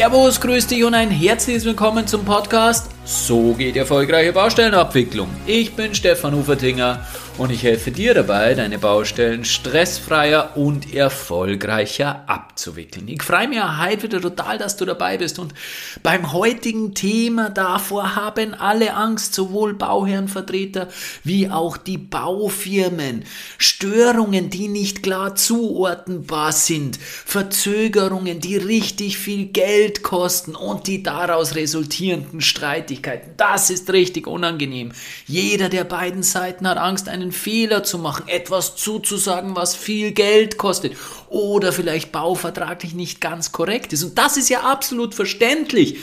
Servus, 0.00 0.40
grüß 0.40 0.66
dich 0.66 0.82
und 0.82 0.94
ein 0.94 1.10
herzliches 1.10 1.66
Willkommen 1.66 2.06
zum 2.06 2.24
Podcast 2.24 2.90
So 3.04 3.52
geht 3.52 3.76
erfolgreiche 3.76 4.32
Baustellenabwicklung. 4.32 5.28
Ich 5.46 5.76
bin 5.76 5.94
Stefan 5.94 6.32
Ufertinger 6.32 7.06
und 7.40 7.50
ich 7.50 7.62
helfe 7.62 7.90
dir 7.90 8.12
dabei, 8.12 8.52
deine 8.52 8.78
Baustellen 8.78 9.46
stressfreier 9.46 10.58
und 10.58 10.92
erfolgreicher 10.92 12.24
abzuwickeln. 12.26 13.08
Ich 13.08 13.22
freue 13.22 13.48
mich 13.48 13.58
heute 13.58 14.02
wieder 14.02 14.20
total, 14.20 14.58
dass 14.58 14.76
du 14.76 14.84
dabei 14.84 15.16
bist 15.16 15.38
und 15.38 15.54
beim 16.02 16.34
heutigen 16.34 16.94
Thema 16.94 17.48
davor 17.48 18.14
haben 18.14 18.52
alle 18.52 18.92
Angst, 18.92 19.32
sowohl 19.32 19.72
Bauherrenvertreter 19.72 20.88
wie 21.24 21.48
auch 21.48 21.78
die 21.78 21.96
Baufirmen. 21.96 23.24
Störungen, 23.56 24.50
die 24.50 24.68
nicht 24.68 25.02
klar 25.02 25.34
zuordnenbar 25.34 26.52
sind, 26.52 26.98
Verzögerungen, 26.98 28.40
die 28.40 28.58
richtig 28.58 29.16
viel 29.16 29.46
Geld 29.46 30.02
kosten 30.02 30.54
und 30.54 30.86
die 30.88 31.02
daraus 31.02 31.54
resultierenden 31.54 32.42
Streitigkeiten. 32.42 33.32
Das 33.38 33.70
ist 33.70 33.90
richtig 33.94 34.26
unangenehm. 34.26 34.92
Jeder 35.26 35.70
der 35.70 35.84
beiden 35.84 36.22
Seiten 36.22 36.68
hat 36.68 36.76
Angst, 36.76 37.08
einen 37.08 37.29
einen 37.30 37.32
Fehler 37.32 37.84
zu 37.84 37.98
machen, 37.98 38.28
etwas 38.28 38.76
zuzusagen, 38.76 39.54
was 39.54 39.76
viel 39.76 40.12
Geld 40.12 40.58
kostet 40.58 40.96
oder 41.28 41.72
vielleicht 41.72 42.10
bauvertraglich 42.10 42.94
nicht 42.94 43.20
ganz 43.20 43.52
korrekt 43.52 43.92
ist. 43.92 44.02
Und 44.02 44.18
das 44.18 44.36
ist 44.36 44.50
ja 44.50 44.60
absolut 44.60 45.14
verständlich. 45.14 45.98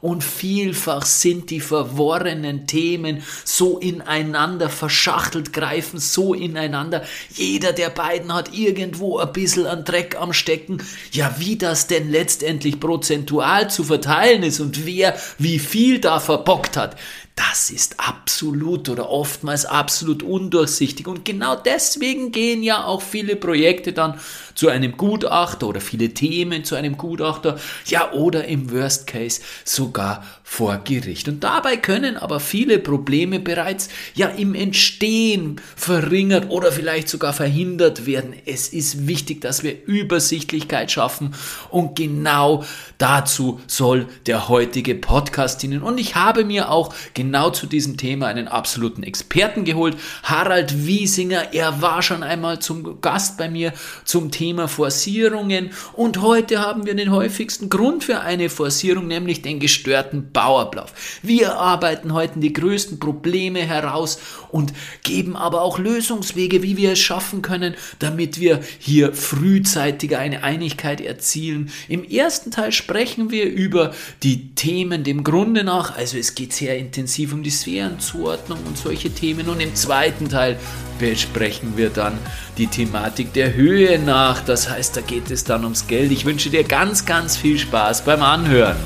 Und 0.00 0.24
vielfach 0.24 1.06
sind 1.06 1.50
die 1.50 1.60
verworrenen 1.60 2.66
Themen 2.66 3.22
so 3.44 3.78
ineinander 3.78 4.68
verschachtelt, 4.68 5.52
greifen 5.52 6.00
so 6.00 6.34
ineinander. 6.34 7.04
Jeder 7.32 7.72
der 7.72 7.88
beiden 7.90 8.34
hat 8.34 8.52
irgendwo 8.52 9.18
ein 9.18 9.32
bisschen 9.32 9.64
an 9.64 9.84
Dreck 9.84 10.16
am 10.20 10.32
Stecken. 10.32 10.82
Ja, 11.12 11.36
wie 11.38 11.56
das 11.56 11.86
denn 11.86 12.10
letztendlich 12.10 12.80
prozentual 12.80 13.70
zu 13.70 13.84
verteilen 13.84 14.42
ist 14.42 14.58
und 14.58 14.86
wer 14.86 15.16
wie 15.38 15.60
viel 15.60 16.00
da 16.00 16.18
verbockt 16.18 16.76
hat, 16.76 16.96
das 17.34 17.70
ist 17.70 17.98
absolut 17.98 18.90
oder 18.90 19.08
oftmals 19.08 19.64
absolut 19.64 20.22
undurchsichtig. 20.22 21.06
Und 21.06 21.24
genau 21.24 21.56
deswegen 21.56 22.30
gehen 22.30 22.62
ja 22.62 22.84
auch 22.84 23.00
viele 23.00 23.36
Projekte 23.36 23.94
dann 23.94 24.20
zu 24.54 24.68
einem 24.68 24.98
Gutachter 24.98 25.68
oder 25.68 25.80
viele 25.80 26.10
Themen 26.10 26.64
zu 26.64 26.74
einem 26.74 26.98
Gutachter, 26.98 27.58
ja 27.86 28.12
oder 28.12 28.44
im 28.44 28.70
Worst 28.70 29.06
Case 29.06 29.40
sogar 29.64 30.22
vor 30.42 30.82
Gericht. 30.84 31.26
Und 31.28 31.42
dabei 31.42 31.78
können 31.78 32.18
aber 32.18 32.38
viele 32.38 32.78
Probleme 32.78 33.40
bereits 33.40 33.88
ja 34.14 34.28
im 34.28 34.54
Entstehen 34.54 35.58
verringert 35.74 36.50
oder 36.50 36.70
vielleicht 36.70 37.08
sogar 37.08 37.32
verhindert 37.32 38.04
werden. 38.04 38.34
Es 38.44 38.68
ist 38.68 39.06
wichtig, 39.06 39.40
dass 39.40 39.62
wir 39.62 39.86
Übersichtlichkeit 39.86 40.92
schaffen 40.92 41.34
und 41.70 41.96
genau 41.96 42.64
dazu 42.98 43.60
soll 43.66 44.06
der 44.26 44.50
heutige 44.50 44.94
Podcast 44.94 45.62
dienen. 45.62 45.82
Und 45.82 45.98
ich 45.98 46.14
habe 46.14 46.44
mir 46.44 46.70
auch 46.70 46.92
genau 47.14 47.21
zu 47.52 47.66
diesem 47.66 47.96
Thema 47.96 48.26
einen 48.26 48.48
absoluten 48.48 49.02
Experten 49.02 49.64
geholt, 49.64 49.96
Harald 50.22 50.86
Wiesinger. 50.86 51.52
Er 51.52 51.82
war 51.82 52.02
schon 52.02 52.22
einmal 52.22 52.60
zum 52.60 53.00
Gast 53.00 53.36
bei 53.36 53.48
mir 53.48 53.72
zum 54.04 54.30
Thema 54.30 54.68
Forcierungen 54.68 55.70
und 55.94 56.20
heute 56.20 56.60
haben 56.60 56.86
wir 56.86 56.94
den 56.94 57.10
häufigsten 57.10 57.68
Grund 57.68 58.04
für 58.04 58.20
eine 58.20 58.48
Forcierung, 58.48 59.06
nämlich 59.06 59.42
den 59.42 59.58
gestörten 59.58 60.30
Bau 60.32 60.52
Bauablauf. 60.52 60.92
Wir 61.22 61.56
arbeiten 61.56 62.12
heute 62.12 62.40
die 62.40 62.52
größten 62.52 62.98
Probleme 62.98 63.60
heraus 63.60 64.18
und 64.50 64.72
geben 65.02 65.36
aber 65.36 65.62
auch 65.62 65.78
Lösungswege, 65.78 66.62
wie 66.62 66.76
wir 66.76 66.92
es 66.92 66.98
schaffen 66.98 67.42
können, 67.42 67.74
damit 68.00 68.38
wir 68.38 68.60
hier 68.78 69.14
frühzeitig 69.14 70.16
eine 70.16 70.42
Einigkeit 70.42 71.00
erzielen. 71.00 71.70
Im 71.88 72.04
ersten 72.04 72.50
Teil 72.50 72.72
sprechen 72.72 73.30
wir 73.30 73.46
über 73.46 73.94
die 74.22 74.54
Themen 74.54 75.04
dem 75.04 75.24
Grunde 75.24 75.64
nach, 75.64 75.96
also 75.96 76.18
es 76.18 76.34
geht 76.34 76.52
sehr 76.52 76.76
intensiv 76.76 77.11
um 77.32 77.42
die 77.42 77.50
Sphärenzuordnung 77.50 78.58
und 78.66 78.78
solche 78.78 79.10
Themen 79.10 79.48
und 79.48 79.60
im 79.60 79.74
zweiten 79.74 80.28
Teil 80.28 80.58
besprechen 80.98 81.76
wir 81.76 81.90
dann 81.90 82.18
die 82.58 82.66
Thematik 82.66 83.32
der 83.32 83.54
Höhe 83.54 83.98
nach. 83.98 84.40
Das 84.40 84.70
heißt, 84.70 84.96
da 84.96 85.00
geht 85.00 85.30
es 85.30 85.44
dann 85.44 85.64
ums 85.64 85.86
Geld. 85.86 86.10
Ich 86.10 86.24
wünsche 86.24 86.50
dir 86.50 86.64
ganz, 86.64 87.04
ganz 87.04 87.36
viel 87.36 87.58
Spaß 87.58 88.04
beim 88.04 88.22
Anhören. 88.22 88.76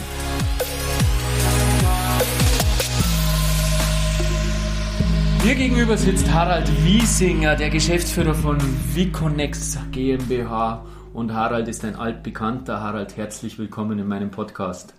Mir 5.44 5.54
gegenüber 5.54 5.96
sitzt 5.96 6.28
Harald 6.32 6.68
Wiesinger, 6.84 7.54
der 7.54 7.70
Geschäftsführer 7.70 8.34
von 8.34 8.58
Viconex 8.94 9.78
GmbH. 9.92 10.84
Und 11.12 11.32
Harald 11.32 11.68
ist 11.68 11.84
ein 11.84 11.94
altbekannter. 11.94 12.80
Harald, 12.80 13.16
herzlich 13.16 13.56
willkommen 13.56 13.98
in 14.00 14.08
meinem 14.08 14.32
Podcast. 14.32 14.92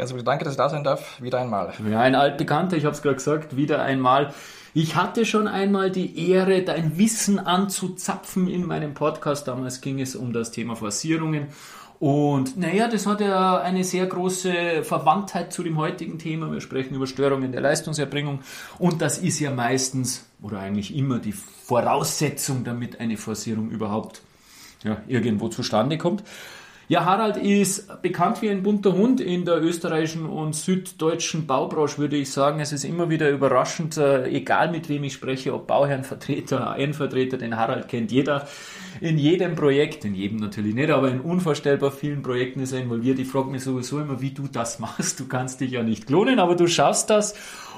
Herzlich 0.00 0.24
danke, 0.24 0.44
dass 0.44 0.54
ich 0.54 0.56
da 0.56 0.70
sein 0.70 0.82
darf. 0.82 1.20
Wieder 1.20 1.40
einmal. 1.40 1.74
Ja, 1.90 2.00
ein 2.00 2.14
altbekannter, 2.14 2.74
ich 2.74 2.86
habe 2.86 2.94
es 2.94 3.02
gerade 3.02 3.16
gesagt, 3.16 3.56
wieder 3.56 3.82
einmal. 3.82 4.32
Ich 4.72 4.96
hatte 4.96 5.26
schon 5.26 5.46
einmal 5.46 5.90
die 5.90 6.30
Ehre, 6.30 6.62
dein 6.62 6.96
Wissen 6.96 7.38
anzuzapfen 7.38 8.48
in 8.48 8.64
meinem 8.64 8.94
Podcast. 8.94 9.46
Damals 9.46 9.82
ging 9.82 10.00
es 10.00 10.16
um 10.16 10.32
das 10.32 10.52
Thema 10.52 10.74
Forcierungen. 10.74 11.48
Und 11.98 12.56
naja, 12.56 12.88
das 12.88 13.06
hat 13.06 13.20
ja 13.20 13.58
eine 13.58 13.84
sehr 13.84 14.06
große 14.06 14.84
Verwandtheit 14.84 15.52
zu 15.52 15.62
dem 15.62 15.76
heutigen 15.76 16.18
Thema. 16.18 16.50
Wir 16.50 16.62
sprechen 16.62 16.94
über 16.94 17.06
Störungen 17.06 17.52
der 17.52 17.60
Leistungserbringung. 17.60 18.40
Und 18.78 19.02
das 19.02 19.18
ist 19.18 19.38
ja 19.38 19.50
meistens 19.50 20.24
oder 20.40 20.60
eigentlich 20.60 20.96
immer 20.96 21.18
die 21.18 21.32
Voraussetzung, 21.34 22.64
damit 22.64 23.00
eine 23.00 23.18
Forcierung 23.18 23.68
überhaupt 23.68 24.22
ja, 24.82 25.02
irgendwo 25.08 25.48
zustande 25.48 25.98
kommt. 25.98 26.24
Ja, 26.90 27.04
Harald 27.04 27.36
ist 27.36 28.02
bekannt 28.02 28.42
wie 28.42 28.50
ein 28.50 28.64
bunter 28.64 28.94
Hund 28.94 29.20
in 29.20 29.44
der 29.44 29.62
österreichischen 29.62 30.26
und 30.26 30.56
süddeutschen 30.56 31.46
Baubranche, 31.46 31.98
würde 31.98 32.16
ich 32.16 32.32
sagen. 32.32 32.58
Es 32.58 32.72
ist 32.72 32.82
immer 32.82 33.08
wieder 33.08 33.30
überraschend, 33.30 33.96
äh, 33.96 34.26
egal 34.26 34.72
mit 34.72 34.88
wem 34.88 35.04
ich 35.04 35.12
spreche, 35.12 35.54
ob 35.54 35.68
Bauherrenvertreter, 35.68 36.74
Ehrenvertreter, 36.78 37.38
den 37.38 37.56
Harald 37.56 37.86
kennt 37.86 38.10
jeder. 38.10 38.48
In 39.00 39.18
jedem 39.18 39.54
Projekt, 39.54 40.04
in 40.04 40.16
jedem 40.16 40.38
natürlich 40.38 40.74
nicht, 40.74 40.90
aber 40.90 41.12
in 41.12 41.20
unvorstellbar 41.20 41.92
vielen 41.92 42.22
Projekten 42.22 42.58
ist 42.58 42.72
er 42.72 42.80
involviert. 42.80 43.20
Ich 43.20 43.28
frage 43.28 43.50
mich 43.50 43.62
sowieso 43.62 44.00
immer, 44.00 44.20
wie 44.20 44.32
du 44.32 44.48
das 44.50 44.80
machst. 44.80 45.20
Du 45.20 45.28
kannst 45.28 45.60
dich 45.60 45.70
ja 45.70 45.84
nicht 45.84 46.08
klonen, 46.08 46.40
aber 46.40 46.56
du 46.56 46.66
schaffst 46.66 47.08
das. 47.08 47.36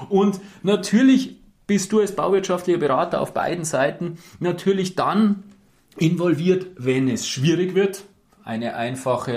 Und 0.09 0.41
natürlich 0.63 1.37
bist 1.67 1.93
du 1.93 2.01
als 2.01 2.17
bauwirtschaftlicher 2.17 2.79
Berater 2.79 3.21
auf 3.21 3.35
beiden 3.35 3.67
Seiten 3.67 4.17
natürlich 4.41 4.95
dann 4.95 5.43
involviert, 5.99 6.69
wenn 6.79 7.11
es 7.11 7.29
schwierig 7.29 7.75
wird, 7.75 8.05
eine 8.45 8.77
einfache 8.77 9.33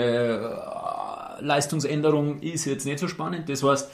äh, 1.40 1.44
Leistungsänderung 1.44 2.40
ist 2.40 2.64
jetzt 2.64 2.86
nicht 2.86 2.98
so 2.98 3.08
spannend. 3.08 3.48
Das 3.48 3.62
heißt, 3.62 3.90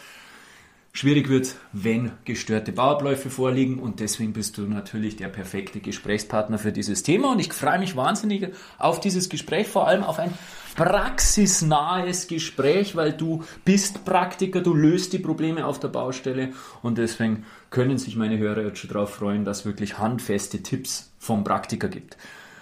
schwierig 0.93 1.29
wird, 1.29 1.57
wenn 1.73 2.13
gestörte 2.25 2.73
Bauabläufe 2.73 3.31
vorliegen 3.31 3.79
und 3.79 4.01
deswegen 4.01 4.33
bist 4.33 4.59
du 4.59 4.63
natürlich 4.63 5.17
der 5.17 5.29
perfekte 5.29 5.81
Gesprächspartner 5.81 6.59
für 6.59 6.73
dieses 6.73 7.03
Thema 7.03 7.33
und 7.33 7.41
ich 7.41 7.53
freue 7.53 7.79
mich 7.79 7.97
wahnsinnig 7.97 8.49
auf 8.79 9.01
dieses 9.01 9.29
Gespräch, 9.29 9.69
vor 9.69 9.89
allem 9.89 10.05
auf 10.05 10.19
ein 10.19 10.33
praxisnahes 10.77 12.29
Gespräch, 12.29 12.97
weil 12.97 13.13
du 13.13 13.43
bist 13.65 14.05
Praktiker, 14.05 14.61
du 14.61 14.75
löst 14.75 15.13
die 15.13 15.19
Probleme 15.19 15.67
auf 15.67 15.81
der 15.81 15.89
Baustelle 15.89 16.51
und 16.83 16.99
deswegen 16.99 17.45
können 17.71 17.99
sich 17.99 18.17
meine 18.17 18.39
Hörer 18.39 18.63
jetzt 18.63 18.79
schon 18.79 18.91
darauf 18.91 19.15
freuen, 19.15 19.45
dass 19.45 19.61
es 19.61 19.67
wirklich 19.67 19.99
handfeste 19.99 20.63
Tipps 20.63 21.13
vom 21.19 21.45
Praktiker 21.45 21.89
gibt. 21.89 22.17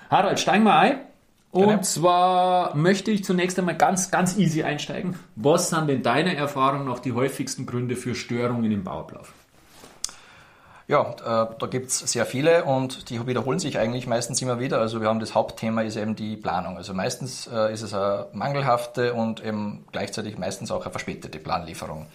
Harald, 0.09 0.41
steigen 0.41 0.65
wir 0.65 0.77
ein. 0.77 1.10
Und 1.53 1.69
genau. 1.69 1.81
zwar 1.83 2.77
möchte 2.77 3.11
ich 3.11 3.25
zunächst 3.25 3.59
einmal 3.59 3.77
ganz, 3.77 4.11
ganz 4.11 4.37
easy 4.37 4.63
einsteigen. 4.63 5.19
Was 5.35 5.71
sind 5.71 5.89
denn 5.89 6.03
deiner 6.03 6.35
Erfahrung 6.35 6.85
nach 6.85 7.01
die 7.01 7.13
häufigsten 7.13 7.67
Gründe 7.67 7.97
für 7.97 8.15
Störungen 8.15 8.71
im 8.71 8.85
Bauablauf? 8.85 9.33
Ja, 10.87 11.03
äh, 11.03 11.55
da 11.57 11.67
gibt 11.69 11.89
es 11.89 12.01
sehr 12.01 12.27
viele 12.27 12.65
und 12.65 13.11
die 13.11 13.25
wiederholen 13.25 13.61
sich 13.61 13.79
eigentlich 13.79 14.09
meistens 14.09 14.43
immer 14.43 14.59
wieder. 14.59 14.81
Also 14.81 15.01
wir 15.01 15.09
haben 15.09 15.21
das 15.21 15.37
Hauptthema 15.37 15.83
ist 15.83 15.97
eben 15.97 16.17
die 16.17 16.37
Planung. 16.37 16.77
Also 16.77 16.95
meistens 16.95 17.47
äh, 17.47 17.73
ist 17.73 17.83
es 17.83 17.95
eine 17.95 18.27
mangelhafte 18.33 19.15
und 19.15 19.45
eben 19.45 19.85
gleichzeitig 19.93 20.37
meistens 20.37 20.73
auch 20.73 20.83
eine 20.83 20.91
verspätete 20.91 21.39
Planlieferung. 21.39 22.07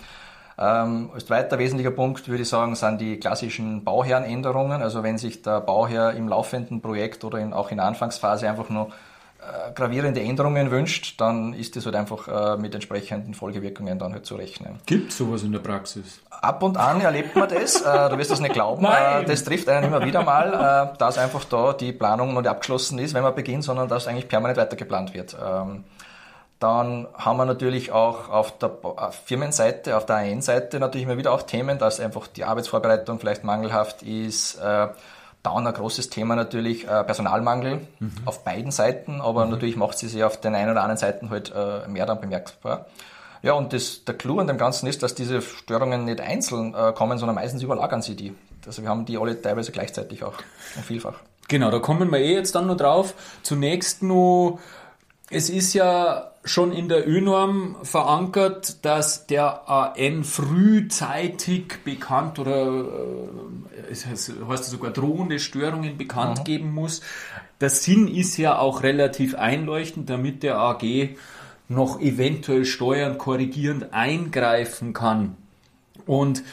Ähm, 0.58 1.10
als 1.14 1.26
zweiter 1.26 1.58
wesentlicher 1.58 1.92
Punkt 1.92 2.28
würde 2.28 2.44
ich 2.44 2.50
sagen, 2.50 2.76
sind 2.76 3.00
die 3.00 3.18
klassischen 3.18 3.86
Bauherrenänderungen. 3.86 4.82
Also 4.82 5.04
wenn 5.04 5.18
sich 5.18 5.42
der 5.42 5.62
Bauherr 5.62 6.12
im 6.12 6.28
laufenden 6.28 6.82
Projekt 6.82 7.24
oder 7.24 7.40
in, 7.40 7.54
auch 7.54 7.72
in 7.72 7.78
der 7.78 7.86
Anfangsphase 7.86 8.50
einfach 8.50 8.70
nur 8.70 8.92
gravierende 9.74 10.22
Änderungen 10.22 10.72
wünscht, 10.72 11.20
dann 11.20 11.54
ist 11.54 11.76
das 11.76 11.86
halt 11.86 11.96
einfach 11.96 12.28
äh, 12.28 12.58
mit 12.58 12.74
entsprechenden 12.74 13.34
Folgewirkungen 13.34 14.00
dann 14.00 14.14
halt 14.14 14.26
zu 14.26 14.36
rechnen. 14.36 14.80
Gibt 14.86 15.12
es 15.12 15.18
sowas 15.18 15.44
in 15.44 15.52
der 15.52 15.60
Praxis? 15.60 16.22
Ab 16.30 16.64
und 16.64 16.78
an 16.78 17.02
erlebt 17.02 17.36
man 17.36 17.50
das, 17.50 17.82
äh, 17.82 18.10
du 18.10 18.18
wirst 18.18 18.32
das 18.32 18.40
nicht 18.40 18.54
glauben, 18.54 18.86
äh, 18.86 19.24
das 19.26 19.44
trifft 19.44 19.70
einen 19.70 19.88
immer 19.88 20.06
wieder 20.06 20.24
mal, 20.24 20.92
äh, 20.94 20.98
dass 20.98 21.18
einfach 21.18 21.44
da 21.46 21.74
die 21.74 21.92
Planung 21.92 22.34
noch 22.34 22.42
nicht 22.42 22.50
abgeschlossen 22.50 23.00
ist, 23.00 23.14
wenn 23.14 23.24
man 23.24 23.36
beginnt, 23.36 23.64
sondern 23.64 23.88
dass 23.88 24.08
eigentlich 24.08 24.28
permanent 24.28 24.58
weitergeplant 24.58 25.14
wird. 25.14 25.36
Ähm, 25.44 25.84
dann 26.60 27.08
haben 27.14 27.38
wir 27.38 27.46
natürlich 27.46 27.92
auch 27.92 28.30
auf 28.30 28.58
der 28.58 28.72
Firmenseite, 29.26 29.98
auf 29.98 30.06
der 30.06 30.18
AN-Seite 30.18 30.80
natürlich 30.80 31.06
immer 31.06 31.18
wieder 31.18 31.34
auch 31.34 31.44
Themen, 31.44 31.78
dass 31.78 32.00
einfach 32.00 32.28
die 32.28 32.46
Arbeitsvorbereitung 32.46 33.20
vielleicht 33.20 33.44
mangelhaft 33.44 34.04
ist, 34.04 34.56
äh, 34.56 34.88
Dann 35.46 35.68
ein 35.68 35.74
großes 35.74 36.10
Thema 36.10 36.36
natürlich 36.36 36.86
äh, 36.88 37.04
Personalmangel 37.04 37.88
mhm. 38.00 38.12
auf 38.26 38.44
beiden 38.44 38.72
Seiten, 38.72 39.22
aber 39.22 39.46
mhm. 39.46 39.52
natürlich 39.52 39.76
macht 39.76 39.98
sie 39.98 40.08
sich 40.08 40.24
auf 40.24 40.40
den 40.40 40.56
einen 40.56 40.72
oder 40.72 40.82
anderen 40.82 40.98
Seiten 40.98 41.30
halt 41.30 41.54
äh, 41.56 41.88
mehr 41.88 42.06
dann 42.06 42.20
bemerkbar. 42.20 42.88
Ja, 43.42 43.54
und 43.54 43.74
das, 43.74 44.04
der 44.06 44.16
Clou 44.16 44.40
an 44.40 44.48
dem 44.48 44.58
Ganzen 44.58 44.88
ist, 44.88 45.04
dass 45.04 45.14
diese 45.14 45.42
Störungen 45.42 46.06
nicht 46.06 46.20
einzeln 46.20 46.74
äh, 46.74 46.94
kommen, 46.94 47.20
sondern 47.20 47.36
meistens 47.36 47.62
überlagern 47.62 48.02
sie 48.02 48.16
die. 48.16 48.34
Also 48.66 48.82
wir 48.82 48.90
haben 48.90 49.06
die 49.06 49.20
alle 49.20 49.40
teilweise 49.40 49.72
gleichzeitig 49.72 50.24
auch 50.24 50.34
und 50.76 50.84
vielfach. 50.84 51.20
Genau, 51.48 51.70
da 51.70 51.78
kommen 51.78 52.12
wir 52.12 52.20
eh 52.20 52.34
jetzt 52.34 52.56
dann 52.56 52.66
noch 52.66 52.78
drauf. 52.78 53.14
Zunächst 53.44 54.02
nur, 54.02 54.58
es 55.30 55.52
ist 55.52 55.74
ja 55.76 56.32
schon 56.46 56.72
in 56.72 56.88
der 56.88 57.08
ÖNorm 57.08 57.76
verankert, 57.82 58.86
dass 58.86 59.26
der 59.26 59.68
AN 59.68 60.24
frühzeitig 60.24 61.80
bekannt 61.84 62.38
oder 62.40 62.86
äh, 62.86 63.92
es 63.92 64.06
heißt 64.06 64.32
sogar 64.66 64.92
drohende 64.92 65.40
Störungen 65.40 65.98
bekannt 65.98 66.40
mhm. 66.40 66.44
geben 66.44 66.74
muss. 66.74 67.02
Der 67.60 67.70
Sinn 67.70 68.08
ist 68.08 68.38
ja 68.38 68.60
auch 68.60 68.84
relativ 68.84 69.36
einleuchtend, 69.36 70.10
damit 70.10 70.44
der 70.44 70.58
AG 70.60 71.16
noch 71.68 72.00
eventuell 72.00 72.66
steuernd, 72.66 73.18
korrigierend 73.18 73.94
eingreifen 73.94 74.94
kann. 74.94 75.36
Und 76.06 76.44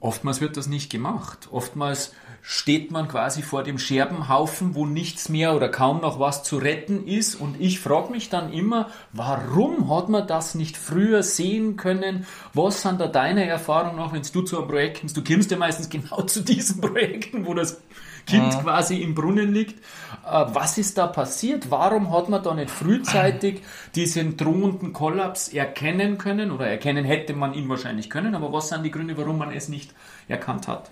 oftmals 0.00 0.40
wird 0.40 0.56
das 0.56 0.66
nicht 0.66 0.90
gemacht. 0.90 1.48
Oftmals 1.52 2.12
steht 2.50 2.90
man 2.90 3.08
quasi 3.08 3.42
vor 3.42 3.62
dem 3.62 3.78
Scherbenhaufen, 3.78 4.74
wo 4.74 4.86
nichts 4.86 5.28
mehr 5.28 5.54
oder 5.54 5.68
kaum 5.68 6.00
noch 6.00 6.18
was 6.18 6.42
zu 6.42 6.56
retten 6.56 7.06
ist. 7.06 7.34
Und 7.34 7.60
ich 7.60 7.78
frage 7.78 8.10
mich 8.10 8.30
dann 8.30 8.50
immer, 8.54 8.88
warum 9.12 9.94
hat 9.94 10.08
man 10.08 10.26
das 10.26 10.54
nicht 10.54 10.78
früher 10.78 11.22
sehen 11.22 11.76
können? 11.76 12.24
Was 12.54 12.80
sind 12.80 13.02
da 13.02 13.06
deine 13.06 13.46
Erfahrungen 13.46 13.96
noch, 13.96 14.14
wenn 14.14 14.22
du 14.22 14.40
zu 14.40 14.56
einem 14.56 14.66
Projekt 14.66 15.00
kommst? 15.00 15.14
Du 15.14 15.22
kommst 15.22 15.50
ja 15.50 15.58
meistens 15.58 15.90
genau 15.90 16.22
zu 16.22 16.40
diesen 16.40 16.80
Projekten, 16.80 17.44
wo 17.44 17.52
das 17.52 17.82
Kind 18.24 18.46
mhm. 18.46 18.60
quasi 18.60 19.02
im 19.02 19.14
Brunnen 19.14 19.52
liegt. 19.52 19.80
Äh, 20.26 20.46
was 20.46 20.78
ist 20.78 20.96
da 20.96 21.06
passiert? 21.06 21.70
Warum 21.70 22.10
hat 22.16 22.30
man 22.30 22.42
da 22.42 22.54
nicht 22.54 22.70
frühzeitig 22.70 23.60
diesen 23.94 24.38
drohenden 24.38 24.94
Kollaps 24.94 25.48
erkennen 25.48 26.16
können? 26.16 26.50
Oder 26.50 26.66
erkennen 26.66 27.04
hätte 27.04 27.34
man 27.34 27.52
ihn 27.52 27.68
wahrscheinlich 27.68 28.08
können, 28.08 28.34
aber 28.34 28.50
was 28.54 28.70
sind 28.70 28.84
die 28.84 28.90
Gründe, 28.90 29.18
warum 29.18 29.36
man 29.36 29.52
es 29.52 29.68
nicht 29.68 29.92
erkannt 30.28 30.66
hat? 30.66 30.90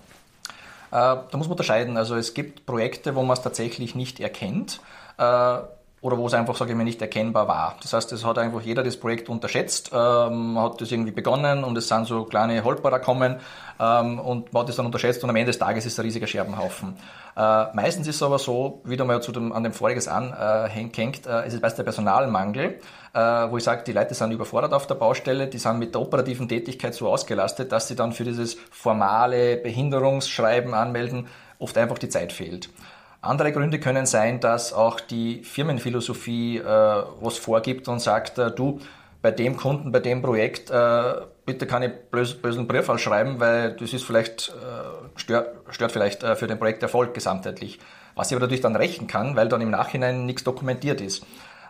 Äh, 0.91 0.95
da 0.95 1.29
muss 1.33 1.47
man 1.47 1.51
unterscheiden. 1.51 1.97
Also 1.97 2.15
es 2.15 2.33
gibt 2.33 2.65
Projekte, 2.65 3.15
wo 3.15 3.23
man 3.23 3.35
es 3.35 3.43
tatsächlich 3.43 3.95
nicht 3.95 4.19
erkennt 4.19 4.79
äh, 5.17 5.57
oder 6.01 6.17
wo 6.17 6.27
es 6.27 6.33
einfach, 6.33 6.55
sage 6.55 6.71
ich 6.71 6.77
mal, 6.77 6.83
nicht 6.83 7.01
erkennbar 7.01 7.47
war. 7.47 7.75
Das 7.81 7.93
heißt, 7.93 8.11
es 8.11 8.23
hat 8.23 8.37
einfach 8.37 8.61
jeder 8.61 8.83
das 8.83 8.97
Projekt 8.97 9.29
unterschätzt, 9.29 9.91
ähm, 9.93 10.59
hat 10.59 10.79
das 10.79 10.91
irgendwie 10.91 11.11
begonnen 11.11 11.63
und 11.63 11.75
es 11.77 11.87
sind 11.87 12.05
so 12.05 12.23
kleine 12.25 12.63
Holperer 12.63 12.99
kommen 12.99 13.37
ähm, 13.79 14.19
und 14.19 14.53
man 14.53 14.61
hat 14.61 14.69
es 14.69 14.75
dann 14.75 14.85
unterschätzt 14.85 15.23
und 15.23 15.29
am 15.31 15.35
Ende 15.35 15.47
des 15.47 15.57
Tages 15.57 15.85
ist 15.85 15.93
es 15.93 15.99
ein 15.99 16.05
riesiger 16.05 16.27
Scherbenhaufen. 16.27 16.97
Äh, 17.35 17.65
meistens 17.73 18.07
ist 18.07 18.17
es 18.17 18.23
aber 18.23 18.37
so, 18.37 18.81
wie 18.83 18.95
du 18.95 19.05
mal 19.05 19.21
zu 19.23 19.31
dem, 19.31 19.51
an 19.51 19.63
dem 19.63 19.73
voriges 19.73 20.07
anhängt, 20.07 21.25
äh, 21.25 21.45
es 21.45 21.55
ist 21.55 21.63
meist 21.63 21.79
der 21.79 21.83
Personalmangel, 21.83 22.79
äh, 23.13 23.19
wo 23.19 23.57
ich 23.57 23.63
sage, 23.63 23.83
die 23.83 23.93
Leute 23.93 24.13
sind 24.13 24.31
überfordert 24.31 24.73
auf 24.73 24.85
der 24.85 24.95
Baustelle, 24.95 25.47
die 25.47 25.57
sind 25.57 25.79
mit 25.79 25.95
der 25.95 26.01
operativen 26.01 26.47
Tätigkeit 26.47 26.93
so 26.93 27.09
ausgelastet, 27.09 27.71
dass 27.71 27.87
sie 27.87 27.95
dann 27.95 28.11
für 28.11 28.23
dieses 28.23 28.55
formale 28.69 29.57
Behinderungsschreiben 29.57 30.75
anmelden 30.75 31.27
oft 31.59 31.75
einfach 31.75 31.97
die 31.97 32.09
Zeit 32.09 32.33
fehlt. 32.33 32.69
Andere 33.27 33.51
Gründe 33.51 33.79
können 33.79 34.05
sein, 34.05 34.39
dass 34.39 34.73
auch 34.73 34.99
die 34.99 35.43
Firmenphilosophie 35.43 36.57
äh, 36.57 36.63
was 36.63 37.37
vorgibt 37.37 37.87
und 37.87 37.99
sagt, 37.99 38.37
äh, 38.37 38.51
du, 38.51 38.79
bei 39.21 39.31
dem 39.31 39.57
Kunden, 39.57 39.91
bei 39.91 39.99
dem 39.99 40.21
Projekt, 40.21 40.69
äh, 40.69 41.13
bitte 41.45 41.67
keine 41.67 41.89
bösen 41.89 42.67
Brief 42.67 42.89
schreiben, 42.99 43.39
weil 43.39 43.73
das 43.73 43.93
ist 43.93 44.03
vielleicht, 44.03 44.49
äh, 44.49 45.19
stört, 45.19 45.55
stört 45.69 45.91
vielleicht 45.91 46.23
äh, 46.23 46.35
für 46.35 46.47
den 46.47 46.59
Projekterfolg 46.59 47.13
gesamtheitlich. 47.13 47.79
Was 48.15 48.31
ich 48.31 48.35
aber 48.35 48.45
natürlich 48.45 48.61
dann 48.61 48.75
rächen 48.75 49.07
kann, 49.07 49.35
weil 49.35 49.47
dann 49.47 49.61
im 49.61 49.71
Nachhinein 49.71 50.25
nichts 50.25 50.43
dokumentiert 50.43 51.01
ist. 51.01 51.25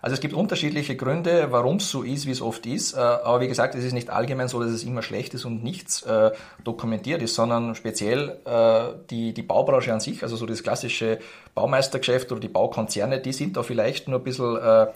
Also 0.07 0.13
es 0.13 0.21
gibt 0.21 0.35
unterschiedliche 0.35 0.95
Gründe, 0.95 1.47
warum 1.49 1.75
es 1.75 1.91
so 1.91 2.01
ist, 2.01 2.27
wie 2.27 2.31
es 2.31 2.41
oft 2.41 2.65
ist. 2.65 2.93
Äh, 2.93 2.99
aber 2.99 3.41
wie 3.41 3.49
gesagt, 3.49 3.75
es 3.75 3.83
ist 3.83 3.91
nicht 3.91 4.09
allgemein 4.09 4.47
so, 4.47 4.63
dass 4.63 4.71
es 4.71 4.85
immer 4.85 5.01
schlecht 5.01 5.33
ist 5.33 5.43
und 5.43 5.65
nichts 5.65 6.01
äh, 6.03 6.31
dokumentiert 6.63 7.21
ist, 7.21 7.35
sondern 7.35 7.75
speziell 7.75 8.37
äh, 8.45 8.95
die, 9.09 9.33
die 9.33 9.41
Baubranche 9.41 9.91
an 9.91 9.99
sich, 9.99 10.23
also 10.23 10.37
so 10.37 10.45
das 10.45 10.63
klassische 10.63 11.19
Baumeistergeschäft 11.55 12.31
oder 12.31 12.39
die 12.39 12.47
Baukonzerne, 12.47 13.19
die 13.19 13.33
sind 13.33 13.57
da 13.57 13.63
vielleicht 13.63 14.07
nur 14.07 14.21
ein 14.21 14.23
bisschen 14.23 14.87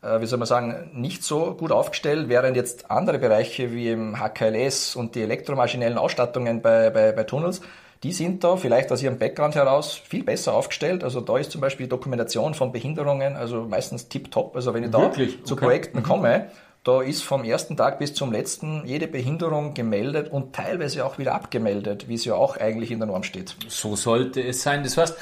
wie 0.00 0.26
soll 0.26 0.38
man 0.38 0.46
sagen, 0.46 0.90
nicht 0.94 1.24
so 1.24 1.54
gut 1.54 1.72
aufgestellt, 1.72 2.28
während 2.28 2.56
jetzt 2.56 2.88
andere 2.88 3.18
Bereiche 3.18 3.72
wie 3.72 3.90
im 3.90 4.20
HKLS 4.20 4.94
und 4.94 5.16
die 5.16 5.22
elektromaschinellen 5.22 5.98
Ausstattungen 5.98 6.62
bei, 6.62 6.90
bei, 6.90 7.10
bei 7.10 7.24
Tunnels 7.24 7.62
die 8.02 8.12
sind 8.12 8.44
da 8.44 8.56
vielleicht 8.56 8.92
aus 8.92 9.02
ihrem 9.02 9.18
Background 9.18 9.56
heraus 9.56 9.94
viel 9.94 10.22
besser 10.22 10.54
aufgestellt. 10.54 11.02
Also 11.02 11.20
da 11.20 11.36
ist 11.36 11.50
zum 11.50 11.60
Beispiel 11.60 11.86
die 11.86 11.90
Dokumentation 11.90 12.54
von 12.54 12.70
Behinderungen, 12.70 13.36
also 13.36 13.62
meistens 13.62 14.08
tipptopp. 14.08 14.54
Also 14.54 14.72
wenn 14.72 14.84
ich 14.84 14.90
da 14.90 15.00
Wirklich? 15.00 15.44
zu 15.44 15.54
okay. 15.54 15.64
Projekten 15.64 15.98
mhm. 15.98 16.02
komme, 16.04 16.50
da 16.84 17.02
ist 17.02 17.22
vom 17.22 17.44
ersten 17.44 17.76
Tag 17.76 17.98
bis 17.98 18.14
zum 18.14 18.32
letzten 18.32 18.86
jede 18.86 19.08
Behinderung 19.08 19.74
gemeldet 19.74 20.30
und 20.30 20.54
teilweise 20.54 21.04
auch 21.04 21.18
wieder 21.18 21.34
abgemeldet, 21.34 22.08
wie 22.08 22.14
es 22.14 22.24
ja 22.24 22.34
auch 22.34 22.56
eigentlich 22.56 22.90
in 22.90 22.98
der 22.98 23.08
Norm 23.08 23.24
steht. 23.24 23.56
So 23.68 23.96
sollte 23.96 24.40
es 24.42 24.62
sein. 24.62 24.84
Das 24.84 24.96
heißt, 24.96 25.16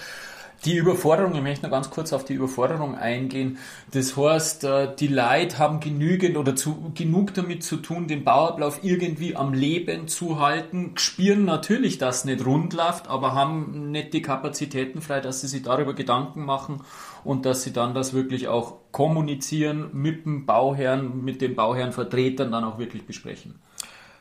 die 0.65 0.77
Überforderung, 0.77 1.35
ich 1.35 1.43
möchte 1.43 1.65
noch 1.65 1.71
ganz 1.71 1.91
kurz 1.91 2.13
auf 2.13 2.25
die 2.25 2.35
Überforderung 2.35 2.97
eingehen. 2.97 3.59
Das 3.93 4.17
heißt, 4.17 4.65
äh, 4.65 4.95
die 4.97 5.09
Leute 5.09 5.59
haben 5.59 5.81
genügend 5.81 6.37
oder 6.37 6.57
zu, 6.57 6.93
genug 6.95 7.35
damit 7.35 7.63
zu 7.63 7.77
tun, 7.77 8.09
den 8.09 8.25
Bauablauf 8.25 8.81
irgendwie 8.83 9.37
am 9.37 9.53
Leben 9.53 10.09
zu 10.09 10.41
halten, 10.41 10.93
spüren 10.97 11.45
natürlich, 11.45 11.99
dass 11.99 12.19
es 12.19 12.25
nicht 12.25 12.45
rund 12.45 12.73
läuft, 12.73 13.09
aber 13.09 13.35
haben 13.35 13.91
nicht 13.91 14.13
die 14.15 14.23
Kapazitäten 14.23 15.03
frei, 15.03 15.21
dass 15.21 15.41
sie 15.41 15.49
sich 15.49 15.63
darüber 15.63 15.95
Gedanken 15.95 16.45
machen 16.45 16.83
und 17.23 17.45
dass 17.45 17.63
sie 17.63 17.73
dann 17.73 17.95
das 17.95 18.15
wirklich 18.15 18.49
auch 18.49 18.77
kommunizieren 18.93 19.91
mit 19.93 20.25
dem 20.25 20.47
Bauherrn, 20.47 21.23
mit 21.23 21.41
den 21.43 21.55
Bauherrenvertretern 21.55 22.51
dann 22.51 22.65
auch 22.65 22.79
wirklich 22.79 23.07
besprechen. 23.07 23.57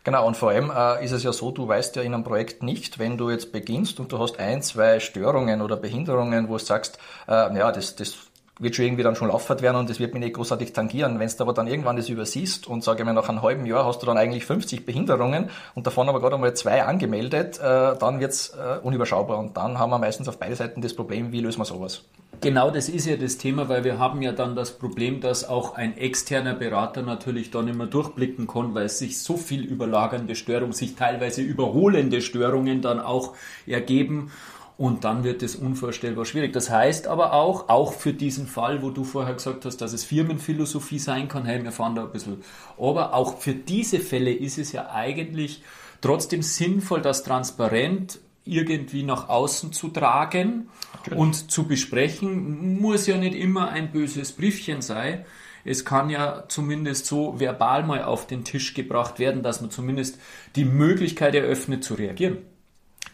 Genau, 0.06 0.28
und 0.28 0.38
vor 0.38 0.52
allem 0.52 0.72
äh, 0.72 1.04
ist 1.04 1.14
es 1.14 1.24
ja 1.24 1.34
so, 1.34 1.50
du 1.50 1.68
weißt 1.68 1.96
ja 1.96 2.04
in 2.04 2.14
einem 2.14 2.24
Projekt 2.24 2.62
nicht, 2.62 3.00
wenn 3.00 3.18
du 3.18 3.32
jetzt 3.32 3.52
beginnst 3.52 4.00
und 4.00 4.12
du 4.12 4.20
hast 4.20 4.40
ein, 4.40 4.62
zwei 4.62 5.00
Störungen 5.00 5.64
oder 5.64 5.78
Behinderungen, 5.78 6.48
wo 6.48 6.54
du 6.54 6.64
sagst, 6.64 7.00
äh, 7.28 7.32
naja, 7.32 7.72
das, 7.72 7.96
das 7.96 8.16
wird 8.60 8.76
schon 8.76 8.86
irgendwie 8.86 9.02
dann 9.02 9.16
schon 9.16 9.30
lauffert 9.30 9.64
werden 9.64 9.78
und 9.78 9.90
das 9.90 10.00
wird 10.00 10.14
mich 10.14 10.22
nicht 10.22 10.36
großartig 10.36 10.74
tangieren. 10.74 11.18
Wenn 11.18 11.28
du 11.28 11.36
aber 11.40 11.54
dann 11.54 11.66
irgendwann 11.66 11.96
das 11.96 12.08
übersiehst 12.08 12.68
und 12.68 12.84
sage 12.84 13.04
mal 13.04 13.14
nach 13.14 13.30
einem 13.30 13.42
halben 13.42 13.66
Jahr 13.66 13.84
hast 13.84 14.04
du 14.04 14.06
dann 14.06 14.20
eigentlich 14.20 14.46
50 14.46 14.86
Behinderungen 14.86 15.50
und 15.74 15.88
davon 15.88 16.08
aber 16.08 16.20
gerade 16.20 16.36
einmal 16.36 16.54
zwei 16.54 16.84
angemeldet, 16.84 17.58
äh, 17.58 17.98
dann 17.98 18.20
wird's 18.20 18.50
äh, 18.50 18.78
unüberschaubar 18.84 19.40
und 19.40 19.58
dann 19.58 19.80
haben 19.80 19.90
wir 19.90 19.98
meistens 19.98 20.28
auf 20.28 20.38
beide 20.38 20.56
Seiten 20.56 20.82
das 20.82 20.94
Problem, 20.94 21.32
wie 21.32 21.42
lösen 21.42 21.60
wir 21.60 21.66
sowas? 21.66 22.04
Genau, 22.46 22.70
das 22.70 22.90
ist 22.90 23.08
ja 23.08 23.18
das 23.18 23.40
Thema, 23.40 23.70
weil 23.70 23.84
wir 23.84 23.98
haben 23.98 24.22
ja 24.22 24.32
dann 24.32 24.56
das 24.56 24.78
Problem, 24.78 25.20
dass 25.20 25.50
auch 25.50 25.74
ein 25.74 25.98
externer 25.98 26.54
Berater 26.54 27.02
natürlich 27.02 27.50
dann 27.50 27.68
immer 27.68 27.88
durchblicken 27.88 28.46
kann, 28.46 28.76
weil 28.76 28.88
sich 28.88 29.18
so 29.18 29.36
viel 29.36 29.64
überlagernde 29.64 30.36
Störungen, 30.36 30.72
sich 30.72 30.94
teilweise 30.94 31.42
überholende 31.42 32.22
Störungen 32.22 32.84
dann 32.84 33.00
auch 33.00 33.34
ergeben. 33.66 34.32
Und 34.78 35.06
dann 35.06 35.24
wird 35.24 35.42
es 35.42 35.56
unvorstellbar 35.56 36.26
schwierig. 36.26 36.54
Das 36.54 36.70
heißt 36.70 37.08
aber 37.08 37.34
auch, 37.34 37.68
auch 37.68 37.94
für 37.94 38.14
diesen 38.14 38.46
Fall, 38.46 38.84
wo 38.84 38.92
du 38.92 39.04
vorher 39.04 39.34
gesagt 39.34 39.66
hast, 39.66 39.78
dass 39.78 39.94
es 39.94 40.04
Firmenphilosophie 40.04 41.00
sein 41.00 41.28
kann, 41.28 41.46
hey, 41.46 41.64
wir 41.64 41.72
fahren 41.72 41.96
da 41.96 42.04
ein 42.04 42.12
bisschen. 42.12 42.44
Aber 42.78 43.16
auch 43.16 43.40
für 43.40 43.56
diese 43.56 43.98
Fälle 43.98 44.32
ist 44.32 44.60
es 44.60 44.72
ja 44.72 44.92
eigentlich 44.92 45.64
trotzdem 46.00 46.44
sinnvoll, 46.44 47.02
das 47.02 47.24
transparent 47.24 48.20
irgendwie 48.46 49.04
nach 49.04 49.28
außen 49.28 49.74
zu 49.74 49.90
tragen 49.90 50.70
Natürlich. 50.94 51.20
und 51.20 51.52
zu 51.52 51.68
besprechen. 51.68 52.80
Muss 52.80 53.08
ja 53.08 53.18
nicht 53.18 53.36
immer 53.36 53.70
ein 53.70 53.92
böses 53.92 54.32
Briefchen 54.32 54.82
sein. 54.82 55.26
Es 55.64 55.84
kann 55.84 56.12
ja 56.12 56.44
zumindest 56.48 57.08
so 57.08 57.40
verbal 57.40 57.84
mal 57.84 58.04
auf 58.04 58.28
den 58.28 58.44
Tisch 58.44 58.76
gebracht 58.76 59.18
werden, 59.18 59.42
dass 59.42 59.62
man 59.62 59.72
zumindest 59.72 60.20
die 60.56 60.66
Möglichkeit 60.66 61.34
eröffnet 61.34 61.84
zu 61.84 61.96
reagieren. 61.96 62.38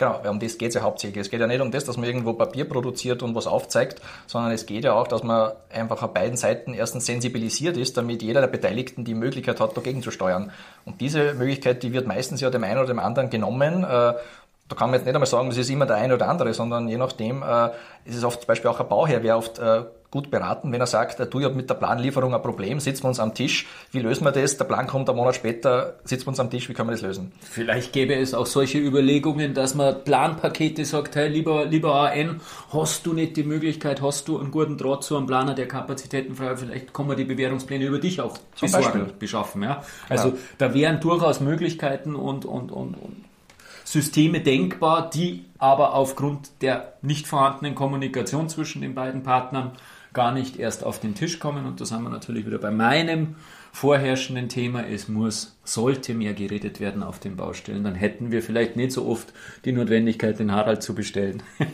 Genau, 0.02 0.20
um 0.28 0.40
das 0.40 0.58
geht 0.58 0.70
es 0.70 0.74
ja 0.76 0.82
hauptsächlich. 0.82 1.22
Es 1.22 1.30
geht 1.30 1.40
ja 1.40 1.46
nicht 1.46 1.62
um 1.62 1.70
das, 1.70 1.86
dass 1.86 1.96
man 1.96 2.08
irgendwo 2.08 2.34
Papier 2.34 2.66
produziert 2.66 3.22
und 3.22 3.36
was 3.36 3.46
aufzeigt, 3.46 4.02
sondern 4.26 4.52
es 4.52 4.66
geht 4.66 4.84
ja 4.84 4.94
auch, 4.94 5.08
dass 5.08 5.22
man 5.22 5.52
einfach 5.72 6.02
auf 6.02 6.12
beiden 6.12 6.38
Seiten 6.38 6.74
erstens 6.74 7.06
sensibilisiert 7.06 7.78
ist, 7.78 7.98
damit 7.98 8.24
jeder 8.24 8.42
der 8.42 8.48
Beteiligten 8.48 9.06
die 9.06 9.14
Möglichkeit 9.14 9.60
hat, 9.60 9.78
dagegen 9.78 10.02
zu 10.02 10.10
steuern. 10.10 10.52
Und 10.86 11.02
diese 11.02 11.36
Möglichkeit, 11.36 11.84
die 11.84 11.94
wird 11.94 12.08
meistens 12.08 12.42
ja 12.42 12.50
dem 12.50 12.64
einen 12.64 12.80
oder 12.80 12.88
dem 12.88 12.98
anderen 12.98 13.30
genommen 13.30 13.84
äh, 13.84 14.14
da 14.72 14.78
kann 14.78 14.90
man 14.90 15.00
jetzt 15.00 15.06
nicht 15.06 15.14
einmal 15.14 15.28
sagen, 15.28 15.50
das 15.50 15.58
ist 15.58 15.70
immer 15.70 15.86
der 15.86 15.98
eine 15.98 16.14
oder 16.14 16.30
andere, 16.30 16.54
sondern 16.54 16.88
je 16.88 16.98
nachdem 16.98 17.44
äh, 17.44 17.72
ist 18.06 18.16
es 18.16 18.24
oft 18.24 18.42
zum 18.42 18.48
Beispiel 18.48 18.70
auch 18.70 18.80
ein 18.80 18.88
Bauherr, 18.88 19.22
wäre 19.22 19.36
oft 19.36 19.60
äh, 19.60 19.84
gut 20.10 20.32
beraten, 20.32 20.72
wenn 20.72 20.80
er 20.80 20.88
sagt, 20.88 21.20
äh, 21.20 21.28
du, 21.28 21.40
ich 21.40 21.46
habe 21.46 21.56
mit 21.56 21.70
der 21.70 21.74
Planlieferung 21.74 22.34
ein 22.34 22.42
Problem, 22.42 22.80
sitzen 22.80 23.04
wir 23.04 23.10
uns 23.10 23.20
am 23.20 23.34
Tisch, 23.34 23.68
wie 23.92 24.00
lösen 24.00 24.24
wir 24.24 24.32
das? 24.32 24.56
Der 24.56 24.64
Plan 24.64 24.88
kommt 24.88 25.10
einen 25.10 25.18
Monat 25.18 25.36
später, 25.36 25.96
sitzen 26.06 26.26
wir 26.26 26.30
uns 26.30 26.40
am 26.40 26.50
Tisch, 26.50 26.70
wie 26.70 26.74
können 26.74 26.88
wir 26.88 26.94
das 26.94 27.02
lösen? 27.02 27.34
Vielleicht 27.42 27.92
gäbe 27.92 28.16
es 28.16 28.34
auch 28.34 28.46
solche 28.46 28.78
Überlegungen, 28.78 29.54
dass 29.54 29.76
man 29.76 30.02
Planpakete 30.06 30.86
sagt, 30.86 31.18
hey, 31.18 31.28
lieber, 31.28 31.66
lieber 31.66 31.96
AN, 31.96 32.40
hast 32.72 33.06
du 33.06 33.12
nicht 33.12 33.36
die 33.36 33.44
Möglichkeit, 33.44 34.02
hast 34.02 34.30
du 34.30 34.40
einen 34.40 34.52
guten 34.52 34.78
Draht 34.78 35.04
zu 35.04 35.18
einem 35.18 35.28
Planer, 35.28 35.54
der 35.54 35.68
Kapazitäten 35.68 36.36
frei, 36.36 36.56
vielleicht 36.56 36.94
kann 36.94 37.08
man 37.08 37.18
die 37.18 37.26
Bewährungspläne 37.26 37.84
über 37.84 38.00
dich 38.00 38.22
auch 38.22 38.38
besorgen, 38.60 39.12
beschaffen. 39.20 39.64
Ja? 39.64 39.84
Also 40.08 40.30
ja. 40.30 40.36
da 40.60 40.74
wären 40.74 41.02
durchaus 41.02 41.42
Möglichkeiten 41.42 42.16
und, 42.16 42.46
und, 42.46 42.72
und, 42.72 42.96
und 42.96 43.31
Systeme 43.92 44.40
denkbar, 44.40 45.10
die 45.10 45.44
aber 45.58 45.94
aufgrund 45.96 46.62
der 46.62 46.94
nicht 47.02 47.28
vorhandenen 47.28 47.76
Kommunikation 47.76 48.48
zwischen 48.48 48.82
den 48.82 48.96
beiden 48.96 49.22
Partnern 49.22 49.72
gar 50.14 50.32
nicht 50.32 50.58
erst 50.58 50.86
auf 50.86 51.02
den 51.02 51.14
Tisch 51.14 51.40
kommen. 51.40 51.66
Und 51.66 51.82
da 51.82 51.86
sind 51.86 52.02
wir 52.02 52.10
natürlich 52.10 52.46
wieder 52.46 52.58
bei 52.58 52.72
meinem 52.72 53.36
vorherrschenden 53.72 54.50
Thema. 54.50 54.86
Es 54.86 55.08
muss, 55.08 55.58
sollte 55.64 56.14
mehr 56.14 56.34
geredet 56.34 56.80
werden 56.80 57.04
auf 57.04 57.20
den 57.20 57.36
Baustellen. 57.36 57.84
Dann 57.84 57.96
hätten 57.96 58.32
wir 58.32 58.44
vielleicht 58.44 58.76
nicht 58.76 58.92
so 58.92 59.08
oft 59.08 59.34
die 59.66 59.72
Notwendigkeit, 59.72 60.40
den 60.40 60.52
Harald 60.52 60.84
zu 60.84 60.94
bestellen. 60.94 61.42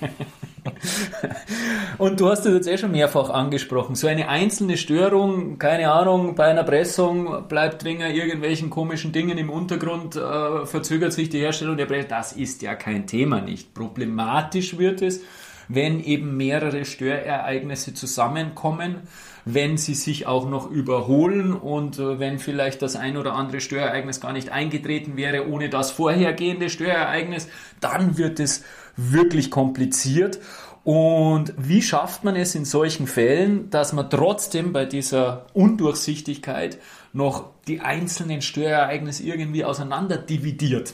Und 1.97 2.19
du 2.19 2.29
hast 2.29 2.45
es 2.45 2.53
jetzt 2.53 2.67
eh 2.67 2.77
schon 2.77 2.91
mehrfach 2.91 3.29
angesprochen. 3.29 3.95
So 3.95 4.07
eine 4.07 4.29
einzelne 4.29 4.77
Störung, 4.77 5.57
keine 5.57 5.91
Ahnung, 5.91 6.35
bei 6.35 6.45
einer 6.45 6.63
Pressung 6.63 7.47
bleibt 7.47 7.83
wegen 7.83 8.01
irgendwelchen 8.01 8.69
komischen 8.69 9.11
Dingen 9.11 9.37
im 9.37 9.49
Untergrund, 9.49 10.15
äh, 10.15 10.65
verzögert 10.65 11.13
sich 11.13 11.29
die 11.29 11.39
Herstellung 11.39 11.77
der 11.77 11.85
Pressung. 11.85 12.09
Das 12.09 12.33
ist 12.33 12.61
ja 12.61 12.75
kein 12.75 13.07
Thema 13.07 13.41
nicht. 13.41 13.73
Problematisch 13.73 14.77
wird 14.77 15.01
es, 15.01 15.21
wenn 15.67 16.03
eben 16.03 16.37
mehrere 16.37 16.85
Störereignisse 16.85 17.93
zusammenkommen, 17.93 19.01
wenn 19.53 19.77
sie 19.77 19.95
sich 19.95 20.27
auch 20.27 20.49
noch 20.49 20.69
überholen 20.69 21.53
und 21.53 21.99
äh, 21.99 22.19
wenn 22.19 22.37
vielleicht 22.37 22.81
das 22.81 22.97
ein 22.97 23.15
oder 23.15 23.33
andere 23.33 23.61
Störereignis 23.61 24.19
gar 24.19 24.33
nicht 24.33 24.49
eingetreten 24.49 25.15
wäre 25.15 25.47
ohne 25.47 25.69
das 25.69 25.91
vorhergehende 25.91 26.69
Störereignis, 26.69 27.47
dann 27.79 28.17
wird 28.17 28.41
es 28.41 28.65
wirklich 28.97 29.49
kompliziert. 29.49 30.39
Und 30.83 31.53
wie 31.57 31.81
schafft 31.81 32.23
man 32.23 32.35
es 32.35 32.55
in 32.55 32.65
solchen 32.65 33.07
Fällen, 33.07 33.69
dass 33.69 33.93
man 33.93 34.09
trotzdem 34.09 34.73
bei 34.73 34.85
dieser 34.85 35.45
Undurchsichtigkeit 35.53 36.77
noch 37.13 37.49
die 37.67 37.79
einzelnen 37.79 38.41
Störereignisse 38.41 39.23
irgendwie 39.23 39.63
auseinander 39.63 40.17
dividiert? 40.17 40.93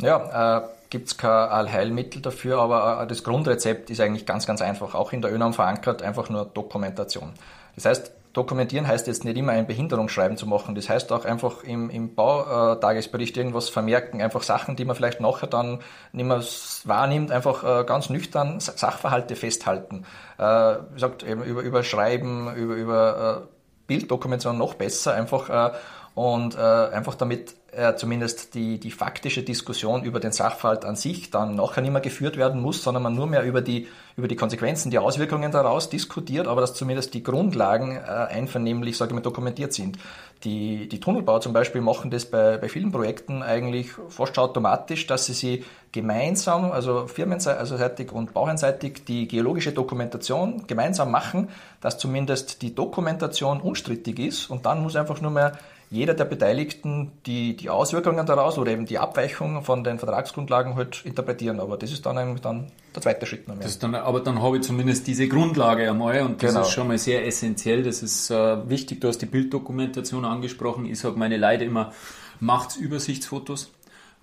Ja, 0.00 0.58
äh, 0.58 0.68
gibt 0.94 1.08
es 1.08 1.16
kein 1.16 1.28
Allheilmittel 1.28 2.22
dafür, 2.22 2.60
aber 2.60 3.02
äh, 3.02 3.06
das 3.08 3.24
Grundrezept 3.24 3.90
ist 3.90 4.00
eigentlich 4.00 4.26
ganz, 4.26 4.46
ganz 4.46 4.62
einfach, 4.62 4.94
auch 4.94 5.12
in 5.12 5.22
der 5.22 5.34
ÖNOM 5.34 5.52
verankert, 5.52 6.02
einfach 6.02 6.30
nur 6.30 6.44
Dokumentation. 6.44 7.32
Das 7.74 7.84
heißt, 7.84 8.12
dokumentieren 8.32 8.86
heißt 8.86 9.08
jetzt 9.08 9.24
nicht 9.24 9.36
immer 9.36 9.50
ein 9.50 9.66
Behinderungsschreiben 9.66 10.36
zu 10.36 10.46
machen, 10.46 10.76
das 10.76 10.88
heißt 10.88 11.10
auch 11.10 11.24
einfach 11.24 11.64
im, 11.64 11.90
im 11.90 12.14
Bautagesbericht 12.14 13.36
irgendwas 13.36 13.70
vermerken, 13.70 14.22
einfach 14.22 14.44
Sachen, 14.44 14.76
die 14.76 14.84
man 14.84 14.94
vielleicht 14.94 15.20
nachher 15.20 15.48
dann 15.48 15.80
nicht 16.12 16.26
mehr 16.26 16.44
wahrnimmt, 16.84 17.32
einfach 17.32 17.64
äh, 17.64 17.82
ganz 17.82 18.08
nüchtern 18.08 18.60
Sachverhalte 18.60 19.34
festhalten. 19.34 20.04
Äh, 20.38 20.44
wie 20.44 20.94
gesagt, 20.94 21.24
eben 21.24 21.42
über, 21.42 21.62
über 21.62 21.82
Schreiben, 21.82 22.54
über, 22.54 22.74
über 22.76 23.48
Bilddokumentation 23.88 24.56
noch 24.58 24.74
besser, 24.74 25.12
einfach 25.14 25.74
und 26.14 26.56
einfach 26.56 27.16
damit 27.16 27.56
äh, 27.76 27.96
zumindest 27.96 28.54
die, 28.54 28.78
die 28.78 28.90
faktische 28.90 29.42
Diskussion 29.42 30.04
über 30.04 30.20
den 30.20 30.32
Sachverhalt 30.32 30.84
an 30.84 30.96
sich 30.96 31.30
dann 31.30 31.56
nachher 31.56 31.82
nicht 31.82 31.92
mehr 31.92 32.00
geführt 32.00 32.36
werden 32.36 32.60
muss, 32.60 32.82
sondern 32.82 33.02
man 33.02 33.14
nur 33.14 33.26
mehr 33.26 33.42
über 33.42 33.60
die, 33.60 33.88
über 34.16 34.28
die 34.28 34.36
Konsequenzen, 34.36 34.90
die 34.90 34.98
Auswirkungen 34.98 35.52
daraus 35.52 35.88
diskutiert, 35.88 36.46
aber 36.46 36.60
dass 36.60 36.74
zumindest 36.74 37.14
die 37.14 37.22
Grundlagen 37.22 37.96
äh, 37.96 38.00
einvernehmlich, 38.00 38.96
sage 38.96 39.10
ich 39.10 39.14
mal, 39.14 39.20
dokumentiert 39.20 39.72
sind. 39.72 39.98
Die, 40.44 40.88
die 40.88 41.00
Tunnelbauer 41.00 41.40
zum 41.40 41.52
Beispiel 41.52 41.80
machen 41.80 42.10
das 42.10 42.26
bei, 42.26 42.58
bei 42.58 42.68
vielen 42.68 42.92
Projekten 42.92 43.42
eigentlich 43.42 43.90
fast 44.08 44.38
automatisch, 44.38 45.06
dass 45.06 45.26
sie 45.26 45.32
sie 45.32 45.64
gemeinsam, 45.92 46.72
also 46.72 47.06
firmenseitig 47.06 48.12
und 48.12 48.34
bauherrenseitig, 48.34 49.04
die 49.04 49.28
geologische 49.28 49.72
Dokumentation 49.72 50.66
gemeinsam 50.66 51.10
machen, 51.10 51.48
dass 51.80 51.98
zumindest 51.98 52.62
die 52.62 52.74
Dokumentation 52.74 53.60
unstrittig 53.60 54.18
ist 54.18 54.50
und 54.50 54.66
dann 54.66 54.82
muss 54.82 54.96
einfach 54.96 55.20
nur 55.20 55.30
mehr 55.30 55.52
jeder 55.94 56.14
der 56.14 56.24
Beteiligten 56.24 57.12
die, 57.24 57.56
die 57.56 57.70
Auswirkungen 57.70 58.26
daraus 58.26 58.58
oder 58.58 58.72
eben 58.72 58.84
die 58.84 58.98
Abweichung 58.98 59.62
von 59.62 59.84
den 59.84 59.98
Vertragsgrundlagen 59.98 60.74
halt 60.74 61.04
interpretieren. 61.04 61.60
Aber 61.60 61.76
das 61.76 61.92
ist 61.92 62.04
dann 62.04 62.18
eigentlich 62.18 62.40
dann 62.40 62.66
der 62.94 63.02
zweite 63.02 63.26
Schritt. 63.26 63.46
Noch 63.48 63.56
mehr. 63.56 63.68
Dann, 63.80 63.94
aber 63.94 64.20
dann 64.20 64.42
habe 64.42 64.56
ich 64.56 64.62
zumindest 64.62 65.06
diese 65.06 65.28
Grundlage 65.28 65.88
einmal 65.88 66.22
und 66.22 66.42
das 66.42 66.52
genau. 66.52 66.62
ist 66.62 66.72
schon 66.72 66.88
mal 66.88 66.98
sehr 66.98 67.26
essentiell. 67.26 67.82
Das 67.82 68.02
ist 68.02 68.30
äh, 68.30 68.68
wichtig. 68.68 69.00
Du 69.00 69.08
hast 69.08 69.18
die 69.18 69.26
Bilddokumentation 69.26 70.24
angesprochen. 70.24 70.84
Ich 70.84 70.98
sage 70.98 71.18
meine 71.18 71.36
Leute 71.36 71.64
immer, 71.64 71.92
macht 72.40 72.76
Übersichtsfotos 72.76 73.70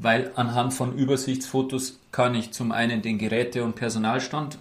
weil 0.03 0.31
anhand 0.35 0.73
von 0.73 0.97
Übersichtsfotos 0.97 1.99
kann 2.11 2.33
ich 2.33 2.51
zum 2.53 2.71
einen 2.71 3.03
den 3.03 3.19
Geräte- 3.19 3.63
und 3.63 3.75
Personalstand 3.75 4.57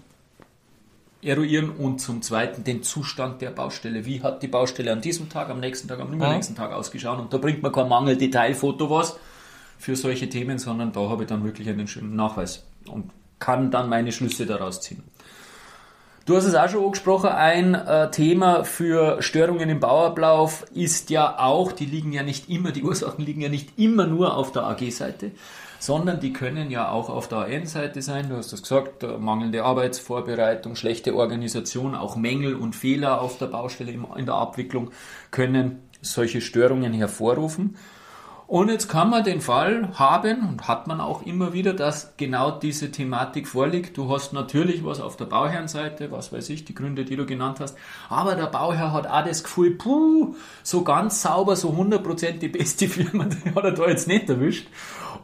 eruieren 1.23 1.71
und 1.71 2.01
zum 2.01 2.23
Zweiten 2.23 2.65
den 2.65 2.83
Zustand 2.83 3.43
der 3.43 3.51
Baustelle. 3.51 4.07
Wie 4.07 4.23
hat 4.23 4.43
die 4.43 4.49
Baustelle 4.49 4.93
an 4.93 5.01
diesem 5.01 5.29
Tag, 5.29 5.51
am 5.51 5.61
nächsten 5.61 5.89
Tag, 5.89 6.01
am 6.01 6.13
übernächsten 6.13 6.57
Tag 6.57 6.73
ausgeschaut? 6.73 7.19
Und 7.19 7.33
da 7.33 7.39
bringt 7.39 7.63
man 7.63 7.73
kein 7.73 7.89
Mangel-Detailfoto 7.89 8.89
was 8.91 9.19
für 9.79 9.97
solche 9.97 10.29
Themen, 10.29 10.59
sondern 10.59 10.93
da 10.93 11.09
habe 11.09 11.25
ich 11.25 11.29
dann 11.29 11.45
wirklich 11.45 11.69
einen 11.69 11.89
schönen 11.89 12.17
Nachweis 12.17 12.65
und 12.87 13.11
kann 13.39 13.71
dann 13.71 13.89
meine 13.89 14.13
Schlüsse 14.13 14.47
daraus 14.47 14.81
ziehen. 14.81 15.03
Du 16.27 16.37
hast 16.37 16.45
es 16.45 16.55
auch 16.55 16.69
schon 16.69 16.85
angesprochen, 16.85 17.31
ein 17.31 17.75
äh, 17.75 18.11
Thema 18.11 18.65
für 18.65 19.23
Störungen 19.23 19.71
im 19.71 19.81
Bauablauf 19.81 20.65
ist 20.75 21.11
ja 21.11 21.39
auch, 21.39 21.73
die 21.73 21.87
liegen 21.87 22.13
ja 22.13 22.23
nicht 22.23 22.49
immer, 22.51 22.73
die 22.73 22.83
Ursachen 22.85 23.25
liegen 23.25 23.41
ja 23.41 23.49
nicht 23.49 23.79
immer 23.79 24.07
nur 24.07 24.37
auf 24.37 24.53
der 24.53 24.65
AG-Seite, 24.65 25.33
sondern 25.81 26.21
die 26.21 26.33
können 26.33 26.71
ja 26.71 26.91
auch 26.91 27.09
auf 27.09 27.27
der 27.27 27.39
AN-Seite 27.39 28.03
sein. 28.03 28.29
Du 28.29 28.37
hast 28.37 28.53
das 28.53 28.63
gesagt, 28.63 29.05
mangelnde 29.19 29.65
Arbeitsvorbereitung, 29.65 30.77
schlechte 30.77 31.17
Organisation, 31.17 31.95
auch 31.95 32.17
Mängel 32.17 32.55
und 32.55 32.77
Fehler 32.77 33.21
auf 33.21 33.39
der 33.39 33.47
Baustelle 33.47 33.93
in 33.93 34.27
der 34.27 34.35
Abwicklung 34.35 34.91
können 35.31 35.81
solche 36.03 36.43
Störungen 36.43 36.93
hervorrufen. 36.93 37.77
Und 38.47 38.69
jetzt 38.69 38.89
kann 38.89 39.11
man 39.11 39.23
den 39.23 39.41
Fall 39.41 39.91
haben 39.97 40.41
und 40.41 40.67
hat 40.67 40.89
man 40.89 41.01
auch 41.01 41.25
immer 41.25 41.53
wieder, 41.53 41.73
dass 41.73 42.15
genau 42.17 42.51
diese 42.51 42.91
Thematik 42.91 43.47
vorliegt. 43.47 43.97
Du 43.97 44.11
hast 44.11 44.33
natürlich 44.33 44.85
was 44.85 45.01
auf 45.01 45.17
der 45.17 45.27
Bauherrenseite, 45.27 46.11
was 46.11 46.33
weiß 46.33 46.51
ich, 46.51 46.65
die 46.65 46.75
Gründe, 46.75 47.05
die 47.05 47.15
du 47.15 47.27
genannt 47.27 47.61
hast. 47.61 47.77
Aber 48.09 48.35
der 48.35 48.47
Bauherr 48.47 48.93
hat 48.93 49.07
auch 49.07 49.25
das 49.25 49.45
Gefühl, 49.45 49.77
puh, 49.77 50.35
so 50.65 50.83
ganz 50.83 51.23
sauber, 51.23 51.55
so 51.55 51.71
100% 51.71 52.39
die 52.39 52.49
beste 52.49 52.89
Firma, 52.89 53.25
die 53.45 53.55
hat 53.55 53.63
er 53.63 53.71
da 53.71 53.87
jetzt 53.87 54.09
nicht 54.09 54.29
erwischt. 54.29 54.67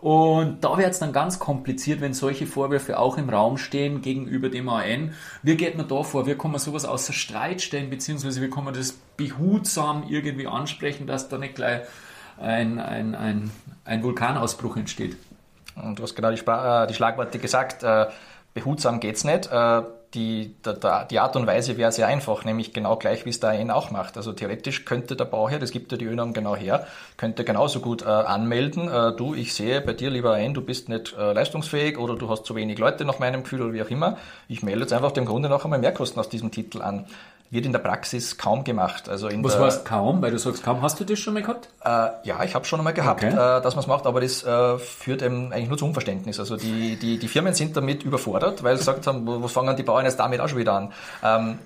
Und 0.00 0.62
da 0.62 0.76
wird 0.78 0.90
es 0.90 0.98
dann 0.98 1.12
ganz 1.12 1.38
kompliziert, 1.38 2.00
wenn 2.00 2.14
solche 2.14 2.46
Vorwürfe 2.46 2.98
auch 2.98 3.18
im 3.18 3.28
Raum 3.30 3.56
stehen 3.56 4.02
gegenüber 4.02 4.48
dem 4.48 4.68
AN. 4.68 5.14
Wie 5.42 5.56
geht 5.56 5.76
man 5.76 5.88
da 5.88 6.02
vor? 6.02 6.26
Wie 6.26 6.34
kann 6.34 6.50
man 6.50 6.60
sowas 6.60 6.84
außer 6.84 7.12
Streit 7.12 7.62
stellen, 7.62 7.90
beziehungsweise 7.90 8.40
wie 8.42 8.50
kann 8.50 8.64
man 8.64 8.74
das 8.74 8.92
behutsam 9.16 10.04
irgendwie 10.08 10.46
ansprechen, 10.46 11.06
dass 11.06 11.28
da 11.28 11.38
nicht 11.38 11.54
gleich 11.54 11.82
ein, 12.38 12.78
ein, 12.78 13.14
ein, 13.14 13.50
ein 13.84 14.02
Vulkanausbruch 14.02 14.76
entsteht. 14.76 15.16
Und 15.74 15.98
du 15.98 16.02
hast 16.02 16.14
genau 16.14 16.30
die, 16.30 16.40
äh, 16.40 16.86
die 16.86 16.94
Schlagworte 16.94 17.38
gesagt, 17.38 17.82
äh, 17.82 18.06
behutsam 18.54 19.00
geht 19.00 19.16
es 19.16 19.24
nicht. 19.24 19.46
Äh, 19.46 19.82
die, 20.14 20.54
der, 20.64 21.04
die 21.04 21.18
Art 21.18 21.36
und 21.36 21.46
Weise 21.46 21.76
wäre 21.76 21.92
sehr 21.92 22.06
einfach, 22.06 22.44
nämlich 22.44 22.72
genau 22.72 22.96
gleich, 22.96 23.24
wie 23.24 23.30
es 23.30 23.40
der 23.40 23.50
AN 23.50 23.70
auch 23.70 23.90
macht. 23.90 24.16
Also 24.16 24.32
theoretisch 24.32 24.84
könnte 24.84 25.16
der 25.16 25.24
Bauherr, 25.24 25.58
das 25.58 25.70
gibt 25.70 25.92
ja 25.92 25.98
die 25.98 26.04
ÖNOM 26.04 26.32
genau 26.32 26.56
her, 26.56 26.86
könnte 27.16 27.44
genauso 27.44 27.80
gut 27.80 28.02
äh, 28.02 28.06
anmelden, 28.06 28.88
äh, 28.88 29.12
du, 29.16 29.34
ich 29.34 29.54
sehe 29.54 29.80
bei 29.80 29.92
dir, 29.92 30.10
lieber 30.10 30.34
AN, 30.34 30.54
du 30.54 30.62
bist 30.62 30.88
nicht 30.88 31.14
äh, 31.18 31.32
leistungsfähig 31.32 31.98
oder 31.98 32.16
du 32.16 32.28
hast 32.28 32.46
zu 32.46 32.54
wenig 32.54 32.78
Leute 32.78 33.04
nach 33.04 33.18
meinem 33.18 33.42
Gefühl 33.42 33.62
oder 33.62 33.72
wie 33.72 33.82
auch 33.82 33.90
immer. 33.90 34.16
Ich 34.48 34.62
melde 34.62 34.82
jetzt 34.82 34.92
einfach 34.92 35.12
dem 35.12 35.26
Grunde 35.26 35.48
nach 35.48 35.64
einmal 35.64 35.78
Mehrkosten 35.78 36.20
aus 36.20 36.28
diesem 36.28 36.50
Titel 36.50 36.82
an 36.82 37.06
wird 37.50 37.66
in 37.66 37.72
der 37.72 37.78
Praxis 37.78 38.38
kaum 38.38 38.64
gemacht. 38.64 39.08
Also 39.08 39.28
in 39.28 39.42
Was 39.44 39.56
der, 39.56 39.66
heißt 39.66 39.84
kaum? 39.84 40.22
Weil 40.22 40.30
du 40.30 40.38
sagst 40.38 40.62
kaum. 40.62 40.82
Hast 40.82 40.98
du 41.00 41.04
das 41.04 41.18
schon 41.18 41.34
mal 41.34 41.42
gehabt? 41.42 41.68
Äh, 41.84 41.88
ja, 42.24 42.42
ich 42.44 42.54
habe 42.54 42.64
schon 42.64 42.80
einmal 42.80 42.94
gehabt, 42.94 43.22
okay. 43.22 43.32
äh, 43.32 43.62
dass 43.62 43.74
man 43.74 43.82
es 43.82 43.86
macht, 43.86 44.06
aber 44.06 44.20
das 44.20 44.42
äh, 44.44 44.78
führt 44.78 45.22
eben 45.22 45.52
eigentlich 45.52 45.68
nur 45.68 45.78
zu 45.78 45.86
Unverständnis. 45.86 46.40
Also 46.40 46.56
die, 46.56 46.96
die, 46.96 47.18
die 47.18 47.28
Firmen 47.28 47.54
sind 47.54 47.76
damit 47.76 48.02
überfordert, 48.02 48.62
weil 48.62 48.76
sie 48.76 48.80
gesagt 48.80 49.06
haben, 49.06 49.26
was 49.26 49.52
fangen 49.52 49.76
die 49.76 49.82
Bauern 49.82 50.04
jetzt 50.04 50.18
damit 50.18 50.40
auch 50.40 50.48
schon 50.48 50.58
wieder 50.58 50.74
an? 50.74 50.92
Ähm, 51.22 51.58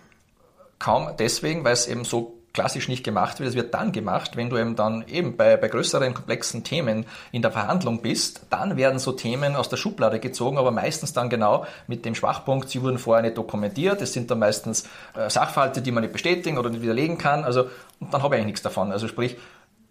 kaum 0.78 1.10
deswegen, 1.18 1.64
weil 1.64 1.72
es 1.72 1.86
eben 1.86 2.04
so 2.04 2.39
klassisch 2.52 2.88
nicht 2.88 3.04
gemacht 3.04 3.38
wird. 3.38 3.50
Es 3.50 3.54
wird 3.54 3.74
dann 3.74 3.92
gemacht, 3.92 4.36
wenn 4.36 4.50
du 4.50 4.56
eben 4.56 4.76
dann 4.76 5.04
eben 5.08 5.36
bei, 5.36 5.56
bei 5.56 5.68
größeren, 5.68 6.14
komplexen 6.14 6.64
Themen 6.64 7.06
in 7.32 7.42
der 7.42 7.52
Verhandlung 7.52 8.02
bist. 8.02 8.42
Dann 8.50 8.76
werden 8.76 8.98
so 8.98 9.12
Themen 9.12 9.54
aus 9.54 9.68
der 9.68 9.76
Schublade 9.76 10.18
gezogen, 10.18 10.58
aber 10.58 10.70
meistens 10.70 11.12
dann 11.12 11.30
genau 11.30 11.66
mit 11.86 12.04
dem 12.04 12.14
Schwachpunkt, 12.14 12.68
sie 12.68 12.82
wurden 12.82 12.98
vorher 12.98 13.22
nicht 13.22 13.38
dokumentiert. 13.38 14.02
Es 14.02 14.12
sind 14.12 14.30
dann 14.30 14.40
meistens 14.40 14.84
äh, 15.14 15.30
Sachverhalte, 15.30 15.82
die 15.82 15.92
man 15.92 16.02
nicht 16.02 16.12
bestätigen 16.12 16.58
oder 16.58 16.70
nicht 16.70 16.82
widerlegen 16.82 17.18
kann. 17.18 17.44
Also, 17.44 17.66
und 18.00 18.12
dann 18.12 18.22
habe 18.22 18.34
ich 18.34 18.40
eigentlich 18.40 18.52
nichts 18.52 18.62
davon. 18.62 18.90
Also 18.90 19.06
sprich, 19.06 19.36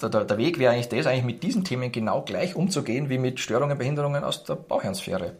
der, 0.01 0.10
der 0.10 0.38
Weg 0.38 0.60
wäre 0.60 0.74
eigentlich 0.74 0.89
das, 0.89 1.06
eigentlich 1.06 1.25
mit 1.25 1.44
diesen 1.44 1.63
Themen 1.63 1.92
genau 1.92 2.22
gleich 2.22 2.56
umzugehen 2.56 3.10
wie 3.10 3.18
mit 3.18 3.39
Störungen, 3.39 3.78
Behinderungen 3.78 4.24
aus 4.24 4.44
der 4.44 4.56
Bauherrnsphäre. 4.56 5.34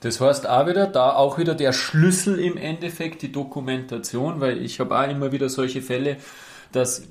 Das 0.00 0.20
heißt 0.20 0.48
auch 0.48 0.66
wieder, 0.66 0.86
da 0.86 1.14
auch 1.14 1.38
wieder 1.38 1.54
der 1.54 1.72
Schlüssel 1.72 2.38
im 2.38 2.56
Endeffekt, 2.56 3.22
die 3.22 3.32
Dokumentation, 3.32 4.40
weil 4.40 4.62
ich 4.62 4.78
habe 4.78 4.98
auch 4.98 5.08
immer 5.08 5.32
wieder 5.32 5.48
solche 5.48 5.80
Fälle, 5.80 6.18
dass 6.72 7.08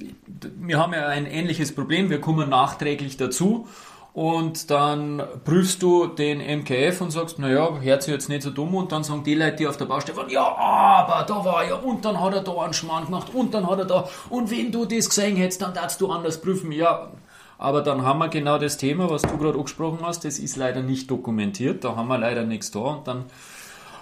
wir 0.60 0.78
haben 0.78 0.94
ja 0.94 1.08
ein 1.08 1.26
ähnliches 1.26 1.74
Problem, 1.74 2.10
wir 2.10 2.22
kommen 2.22 2.50
nachträglich 2.50 3.18
dazu 3.18 3.68
und 4.14 4.70
dann 4.72 5.22
prüfst 5.44 5.82
du 5.82 6.08
den 6.08 6.40
MKF 6.40 7.02
und 7.02 7.12
sagst, 7.12 7.40
naja, 7.40 7.80
hört 7.82 8.04
sich 8.04 8.14
jetzt 8.14 8.30
nicht 8.30 8.44
so 8.44 8.52
dumm 8.52 8.76
und 8.76 8.92
dann 8.92 9.04
sagen 9.04 9.24
die 9.24 9.36
Leute, 9.36 9.58
die 9.58 9.68
auf 9.68 9.78
der 9.78 9.86
Baustelle 9.86 10.18
waren, 10.18 10.30
ja, 10.30 10.56
aber 10.56 11.26
da 11.26 11.44
war 11.44 11.68
ja 11.68 11.76
und 11.76 12.06
dann 12.06 12.20
hat 12.22 12.34
er 12.34 12.42
da 12.42 12.54
einen 12.62 12.74
Schmarrn 12.74 13.06
gemacht 13.06 13.34
und 13.34 13.54
dann 13.54 13.70
hat 13.70 13.80
er 13.80 13.86
da 13.86 14.10
und 14.30 14.52
wenn 14.52 14.72
du 14.72 14.86
das 14.86 15.10
gesehen 15.10 15.36
hättest, 15.36 15.62
dann 15.62 15.74
darfst 15.74 16.00
du 16.00 16.12
anders 16.12 16.40
prüfen. 16.40 16.72
Ja, 16.72 17.12
Aber 17.58 17.82
dann 17.82 18.04
haben 18.04 18.20
wir 18.20 18.28
genau 18.30 18.58
das 18.58 18.78
Thema, 18.78 19.10
was 19.10 19.22
du 19.22 19.38
gerade 19.38 19.58
angesprochen 19.58 20.00
hast, 20.02 20.26
das 20.26 20.40
ist 20.40 20.58
leider 20.58 20.82
nicht 20.82 21.10
dokumentiert, 21.10 21.84
da 21.84 21.96
haben 21.96 22.08
wir 22.08 22.18
leider 22.18 22.44
nichts 22.44 22.72
da 22.72 22.80
und 22.80 23.08
dann 23.08 23.26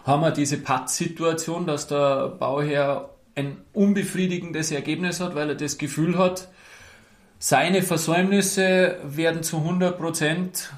haben 0.05 0.21
wir 0.21 0.31
diese 0.31 0.57
Pattsituation, 0.57 1.65
dass 1.65 1.87
der 1.87 2.29
Bauherr 2.29 3.09
ein 3.35 3.57
unbefriedigendes 3.73 4.71
Ergebnis 4.71 5.19
hat, 5.19 5.35
weil 5.35 5.49
er 5.49 5.55
das 5.55 5.77
Gefühl 5.77 6.17
hat, 6.17 6.49
seine 7.39 7.81
Versäumnisse 7.81 8.97
werden 9.03 9.43
zu 9.43 9.57
100% 9.57 10.69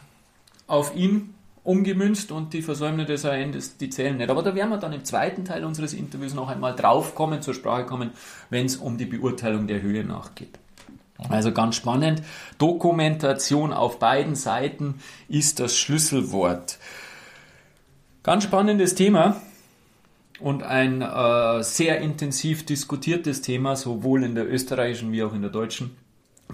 auf 0.67 0.95
ihn 0.95 1.33
umgemünzt 1.63 2.31
und 2.31 2.53
die 2.53 2.61
Versäumnisse 2.61 3.07
des 3.07 3.23
Endes, 3.23 3.77
die 3.77 3.89
zählen 3.89 4.17
nicht. 4.17 4.29
Aber 4.29 4.43
da 4.43 4.55
werden 4.55 4.69
wir 4.69 4.77
dann 4.77 4.93
im 4.93 5.03
zweiten 5.03 5.45
Teil 5.45 5.65
unseres 5.65 5.93
Interviews 5.93 6.33
noch 6.33 6.49
einmal 6.49 6.75
draufkommen, 6.75 7.41
zur 7.41 7.53
Sprache 7.53 7.85
kommen, 7.85 8.11
wenn 8.49 8.67
es 8.67 8.77
um 8.77 8.97
die 8.97 9.05
Beurteilung 9.05 9.67
der 9.67 9.81
Höhe 9.81 10.03
nachgeht. 10.03 10.59
Also 11.29 11.51
ganz 11.51 11.75
spannend. 11.75 12.21
Dokumentation 12.57 13.71
auf 13.71 13.99
beiden 13.99 14.35
Seiten 14.35 14.95
ist 15.29 15.59
das 15.59 15.77
Schlüsselwort. 15.77 16.77
Ganz 18.23 18.43
spannendes 18.43 18.95
Thema 18.95 19.41
und 20.39 20.63
ein 20.63 21.01
äh, 21.01 21.63
sehr 21.63 22.01
intensiv 22.01 22.65
diskutiertes 22.65 23.41
Thema, 23.41 23.75
sowohl 23.75 24.23
in 24.23 24.35
der 24.35 24.51
österreichischen 24.51 25.11
wie 25.11 25.23
auch 25.23 25.33
in 25.33 25.41
der 25.41 25.51
deutschen 25.51 25.95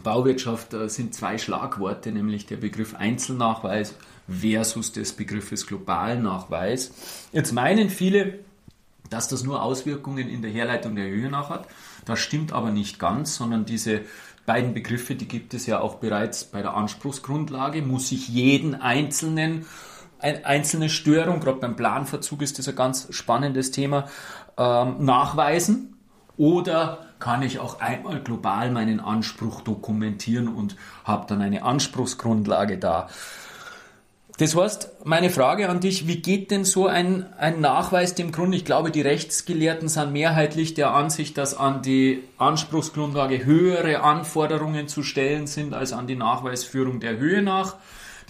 Bauwirtschaft 0.03 0.73
äh, 0.73 0.89
sind 0.89 1.13
zwei 1.13 1.37
Schlagworte, 1.37 2.11
nämlich 2.11 2.45
der 2.45 2.57
Begriff 2.57 2.95
Einzelnachweis 2.95 3.95
versus 4.27 4.91
des 4.91 5.13
Begriffes 5.13 5.67
Globalnachweis. 5.67 6.93
Jetzt 7.31 7.51
meinen 7.51 7.89
viele, 7.89 8.39
dass 9.09 9.27
das 9.27 9.43
nur 9.43 9.61
Auswirkungen 9.61 10.29
in 10.29 10.41
der 10.41 10.51
Herleitung 10.51 10.95
der 10.95 11.09
Höhe 11.09 11.29
nach 11.29 11.49
hat. 11.49 11.67
Das 12.05 12.19
stimmt 12.19 12.53
aber 12.53 12.71
nicht 12.71 12.99
ganz, 12.99 13.35
sondern 13.35 13.65
diese 13.65 14.01
beiden 14.51 14.74
Begriffe, 14.74 15.15
die 15.15 15.29
gibt 15.29 15.53
es 15.53 15.65
ja 15.65 15.79
auch 15.79 15.96
bereits 15.96 16.43
bei 16.43 16.62
der 16.62 16.74
Anspruchsgrundlage, 16.74 17.81
muss 17.81 18.12
ich 18.12 18.27
jeden 18.27 18.75
einzelnen 18.75 19.65
eine 20.20 20.46
einzelne 20.46 20.89
Störung, 20.89 21.39
gerade 21.39 21.60
beim 21.60 21.75
Planverzug 21.75 22.41
ist 22.41 22.60
das 22.60 22.67
ein 22.67 22.75
ganz 22.75 23.08
spannendes 23.10 23.72
Thema, 23.72 24.08
ähm, 24.58 24.98
nachweisen. 25.00 25.96
Oder 26.36 27.08
kann 27.17 27.41
ich 27.43 27.60
auch 27.60 27.79
einmal 27.79 28.20
global 28.20 28.72
meinen 28.72 29.00
Anspruch 29.00 29.62
dokumentieren 29.62 30.48
und 30.48 30.75
habe 31.05 31.25
dann 31.27 31.41
eine 31.41 31.63
Anspruchsgrundlage 31.63 32.77
da. 32.77 33.08
Das 34.41 34.55
heißt, 34.55 34.89
meine 35.03 35.29
Frage 35.29 35.69
an 35.69 35.81
dich, 35.81 36.07
wie 36.07 36.15
geht 36.15 36.50
denn 36.50 36.65
so 36.65 36.88
ein, 36.88 37.31
ein 37.38 37.62
Nachweis 37.62 38.15
dem 38.15 38.31
Grund? 38.31 38.55
Ich 38.55 38.65
glaube, 38.65 38.89
die 38.89 39.01
Rechtsgelehrten 39.01 39.88
sind 39.88 40.13
mehrheitlich 40.13 40.74
der 40.74 40.95
Ansicht, 40.95 41.38
dass 41.38 41.55
an 41.55 41.83
die 41.83 42.24
Anspruchsgrundlage 42.39 43.45
höhere 43.45 44.01
Anforderungen 44.01 44.88
zu 44.88 45.03
stellen 45.03 45.45
sind 45.45 45.75
als 45.75 45.93
an 45.93 46.07
die 46.07 46.15
Nachweisführung 46.15 47.00
der 47.00 47.17
Höhe 47.17 47.43
nach. 47.43 47.75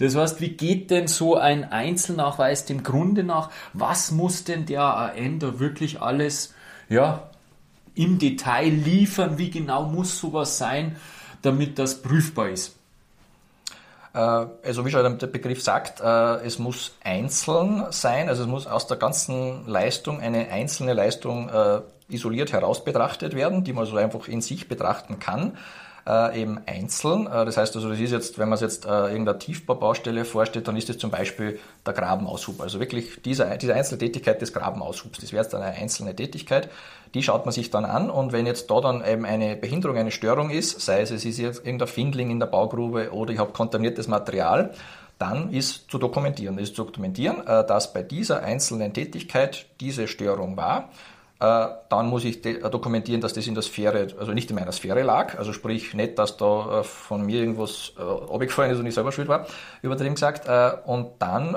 Das 0.00 0.14
heißt, 0.14 0.42
wie 0.42 0.50
geht 0.50 0.90
denn 0.90 1.06
so 1.06 1.36
ein 1.36 1.72
Einzelnachweis 1.72 2.66
dem 2.66 2.82
Grunde 2.82 3.24
nach? 3.24 3.48
Was 3.72 4.10
muss 4.10 4.44
denn 4.44 4.66
der 4.66 4.82
AN 4.82 5.38
da 5.38 5.60
wirklich 5.60 6.02
alles 6.02 6.52
ja, 6.90 7.30
im 7.94 8.18
Detail 8.18 8.68
liefern? 8.68 9.38
Wie 9.38 9.48
genau 9.48 9.84
muss 9.84 10.18
sowas 10.18 10.58
sein, 10.58 10.96
damit 11.40 11.78
das 11.78 12.02
prüfbar 12.02 12.50
ist? 12.50 12.81
Äh, 14.14 14.18
also 14.18 14.84
wie 14.84 14.90
schon 14.90 15.18
der 15.18 15.26
Begriff 15.26 15.62
sagt, 15.62 16.00
äh, 16.00 16.44
es 16.44 16.58
muss 16.58 16.92
einzeln 17.02 17.86
sein, 17.90 18.28
also 18.28 18.42
es 18.42 18.48
muss 18.48 18.66
aus 18.66 18.86
der 18.86 18.96
ganzen 18.96 19.66
Leistung 19.66 20.20
eine 20.20 20.48
einzelne 20.50 20.92
Leistung 20.92 21.48
äh, 21.48 21.80
isoliert 22.08 22.52
heraus 22.52 22.84
betrachtet 22.84 23.34
werden, 23.34 23.64
die 23.64 23.72
man 23.72 23.86
so 23.86 23.96
einfach 23.96 24.28
in 24.28 24.40
sich 24.40 24.68
betrachten 24.68 25.18
kann 25.18 25.56
äh, 26.06 26.40
eben 26.40 26.60
einzeln. 26.66 27.26
Äh, 27.26 27.44
das 27.44 27.56
heißt 27.56 27.74
also, 27.76 27.88
das 27.88 27.98
ist 27.98 28.10
jetzt, 28.10 28.38
wenn 28.38 28.48
man 28.48 28.58
sich 28.58 28.66
jetzt 28.66 28.84
äh, 28.84 28.88
irgendeine 28.88 29.38
Tiefbaubaustelle 29.38 30.24
vorstellt, 30.24 30.68
dann 30.68 30.76
ist 30.76 30.90
es 30.90 30.98
zum 30.98 31.10
Beispiel 31.10 31.58
der 31.86 31.92
Grabenaushub. 31.92 32.60
Also 32.60 32.80
wirklich 32.80 33.22
diese, 33.24 33.56
diese 33.60 33.74
einzelne 33.74 33.98
Tätigkeit 33.98 34.40
des 34.40 34.52
Grabenaushubs. 34.52 35.20
Das 35.20 35.32
wäre 35.32 35.42
jetzt 35.42 35.54
eine 35.54 35.66
einzelne 35.66 36.14
Tätigkeit. 36.14 36.68
Die 37.14 37.22
schaut 37.22 37.44
man 37.44 37.52
sich 37.52 37.70
dann 37.70 37.84
an 37.84 38.08
und 38.10 38.32
wenn 38.32 38.46
jetzt 38.46 38.70
da 38.70 38.80
dann 38.80 39.04
eben 39.04 39.26
eine 39.26 39.54
Behinderung, 39.54 39.98
eine 39.98 40.10
Störung 40.10 40.48
ist, 40.48 40.80
sei 40.80 41.02
es, 41.02 41.10
es 41.10 41.24
ist 41.26 41.38
jetzt 41.38 41.64
irgendein 41.64 41.88
Findling 41.88 42.30
in 42.30 42.40
der 42.40 42.46
Baugrube 42.46 43.12
oder 43.12 43.32
ich 43.32 43.38
habe 43.38 43.52
kontaminiertes 43.52 44.08
Material, 44.08 44.72
dann 45.18 45.52
ist 45.52 45.90
zu 45.90 45.98
dokumentieren. 45.98 46.58
ist 46.58 46.74
zu 46.74 46.84
dokumentieren, 46.84 47.46
äh, 47.46 47.66
dass 47.66 47.92
bei 47.92 48.02
dieser 48.02 48.42
einzelnen 48.42 48.92
Tätigkeit 48.92 49.66
diese 49.80 50.08
Störung 50.08 50.56
war 50.56 50.88
dann 51.42 52.06
muss 52.06 52.24
ich 52.24 52.44
äh, 52.44 52.60
dokumentieren, 52.70 53.20
dass 53.20 53.32
das 53.32 53.48
in 53.48 53.54
der 53.54 53.64
Sphäre, 53.64 54.06
also 54.16 54.32
nicht 54.32 54.50
in 54.50 54.54
meiner 54.54 54.70
Sphäre 54.70 55.02
lag, 55.02 55.36
also 55.38 55.52
sprich 55.52 55.92
nicht, 55.92 56.16
dass 56.16 56.36
da 56.36 56.80
äh, 56.80 56.84
von 56.84 57.26
mir 57.26 57.40
irgendwas 57.40 57.94
abgefallen 57.96 58.70
ist 58.70 58.78
und 58.78 58.86
ich 58.86 58.94
selber 58.94 59.10
schuld 59.10 59.26
war, 59.26 59.46
übertrieben 59.82 60.14
gesagt. 60.14 60.48
Und 60.86 61.12
dann 61.18 61.56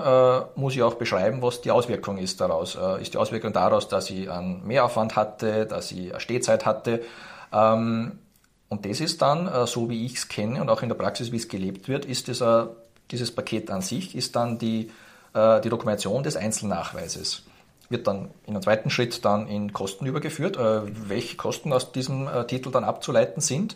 muss 0.56 0.76
ich 0.76 0.82
auch 0.82 0.95
beschreiben, 0.95 1.41
was 1.41 1.62
die 1.62 1.71
Auswirkung 1.71 2.17
ist 2.17 2.41
daraus. 2.41 2.78
Ist 3.00 3.13
die 3.13 3.17
Auswirkung 3.17 3.54
daraus, 3.54 3.88
dass 3.88 4.10
ich 4.10 4.30
einen 4.30 4.65
Mehraufwand 4.65 5.15
hatte, 5.15 5.65
dass 5.65 5.91
ich 5.91 6.12
eine 6.12 6.19
Stehzeit 6.19 6.65
hatte. 6.65 7.02
Ähm, 7.54 8.19
und 8.69 8.86
das 8.86 9.00
ist 9.00 9.21
dann, 9.21 9.67
so 9.67 9.89
wie 9.89 10.06
ich 10.06 10.15
es 10.15 10.28
kenne 10.28 10.62
und 10.62 10.69
auch 10.69 10.82
in 10.82 10.89
der 10.89 10.95
Praxis, 10.95 11.32
wie 11.32 11.38
es 11.38 11.48
gelebt 11.48 11.88
wird, 11.88 12.06
ist 12.06 12.28
das, 12.28 12.43
dieses 13.12 13.34
Paket 13.34 13.69
an 13.69 13.82
sich, 13.82 14.15
ist 14.15 14.36
dann 14.36 14.58
die, 14.58 14.91
die 15.36 15.69
Dokumentation 15.69 16.24
des 16.24 16.36
Einzelnachweises 16.36 17.44
wird 17.89 18.08
dann 18.08 18.30
in 18.45 18.54
einem 18.54 18.62
zweiten 18.62 18.89
Schritt 18.89 19.24
dann 19.26 19.48
in 19.48 19.74
Kosten 19.74 20.06
übergeführt, 20.06 20.58
äh, 20.58 20.82
welche 21.10 21.38
Kosten 21.38 21.74
aus 21.74 21.91
diesem 21.91 22.28
äh, 22.28 22.45
Titel 22.45 22.71
dann 22.71 22.84
abzuleiten 22.84 23.41
sind. 23.41 23.76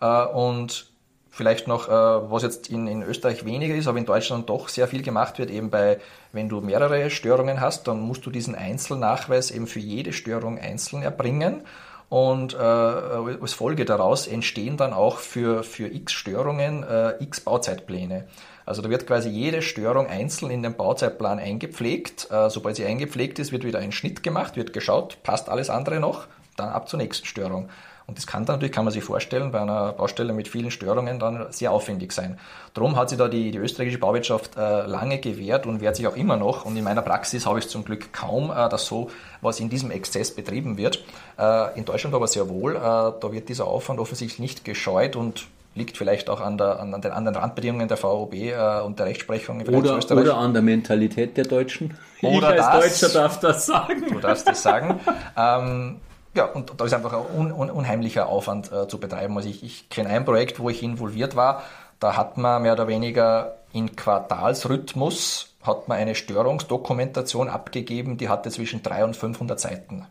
Äh, 0.00 0.24
und 0.26 0.86
vielleicht 1.32 1.68
noch, 1.68 1.88
was 1.88 2.42
jetzt 2.42 2.70
in, 2.70 2.88
in 2.88 3.04
Österreich 3.04 3.44
weniger 3.44 3.76
ist, 3.76 3.86
aber 3.86 3.98
in 3.98 4.04
Deutschland 4.04 4.50
doch 4.50 4.68
sehr 4.68 4.88
viel 4.88 5.00
gemacht 5.00 5.38
wird, 5.38 5.48
eben 5.48 5.70
bei, 5.70 6.00
wenn 6.32 6.48
du 6.48 6.60
mehrere 6.60 7.08
Störungen 7.08 7.60
hast, 7.60 7.86
dann 7.86 8.00
musst 8.00 8.26
du 8.26 8.30
diesen 8.30 8.56
Einzelnachweis 8.56 9.52
eben 9.52 9.68
für 9.68 9.78
jede 9.78 10.12
Störung 10.12 10.58
einzeln 10.58 11.04
erbringen. 11.04 11.62
Und 12.10 12.54
äh, 12.54 12.56
als 12.58 13.52
Folge 13.52 13.84
daraus 13.84 14.26
entstehen 14.26 14.76
dann 14.76 14.92
auch 14.92 15.18
für, 15.18 15.62
für 15.62 15.86
x 15.86 16.12
Störungen 16.12 16.82
äh, 16.82 17.22
x 17.22 17.40
Bauzeitpläne. 17.40 18.26
Also 18.66 18.82
da 18.82 18.90
wird 18.90 19.06
quasi 19.06 19.28
jede 19.28 19.62
Störung 19.62 20.08
einzeln 20.08 20.50
in 20.50 20.64
den 20.64 20.74
Bauzeitplan 20.74 21.38
eingepflegt. 21.38 22.28
Äh, 22.32 22.50
sobald 22.50 22.74
sie 22.74 22.84
eingepflegt 22.84 23.38
ist, 23.38 23.52
wird 23.52 23.64
wieder 23.64 23.78
ein 23.78 23.92
Schnitt 23.92 24.24
gemacht, 24.24 24.56
wird 24.56 24.72
geschaut, 24.72 25.22
passt 25.22 25.48
alles 25.48 25.70
andere 25.70 26.00
noch, 26.00 26.26
dann 26.56 26.70
ab 26.70 26.88
zur 26.88 26.98
nächsten 26.98 27.26
Störung. 27.26 27.68
Und 28.10 28.18
das 28.18 28.26
kann 28.26 28.44
dann 28.44 28.56
natürlich, 28.56 28.72
kann 28.72 28.84
man 28.84 28.92
sich 28.92 29.04
vorstellen, 29.04 29.52
bei 29.52 29.60
einer 29.60 29.92
Baustelle 29.92 30.32
mit 30.32 30.48
vielen 30.48 30.72
Störungen 30.72 31.20
dann 31.20 31.46
sehr 31.50 31.70
aufwendig 31.70 32.10
sein. 32.10 32.40
Darum 32.74 32.96
hat 32.96 33.08
sich 33.08 33.18
da 33.18 33.28
die, 33.28 33.52
die 33.52 33.58
österreichische 33.58 34.00
Bauwirtschaft 34.00 34.56
äh, 34.56 34.84
lange 34.84 35.20
gewehrt 35.20 35.64
und 35.64 35.80
wehrt 35.80 35.94
sich 35.94 36.08
auch 36.08 36.16
immer 36.16 36.36
noch. 36.36 36.64
Und 36.64 36.76
in 36.76 36.82
meiner 36.82 37.02
Praxis 37.02 37.46
habe 37.46 37.60
ich 37.60 37.68
zum 37.68 37.84
Glück 37.84 38.12
kaum, 38.12 38.50
äh, 38.50 38.68
dass 38.68 38.86
so 38.86 39.12
was 39.42 39.60
in 39.60 39.70
diesem 39.70 39.92
Exzess 39.92 40.34
betrieben 40.34 40.76
wird. 40.76 41.04
Äh, 41.38 41.78
in 41.78 41.84
Deutschland 41.84 42.12
aber 42.16 42.26
sehr 42.26 42.48
wohl. 42.48 42.74
Äh, 42.74 42.78
da 42.80 43.30
wird 43.30 43.48
dieser 43.48 43.68
Aufwand 43.68 44.00
offensichtlich 44.00 44.40
nicht 44.40 44.64
gescheut 44.64 45.14
und 45.14 45.46
liegt 45.76 45.96
vielleicht 45.96 46.28
auch 46.30 46.40
an, 46.40 46.58
der, 46.58 46.80
an, 46.80 47.00
den 47.00 47.12
anderen 47.12 47.36
Randbedingungen 47.36 47.86
der 47.86 47.96
VOB 47.96 48.34
äh, 48.34 48.80
und 48.80 48.98
der 48.98 49.06
Rechtsprechung 49.06 49.60
in 49.60 49.72
oder. 49.72 50.00
Oder 50.10 50.36
an 50.36 50.52
der 50.52 50.62
Mentalität 50.62 51.36
der 51.36 51.44
Deutschen. 51.44 51.96
Oder 52.22 52.56
ich 52.56 52.60
als 52.60 52.98
das, 52.98 53.00
Deutscher 53.00 53.20
darf 53.20 53.38
das 53.38 53.66
sagen. 53.66 54.04
Du 54.10 54.18
darfst 54.18 54.48
das 54.48 54.62
sagen. 54.64 54.98
ähm, 55.36 56.00
ja, 56.34 56.44
und 56.44 56.72
da 56.76 56.84
ist 56.84 56.94
einfach 56.94 57.12
ein 57.12 57.36
un, 57.36 57.52
un, 57.52 57.70
unheimlicher 57.70 58.28
Aufwand 58.28 58.70
äh, 58.72 58.88
zu 58.88 58.98
betreiben. 58.98 59.36
Also 59.36 59.48
ich, 59.48 59.62
ich 59.64 59.88
kenne 59.88 60.10
ein 60.10 60.24
Projekt, 60.24 60.60
wo 60.60 60.70
ich 60.70 60.82
involviert 60.82 61.36
war. 61.36 61.62
Da 61.98 62.16
hat 62.16 62.38
man 62.38 62.62
mehr 62.62 62.72
oder 62.74 62.88
weniger 62.88 63.56
in 63.72 63.94
Quartalsrhythmus 63.94 65.54
hat 65.62 65.88
man 65.88 65.98
eine 65.98 66.14
Störungsdokumentation 66.14 67.48
abgegeben, 67.48 68.16
die 68.16 68.28
hatte 68.28 68.50
zwischen 68.50 68.82
300 68.82 69.08
und 69.08 69.16
500 69.16 69.60
Seiten 69.60 70.06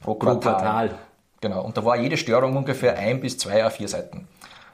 pro 0.00 0.14
Quartal. 0.14 0.40
Pro 0.40 0.60
Quartal. 0.60 0.90
Genau, 1.40 1.62
und 1.62 1.76
da 1.76 1.84
war 1.84 1.96
jede 1.96 2.16
Störung 2.16 2.56
ungefähr 2.56 2.96
ein 2.96 3.20
bis 3.20 3.38
zwei 3.38 3.64
A4 3.64 3.88
Seiten. 3.88 4.28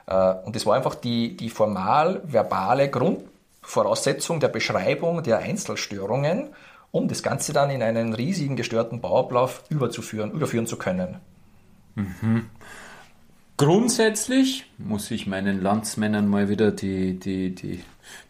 Äh, 0.06 0.34
und 0.44 0.56
das 0.56 0.66
war 0.66 0.76
einfach 0.76 0.94
die, 0.94 1.37
die 1.37 1.50
formal-verbale 1.50 2.90
Grundvoraussetzung 2.90 4.40
der 4.40 4.48
Beschreibung 4.48 5.22
der 5.22 5.38
Einzelstörungen, 5.38 6.54
um 6.94 7.09
das 7.09 7.24
Ganze 7.24 7.52
dann 7.52 7.70
in 7.70 7.83
einen 7.83 8.14
riesigen 8.14 8.54
gestörten 8.54 9.00
Bauablauf 9.00 9.64
überzuführen, 9.68 10.30
überführen 10.30 10.68
zu 10.68 10.76
können. 10.76 11.16
Mhm. 11.96 12.46
Grundsätzlich 13.57 14.70
muss 14.78 15.11
ich 15.11 15.26
meinen 15.26 15.61
Landsmännern 15.61 16.28
mal 16.28 16.48
wieder 16.48 16.70
die, 16.70 17.18
die, 17.18 17.52
die, 17.52 17.83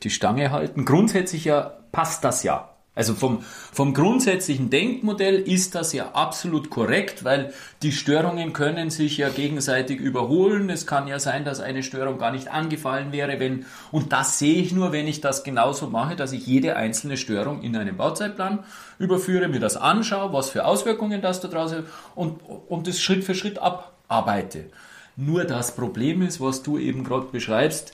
die 0.02 0.08
Stange 0.10 0.50
halten. 0.50 0.86
Grundsätzlich 0.86 1.44
ja 1.44 1.74
passt 1.92 2.24
das 2.24 2.42
ja. 2.42 2.70
Also 2.96 3.14
vom, 3.14 3.42
vom 3.72 3.92
grundsätzlichen 3.92 4.70
Denkmodell 4.70 5.34
ist 5.34 5.74
das 5.74 5.92
ja 5.92 6.12
absolut 6.12 6.70
korrekt, 6.70 7.24
weil 7.24 7.52
die 7.82 7.90
Störungen 7.90 8.52
können 8.52 8.90
sich 8.90 9.16
ja 9.16 9.30
gegenseitig 9.30 9.98
überholen. 9.98 10.70
Es 10.70 10.86
kann 10.86 11.08
ja 11.08 11.18
sein, 11.18 11.44
dass 11.44 11.58
eine 11.58 11.82
Störung 11.82 12.18
gar 12.18 12.30
nicht 12.30 12.52
angefallen 12.52 13.10
wäre, 13.10 13.40
wenn, 13.40 13.66
und 13.90 14.12
das 14.12 14.38
sehe 14.38 14.62
ich 14.62 14.72
nur, 14.72 14.92
wenn 14.92 15.08
ich 15.08 15.20
das 15.20 15.42
genauso 15.42 15.88
mache, 15.88 16.14
dass 16.14 16.30
ich 16.32 16.46
jede 16.46 16.76
einzelne 16.76 17.16
Störung 17.16 17.62
in 17.62 17.76
einen 17.76 17.96
Bauzeitplan 17.96 18.60
überführe, 19.00 19.48
mir 19.48 19.60
das 19.60 19.76
anschaue, 19.76 20.32
was 20.32 20.50
für 20.50 20.64
Auswirkungen 20.64 21.20
das 21.20 21.40
da 21.40 21.48
draußen 21.48 21.84
und, 22.14 22.42
und 22.68 22.86
das 22.86 23.00
Schritt 23.00 23.24
für 23.24 23.34
Schritt 23.34 23.58
abarbeite. 23.58 24.66
Nur 25.16 25.44
das 25.44 25.76
Problem 25.76 26.22
ist, 26.22 26.40
was 26.40 26.62
du 26.62 26.76
eben 26.76 27.04
gerade 27.04 27.26
beschreibst, 27.26 27.92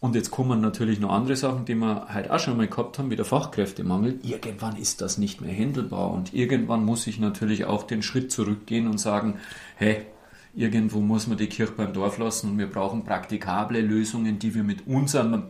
Und 0.00 0.14
jetzt 0.14 0.30
kommen 0.30 0.62
natürlich 0.62 0.98
noch 0.98 1.12
andere 1.12 1.36
Sachen, 1.36 1.66
die 1.66 1.74
wir 1.74 2.06
halt 2.08 2.30
auch 2.30 2.38
schon 2.38 2.56
mal 2.56 2.66
gehabt 2.66 2.98
haben, 2.98 3.10
wie 3.10 3.16
der 3.16 3.26
Fachkräftemangel. 3.26 4.18
Irgendwann 4.22 4.76
ist 4.76 5.02
das 5.02 5.18
nicht 5.18 5.42
mehr 5.42 5.52
händelbar 5.52 6.10
und 6.10 6.32
irgendwann 6.32 6.86
muss 6.86 7.06
ich 7.06 7.18
natürlich 7.18 7.66
auch 7.66 7.82
den 7.82 8.02
Schritt 8.02 8.32
zurückgehen 8.32 8.88
und 8.88 8.98
sagen, 8.98 9.34
hey, 9.76 10.06
irgendwo 10.54 11.00
muss 11.00 11.26
man 11.26 11.36
die 11.36 11.48
Kirche 11.48 11.74
beim 11.76 11.92
Dorf 11.92 12.16
lassen 12.16 12.50
und 12.50 12.58
wir 12.58 12.68
brauchen 12.68 13.04
praktikable 13.04 13.82
Lösungen, 13.82 14.38
die 14.38 14.54
wir 14.54 14.64
mit 14.64 14.86
unserem 14.86 15.44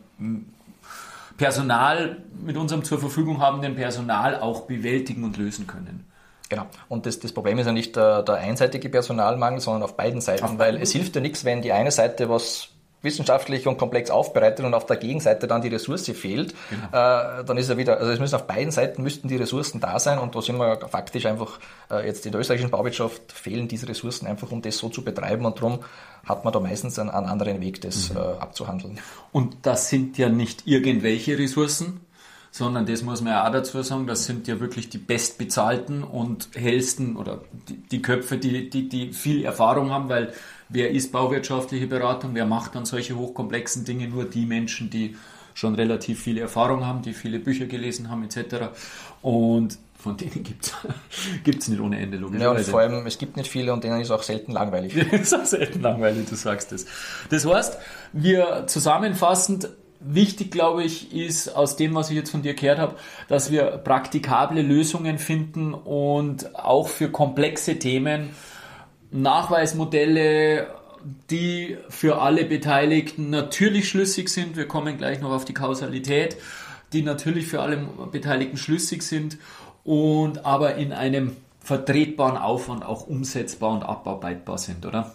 Personal, 1.36 2.16
mit 2.44 2.56
unserem 2.56 2.82
zur 2.82 2.98
Verfügung 2.98 3.40
habenden 3.40 3.76
Personal 3.76 4.40
auch 4.40 4.62
bewältigen 4.62 5.22
und 5.22 5.36
lösen 5.36 5.68
können. 5.68 6.04
Genau. 6.48 6.66
Und 6.88 7.06
das, 7.06 7.20
das 7.20 7.32
Problem 7.32 7.58
ist 7.58 7.66
ja 7.66 7.72
nicht 7.72 7.94
der, 7.94 8.24
der 8.24 8.34
einseitige 8.38 8.88
Personalmangel, 8.88 9.60
sondern 9.60 9.84
auf 9.84 9.96
beiden 9.96 10.20
Seiten, 10.20 10.42
auf 10.42 10.58
weil 10.58 10.76
es 10.76 10.90
hilft 10.90 11.14
ja 11.14 11.20
nichts, 11.20 11.44
wenn 11.44 11.62
die 11.62 11.70
eine 11.70 11.92
Seite 11.92 12.28
was 12.28 12.69
wissenschaftlich 13.02 13.66
und 13.66 13.78
komplex 13.78 14.10
aufbereitet 14.10 14.64
und 14.64 14.74
auf 14.74 14.86
der 14.86 14.96
Gegenseite 14.96 15.46
dann 15.46 15.62
die 15.62 15.68
Ressource 15.68 16.10
fehlt, 16.10 16.54
genau. 16.68 16.86
äh, 16.88 17.44
dann 17.44 17.56
ist 17.56 17.68
er 17.68 17.76
wieder, 17.76 17.98
also 17.98 18.12
es 18.12 18.20
müssen 18.20 18.34
auf 18.34 18.46
beiden 18.46 18.70
Seiten 18.70 19.02
müssten 19.02 19.28
die 19.28 19.36
Ressourcen 19.36 19.80
da 19.80 19.98
sein 19.98 20.18
und 20.18 20.34
da 20.34 20.42
sind 20.42 20.58
wir 20.58 20.78
faktisch 20.88 21.26
einfach 21.26 21.58
äh, 21.90 22.06
jetzt 22.06 22.26
in 22.26 22.32
der 22.32 22.40
österreichischen 22.40 22.70
Bauwirtschaft 22.70 23.32
fehlen 23.32 23.68
diese 23.68 23.88
Ressourcen 23.88 24.26
einfach, 24.26 24.50
um 24.50 24.60
das 24.62 24.76
so 24.78 24.88
zu 24.88 25.02
betreiben 25.02 25.46
und 25.46 25.56
darum 25.56 25.80
hat 26.24 26.44
man 26.44 26.52
da 26.52 26.60
meistens 26.60 26.98
einen, 26.98 27.10
einen 27.10 27.26
anderen 27.26 27.60
Weg, 27.60 27.80
das 27.80 28.10
mhm. 28.10 28.16
äh, 28.16 28.20
abzuhandeln. 28.20 28.98
Und 29.32 29.56
das 29.62 29.88
sind 29.88 30.18
ja 30.18 30.28
nicht 30.28 30.66
irgendwelche 30.66 31.38
Ressourcen, 31.38 32.00
sondern 32.50 32.86
das 32.86 33.02
muss 33.02 33.22
man 33.22 33.32
ja 33.32 33.46
auch 33.46 33.52
dazu 33.52 33.82
sagen, 33.82 34.06
das 34.06 34.24
sind 34.24 34.48
ja 34.48 34.60
wirklich 34.60 34.88
die 34.88 34.98
bestbezahlten 34.98 36.02
und 36.02 36.50
hellsten 36.54 37.16
oder 37.16 37.40
die, 37.68 37.76
die 37.76 38.02
Köpfe, 38.02 38.38
die, 38.38 38.68
die, 38.68 38.88
die 38.88 39.12
viel 39.12 39.44
Erfahrung 39.44 39.90
haben, 39.90 40.08
weil 40.08 40.32
wer 40.70 40.90
ist 40.90 41.12
bauwirtschaftliche 41.12 41.86
Beratung, 41.86 42.30
wer 42.34 42.46
macht 42.46 42.74
dann 42.74 42.84
solche 42.84 43.16
hochkomplexen 43.16 43.84
Dinge? 43.84 44.08
Nur 44.08 44.24
die 44.24 44.46
Menschen, 44.46 44.88
die 44.90 45.16
schon 45.54 45.74
relativ 45.74 46.22
viel 46.22 46.38
Erfahrung 46.38 46.86
haben, 46.86 47.02
die 47.02 47.12
viele 47.12 47.38
Bücher 47.38 47.66
gelesen 47.66 48.08
haben 48.08 48.24
etc. 48.24 48.68
Und 49.20 49.78
von 49.98 50.16
denen 50.16 50.42
gibt 50.42 50.72
es 51.44 51.68
nicht 51.68 51.80
ohne 51.80 52.00
Ende, 52.00 52.16
logischerweise. 52.16 52.54
Ja, 52.54 52.58
und 52.58 52.70
vor 52.70 52.80
allem, 52.80 53.06
es 53.06 53.18
gibt 53.18 53.36
nicht 53.36 53.50
viele 53.50 53.72
und 53.72 53.84
denen 53.84 54.00
ist 54.00 54.10
auch 54.10 54.22
selten 54.22 54.52
langweilig. 54.52 54.96
ist 55.12 55.34
auch 55.34 55.44
selten 55.44 55.82
langweilig, 55.82 56.26
du 56.28 56.36
sagst 56.36 56.72
es. 56.72 56.86
Das. 57.28 57.42
das 57.42 57.52
heißt, 57.52 57.78
wir 58.12 58.66
zusammenfassend 58.66 59.68
Wichtig, 60.02 60.50
glaube 60.50 60.82
ich, 60.82 61.14
ist 61.14 61.54
aus 61.54 61.76
dem, 61.76 61.94
was 61.94 62.08
ich 62.08 62.16
jetzt 62.16 62.30
von 62.30 62.40
dir 62.40 62.54
gehört 62.54 62.78
habe, 62.78 62.94
dass 63.28 63.50
wir 63.50 63.64
praktikable 63.64 64.62
Lösungen 64.62 65.18
finden 65.18 65.74
und 65.74 66.56
auch 66.56 66.88
für 66.88 67.10
komplexe 67.10 67.78
Themen 67.78 68.30
Nachweismodelle, 69.10 70.68
die 71.30 71.76
für 71.88 72.20
alle 72.20 72.44
Beteiligten 72.44 73.30
natürlich 73.30 73.88
schlüssig 73.88 74.28
sind. 74.28 74.56
Wir 74.56 74.68
kommen 74.68 74.98
gleich 74.98 75.20
noch 75.20 75.30
auf 75.30 75.44
die 75.44 75.54
Kausalität, 75.54 76.36
die 76.92 77.02
natürlich 77.02 77.46
für 77.46 77.60
alle 77.62 77.78
Beteiligten 78.12 78.56
schlüssig 78.56 79.02
sind 79.02 79.38
und 79.84 80.44
aber 80.44 80.74
in 80.74 80.92
einem 80.92 81.36
vertretbaren 81.60 82.36
Aufwand 82.36 82.84
auch 82.84 83.06
umsetzbar 83.06 83.72
und 83.72 83.82
abarbeitbar 83.82 84.58
sind, 84.58 84.86
oder? 84.86 85.12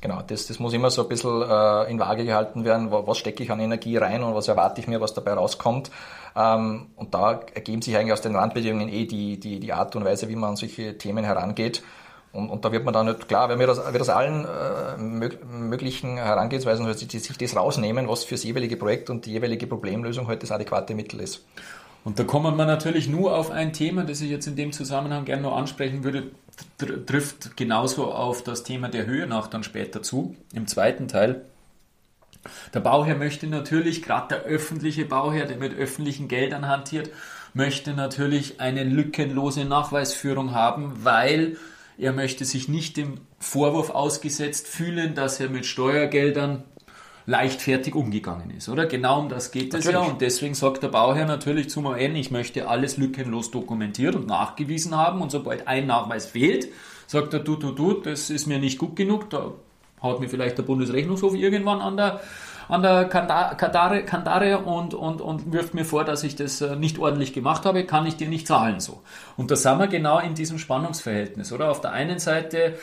Genau, 0.00 0.22
das, 0.26 0.46
das 0.46 0.58
muss 0.58 0.72
immer 0.72 0.90
so 0.90 1.02
ein 1.02 1.08
bisschen 1.08 1.42
äh, 1.42 1.90
in 1.90 1.98
Waage 1.98 2.24
gehalten 2.24 2.64
werden, 2.64 2.90
was 2.90 3.18
stecke 3.18 3.42
ich 3.42 3.50
an 3.50 3.60
Energie 3.60 3.98
rein 3.98 4.22
und 4.22 4.34
was 4.34 4.48
erwarte 4.48 4.80
ich 4.80 4.88
mir, 4.88 5.00
was 5.00 5.12
dabei 5.12 5.34
rauskommt. 5.34 5.90
Ähm, 6.34 6.86
und 6.96 7.12
da 7.12 7.40
ergeben 7.54 7.82
sich 7.82 7.96
eigentlich 7.96 8.14
aus 8.14 8.22
den 8.22 8.34
Randbedingungen 8.34 8.88
eh 8.88 9.04
die, 9.04 9.38
die, 9.38 9.60
die 9.60 9.72
Art 9.74 9.94
und 9.96 10.04
Weise, 10.04 10.28
wie 10.30 10.36
man 10.36 10.50
an 10.50 10.56
solche 10.56 10.96
Themen 10.96 11.24
herangeht. 11.24 11.82
Und, 12.32 12.48
und 12.48 12.64
da 12.64 12.70
wird 12.70 12.84
man 12.84 12.94
dann 12.94 13.06
nicht, 13.06 13.26
klar, 13.26 13.48
wenn 13.48 13.58
wir 13.58 13.66
das, 13.66 13.78
wir 13.92 13.98
das 13.98 14.08
allen 14.08 14.44
äh, 14.44 14.96
möglichen 14.96 16.16
Herangehensweisen, 16.16 16.86
also 16.86 17.04
die, 17.04 17.18
sich 17.18 17.36
das 17.36 17.56
rausnehmen, 17.56 18.08
was 18.08 18.22
für 18.22 18.34
das 18.34 18.44
jeweilige 18.44 18.76
Projekt 18.76 19.10
und 19.10 19.26
die 19.26 19.32
jeweilige 19.32 19.66
Problemlösung 19.66 20.24
heute 20.24 20.30
halt 20.30 20.42
das 20.44 20.52
adäquate 20.52 20.94
Mittel 20.94 21.20
ist. 21.20 21.44
Und 22.04 22.18
da 22.18 22.24
kommen 22.24 22.56
wir 22.56 22.64
natürlich 22.64 23.08
nur 23.08 23.36
auf 23.36 23.50
ein 23.50 23.72
Thema, 23.72 24.04
das 24.04 24.20
ich 24.20 24.30
jetzt 24.30 24.46
in 24.46 24.56
dem 24.56 24.72
Zusammenhang 24.72 25.24
gerne 25.24 25.42
noch 25.42 25.56
ansprechen 25.56 26.04
würde, 26.04 26.30
trifft 26.78 27.56
genauso 27.56 28.12
auf 28.12 28.42
das 28.42 28.62
Thema 28.62 28.88
der 28.88 29.06
Höhe 29.06 29.26
nach 29.26 29.48
dann 29.48 29.64
später 29.64 30.02
zu, 30.02 30.36
im 30.54 30.66
zweiten 30.66 31.08
Teil. 31.08 31.44
Der 32.72 32.80
Bauherr 32.80 33.16
möchte 33.16 33.46
natürlich, 33.48 34.02
gerade 34.02 34.36
der 34.36 34.44
öffentliche 34.44 35.04
Bauherr, 35.04 35.44
der 35.44 35.58
mit 35.58 35.76
öffentlichen 35.76 36.26
Geldern 36.28 36.68
hantiert, 36.68 37.10
möchte 37.52 37.92
natürlich 37.92 38.60
eine 38.60 38.84
lückenlose 38.84 39.64
Nachweisführung 39.66 40.54
haben, 40.54 41.04
weil 41.04 41.58
er 42.00 42.12
möchte 42.12 42.44
sich 42.44 42.68
nicht 42.68 42.96
dem 42.96 43.20
Vorwurf 43.38 43.90
ausgesetzt 43.90 44.66
fühlen, 44.66 45.14
dass 45.14 45.38
er 45.38 45.50
mit 45.50 45.66
Steuergeldern 45.66 46.64
leichtfertig 47.26 47.94
umgegangen 47.94 48.50
ist, 48.50 48.68
oder? 48.68 48.86
Genau 48.86 49.20
um 49.20 49.28
das 49.28 49.52
geht 49.52 49.74
es 49.74 49.84
ja. 49.84 50.00
Und 50.00 50.20
deswegen 50.20 50.54
sagt 50.54 50.82
der 50.82 50.88
Bauherr 50.88 51.26
natürlich 51.26 51.70
zum 51.70 51.86
ON, 51.86 52.16
ich 52.16 52.30
möchte 52.30 52.68
alles 52.68 52.96
lückenlos 52.96 53.50
dokumentiert 53.50 54.16
und 54.16 54.26
nachgewiesen 54.26 54.96
haben. 54.96 55.20
Und 55.20 55.30
sobald 55.30 55.68
ein 55.68 55.86
Nachweis 55.86 56.26
fehlt, 56.26 56.68
sagt 57.06 57.34
er, 57.34 57.40
du, 57.40 57.56
du, 57.56 57.72
du, 57.72 57.94
das 57.94 58.30
ist 58.30 58.46
mir 58.46 58.58
nicht 58.58 58.78
gut 58.78 58.96
genug, 58.96 59.30
da 59.30 59.52
haut 60.02 60.20
mir 60.20 60.28
vielleicht 60.28 60.58
der 60.58 60.62
Bundesrechnungshof 60.62 61.34
irgendwann 61.34 61.80
an 61.80 61.96
der 61.96 62.20
an 62.70 62.82
der 62.82 63.04
Kandare, 63.06 64.04
Kandare 64.04 64.58
und, 64.58 64.94
und, 64.94 65.20
und 65.20 65.52
wirft 65.52 65.74
mir 65.74 65.84
vor, 65.84 66.04
dass 66.04 66.22
ich 66.22 66.36
das 66.36 66.60
äh, 66.60 66.76
nicht 66.76 66.98
ordentlich 66.98 67.32
gemacht 67.32 67.64
habe, 67.64 67.84
kann 67.84 68.06
ich 68.06 68.16
dir 68.16 68.28
nicht 68.28 68.46
zahlen 68.46 68.80
so. 68.80 69.02
Und 69.36 69.50
da 69.50 69.56
sind 69.56 69.78
wir 69.78 69.88
genau 69.88 70.18
in 70.18 70.34
diesem 70.34 70.58
Spannungsverhältnis, 70.58 71.52
oder? 71.52 71.70
Auf 71.70 71.80
der 71.80 71.92
einen 71.92 72.18
Seite 72.18 72.74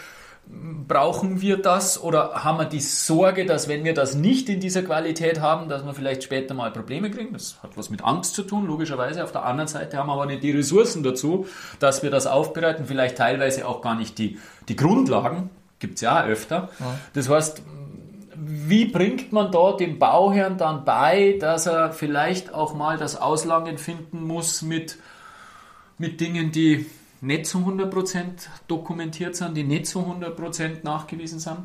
brauchen 0.50 1.42
wir 1.42 1.58
das 1.58 2.02
oder 2.02 2.44
haben 2.44 2.58
wir 2.58 2.66
die 2.66 2.80
Sorge, 2.80 3.46
dass 3.46 3.68
wenn 3.68 3.84
wir 3.84 3.94
das 3.94 4.16
nicht 4.16 4.50
in 4.50 4.60
dieser 4.60 4.82
Qualität 4.82 5.42
haben, 5.42 5.68
dass 5.68 5.86
wir 5.86 5.94
vielleicht 5.94 6.24
später 6.24 6.54
mal 6.54 6.72
Probleme 6.72 7.12
kriegen? 7.12 7.34
Das 7.34 7.62
hat 7.62 7.78
was 7.78 7.90
mit 7.90 8.04
Angst 8.04 8.34
zu 8.34 8.44
tun, 8.44 8.66
logischerweise. 8.66 9.24
Auf 9.24 9.32
der 9.32 9.46
anderen 9.46 9.68
Seite 9.68 9.98
haben 9.98 10.08
wir 10.08 10.14
aber 10.14 10.26
nicht 10.26 10.44
die 10.44 10.52
Ressourcen 10.52 11.04
dazu, 11.04 11.48
dass 11.80 12.04
wir 12.04 12.12
das 12.12 12.28
aufbereiten, 12.28 12.86
vielleicht 12.86 13.18
teilweise 13.18 13.68
auch 13.68 13.82
gar 13.82 13.96
nicht 13.96 14.18
die, 14.18 14.40
die 14.70 14.76
Grundlagen, 14.76 15.50
gibt 15.80 15.96
es 15.96 16.02
ja 16.02 16.22
auch 16.22 16.28
öfter. 16.28 16.70
Ja. 16.80 16.98
Das 17.14 17.30
heißt, 17.30 17.62
wie 18.40 18.86
bringt 18.86 19.34
man 19.34 19.52
da 19.52 19.72
dem 19.74 19.98
Bauherrn 19.98 20.58
dann 20.58 20.86
bei, 20.86 21.38
dass 21.40 21.66
er 21.66 21.92
vielleicht 21.92 22.54
auch 22.54 22.76
mal 22.76 22.98
das 22.98 23.20
Auslangen 23.20 23.78
finden 23.78 24.24
muss 24.24 24.62
mit, 24.62 24.98
mit 25.98 26.22
Dingen, 26.22 26.52
die 26.52 26.86
nicht 27.20 27.48
zu 27.48 27.60
100% 27.60 28.48
dokumentiert 28.68 29.36
sind, 29.36 29.56
die 29.56 29.64
nicht 29.64 29.88
zu 29.88 30.00
100% 30.02 30.84
nachgewiesen 30.84 31.40
sind? 31.40 31.58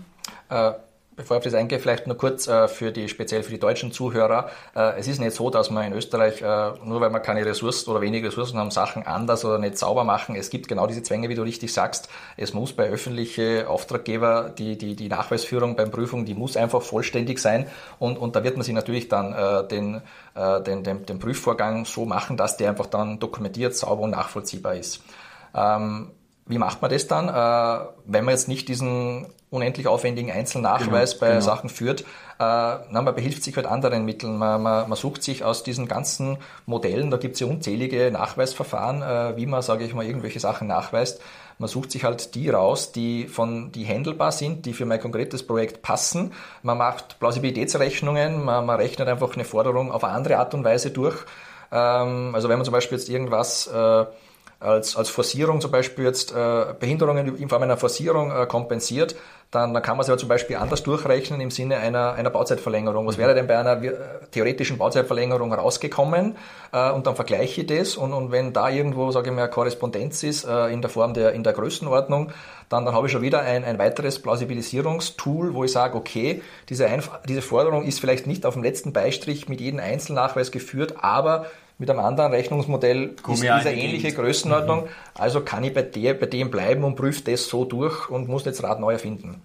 Äh, 0.49 0.73
bevor 1.17 1.37
ich 1.37 1.39
auf 1.39 1.45
das 1.45 1.55
eingehe, 1.55 1.79
vielleicht 1.79 2.07
nur 2.07 2.17
kurz 2.17 2.49
äh, 2.49 2.69
für 2.69 2.93
die, 2.93 3.09
speziell 3.09 3.43
für 3.43 3.51
die 3.51 3.59
deutschen 3.59 3.93
Zuhörer. 3.93 4.51
Äh, 4.75 4.99
es 4.99 5.09
ist 5.09 5.21
nicht 5.21 5.35
so, 5.35 5.51
dass 5.51 5.71
man 5.71 5.87
in 5.87 5.93
Österreich, 5.93 6.41
äh, 6.41 6.73
nur 6.85 7.01
weil 7.01 7.11
man 7.11 7.23
keine 7.23 7.45
Ressourcen 7.45 7.91
oder 7.91 8.01
wenige 8.01 8.29
Ressourcen 8.29 8.59
haben, 8.59 8.71
Sachen 8.71 9.07
anders 9.07 9.45
oder 9.45 9.59
nicht 9.59 9.79
sauber 9.79 10.05
machen. 10.05 10.37
Es 10.37 10.51
gibt 10.51 10.69
genau 10.69 10.87
diese 10.87 11.03
Zwänge, 11.03 11.29
wie 11.29 11.35
du 11.35 11.43
richtig 11.43 11.73
sagst. 11.73 12.09
Es 12.37 12.55
muss 12.55 12.73
bei 12.73 12.89
öffentlichen 12.89 13.67
Auftraggeber 13.67 14.53
die, 14.57 14.79
die, 14.79 14.97
die 14.97 15.09
Nachweisführung 15.09 15.77
beim 15.77 15.91
Prüfung, 15.91 16.25
die 16.25 16.35
muss 16.35 16.57
einfach 16.57 16.83
vollständig 16.83 17.39
sein. 17.39 17.67
Und, 17.99 18.19
und 18.19 18.35
da 18.37 18.45
wird 18.45 18.57
man 18.57 18.65
sich 18.65 18.75
natürlich 18.75 19.09
dann 19.09 19.33
äh, 19.35 19.69
den, 19.69 20.01
äh, 20.35 20.63
den, 20.63 20.83
den, 20.83 21.05
den 21.05 21.19
Prüfvorgang 21.19 21.85
so 21.85 22.07
machen, 22.07 22.37
dass 22.37 22.57
der 22.57 22.71
einfach 22.71 22.87
dann 22.87 23.19
dokumentiert, 23.19 23.77
sauber 23.77 24.03
und 24.03 24.11
nachvollziehbar 24.11 24.75
ist. 24.77 25.03
Ähm, 25.55 26.11
wie 26.47 26.59
macht 26.59 26.83
man 26.83 26.91
das 26.91 27.07
dann, 27.07 27.29
äh, 27.29 27.87
wenn 28.07 28.25
man 28.25 28.35
jetzt 28.35 28.49
nicht 28.49 28.69
diesen 28.69 29.27
unendlich 29.53 29.87
aufwendigen 29.87 30.33
Einzelnachweis 30.33 31.13
genau, 31.13 31.21
bei 31.21 31.29
genau. 31.29 31.41
Sachen 31.41 31.69
führt? 31.69 32.01
Äh, 32.01 32.05
na, 32.39 33.03
man 33.03 33.15
behilft 33.15 33.45
sich 33.45 33.55
mit 33.55 33.67
anderen 33.67 34.05
Mitteln. 34.05 34.39
Man, 34.39 34.63
man, 34.63 34.89
man 34.89 34.97
sucht 34.97 35.23
sich 35.23 35.45
aus 35.45 35.63
diesen 35.63 35.87
ganzen 35.87 36.39
Modellen, 36.67 37.11
da 37.11 37.19
gibt 37.19 37.35
es 37.35 37.41
ja 37.41 37.47
unzählige 37.47 38.11
Nachweisverfahren, 38.11 39.03
äh, 39.03 39.37
wie 39.37 39.47
man, 39.47 39.63
sage 39.63 39.85
ich 39.85 39.95
mal, 39.95 40.07
irgendwelche 40.07 40.41
Sachen 40.41 40.67
nachweist. 40.67 41.21
Man 41.59 41.69
sucht 41.69 41.93
sich 41.93 42.03
halt 42.03 42.35
die 42.35 42.49
raus, 42.49 42.93
die 42.93 43.29
von 43.29 43.71
die 43.73 43.87
handelbar 43.87 44.33
sind, 44.33 44.65
die 44.65 44.73
für 44.73 44.87
mein 44.87 45.01
konkretes 45.01 45.47
Projekt 45.47 45.83
passen. 45.83 46.33
Man 46.63 46.79
macht 46.79 47.21
Plausibilitätsrechnungen, 47.21 48.45
man, 48.45 48.65
man 48.65 48.77
rechnet 48.77 49.07
einfach 49.07 49.35
eine 49.35 49.45
Forderung 49.45 49.93
auf 49.93 50.03
eine 50.03 50.15
andere 50.15 50.39
Art 50.39 50.55
und 50.55 50.65
Weise 50.65 50.91
durch. 50.91 51.17
Ähm, 51.71 52.35
also 52.35 52.49
wenn 52.49 52.57
man 52.57 52.65
zum 52.65 52.73
Beispiel 52.73 52.97
jetzt 52.97 53.11
irgendwas 53.11 53.67
äh, 53.67 54.07
als, 54.63 54.97
als 54.97 55.11
Forcierung 55.11 55.61
zum 55.61 55.71
Beispiel 55.71 56.05
jetzt 56.05 56.33
äh, 56.33 56.75
Behinderungen 56.79 57.37
in 57.37 57.49
Form 57.49 57.63
einer 57.63 57.77
Forcierung 57.77 58.31
äh, 58.31 58.47
kompensiert, 58.47 59.17
dann, 59.53 59.75
dann 59.75 59.83
kann 59.83 59.99
man 59.99 60.03
es 60.03 60.09
ja 60.09 60.17
zum 60.17 60.31
Beispiel 60.31 60.57
anders 60.57 60.83
durchrechnen 60.83 61.41
im 61.43 61.51
Sinne 61.51 61.77
einer, 61.77 62.15
einer 62.15 62.31
Bauzeitverlängerung. 62.31 63.07
Was 63.07 63.19
wäre 63.19 63.35
denn 63.35 63.47
bei 63.47 63.59
einer 63.59 63.83
äh, 63.83 63.93
theoretischen 64.31 64.79
Bauzeitverlängerung 64.79 65.53
rausgekommen? 65.53 66.37
Äh, 66.73 66.91
und 66.91 67.07
dann 67.07 67.17
vergleiche 67.17 67.61
ich 67.61 67.67
das 67.67 67.97
und, 67.97 68.15
und 68.15 68.33
wenn 68.33 68.55
da 68.55 68.71
irgendwo, 68.71 69.11
sage 69.11 69.29
ich 69.29 69.37
mal, 69.37 69.49
Korrespondenz 69.49 70.23
ist 70.23 70.45
äh, 70.45 70.69
in 70.69 70.81
der 70.81 70.91
Form 70.91 71.13
der, 71.13 71.33
in 71.33 71.45
der 71.45 71.53
Größenordnung, 71.53 72.33
dann, 72.71 72.87
dann 72.87 72.95
habe 72.95 73.07
ich 73.07 73.13
schon 73.13 73.21
wieder 73.21 73.41
ein, 73.41 73.65
ein 73.65 73.79
weiteres 73.79 74.23
Plausibilisierungstool, 74.23 75.53
wo 75.53 75.65
ich 75.65 75.73
sage, 75.73 75.99
okay, 75.99 76.41
diese, 76.71 76.87
Einf 76.87 77.11
diese 77.29 77.43
Forderung 77.43 77.85
ist 77.85 78.01
vielleicht 78.01 78.27
nicht 78.27 78.47
auf 78.47 78.55
dem 78.55 78.63
letzten 78.63 78.95
Beistrich 78.95 79.51
mit 79.51 79.61
jedem 79.61 79.81
Einzelnachweis 79.81 80.51
geführt, 80.51 80.95
aber 81.03 81.45
mit 81.79 81.91
einem 81.91 82.01
anderen 82.01 82.33
Rechnungsmodell 82.33 83.17
ist 83.29 83.43
diese 83.43 83.71
ähnliche 83.71 84.13
Größenordnung. 84.13 84.85
Mhm. 84.85 84.89
Also 85.15 85.41
kann 85.41 85.65
ich 85.65 85.75
bei, 85.75 85.83
der, 85.83 86.15
bei 86.15 86.27
dem 86.27 86.51
bleiben 86.51 86.85
und 86.85 86.97
prüfe 86.97 87.23
das 87.23 87.49
so 87.49 87.65
durch 87.65 88.09
und 88.09 88.29
muss 88.29 88.45
jetzt 88.45 88.63
Rad 88.63 88.81
neu 88.81 88.93
erfinden. 88.93 89.41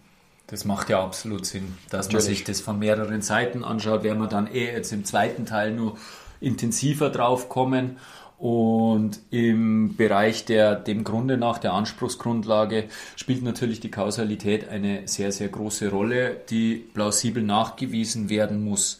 Das 0.47 0.63
macht 0.63 0.89
ja 0.89 1.03
absolut 1.03 1.45
Sinn, 1.45 1.77
dass 1.89 2.07
Natürlich. 2.07 2.13
man 2.13 2.35
sich 2.35 2.43
das 2.45 2.61
von 2.61 2.79
mehreren 2.79 3.21
Seiten 3.21 3.63
anschaut. 3.63 4.03
Werden 4.03 4.19
wir 4.19 4.27
dann 4.27 4.47
eh 4.47 4.71
jetzt 4.71 4.93
im 4.93 5.03
zweiten 5.03 5.45
Teil 5.45 5.71
nur 5.71 5.97
intensiver 6.39 7.09
drauf 7.09 7.49
kommen. 7.49 7.97
Und 8.37 9.19
im 9.31 9.97
Bereich 9.97 10.45
der 10.45 10.75
dem 10.75 11.03
Grunde 11.03 11.37
nach 11.37 11.57
der 11.57 11.73
Anspruchsgrundlage 11.73 12.85
spielt 13.15 13.41
natürlich 13.41 13.79
die 13.79 13.89
Kausalität 13.89 14.69
eine 14.69 15.07
sehr, 15.07 15.31
sehr 15.31 15.47
große 15.47 15.89
Rolle, 15.89 16.37
die 16.49 16.75
plausibel 16.93 17.41
nachgewiesen 17.41 18.29
werden 18.29 18.63
muss. 18.63 18.99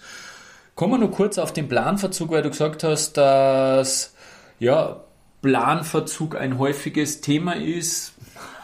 Kommen 0.78 0.94
wir 0.94 1.00
nur 1.00 1.12
kurz 1.12 1.40
auf 1.40 1.54
den 1.54 1.68
Planverzug, 1.68 2.30
weil 2.30 2.44
du 2.44 2.52
gesagt 2.52 2.84
hast, 2.84 3.18
dass 3.18 4.14
ja, 4.60 5.02
Planverzug 5.42 6.36
ein 6.36 6.60
häufiges 6.60 7.20
Thema 7.20 7.56
ist. 7.56 8.14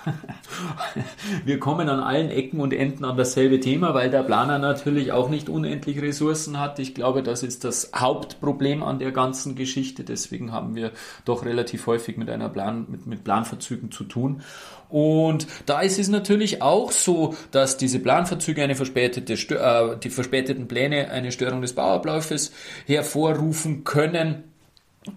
Wir 1.46 1.60
kommen 1.60 1.90
an 1.90 2.00
allen 2.00 2.30
Ecken 2.30 2.60
und 2.60 2.74
Enden 2.74 3.06
an 3.06 3.18
dasselbe 3.18 3.60
Thema, 3.60 3.94
weil 3.94 4.10
der 4.10 4.24
Planer 4.24 4.60
natürlich 4.60 5.12
auch 5.12 5.30
nicht 5.30 5.50
unendlich 5.50 6.02
Ressourcen 6.02 6.60
hat. 6.60 6.80
Ich 6.80 6.94
glaube, 6.94 7.24
das 7.24 7.44
ist 7.44 7.64
das 7.64 7.92
Hauptproblem 7.96 8.84
an 8.84 9.00
der 9.00 9.12
ganzen 9.12 9.56
Geschichte. 9.56 10.04
Deswegen 10.04 10.52
haben 10.52 10.76
wir 10.76 10.92
doch 11.26 11.46
relativ 11.46 11.88
häufig 11.88 12.18
mit 12.18 12.30
einer 12.30 12.50
Plan, 12.50 12.86
mit, 12.90 13.06
mit 13.08 13.24
Planverzügen 13.24 13.92
zu 13.92 14.04
tun. 14.04 14.42
Und 14.90 15.48
da 15.66 15.82
ist 15.82 15.98
es 15.98 16.08
natürlich 16.08 16.62
auch 16.62 16.92
so, 16.92 17.36
dass 17.52 17.78
diese 17.78 18.00
Planverzüge 18.00 18.62
eine 18.62 18.76
verspätete, 18.76 19.34
äh, 19.34 19.98
die 19.98 20.10
verspäteten 20.10 20.68
Pläne 20.68 21.10
eine 21.10 21.32
Störung 21.32 21.62
des 21.62 21.74
Bauablaufes 21.74 22.52
hervorrufen 22.86 23.84
können. 23.84 24.44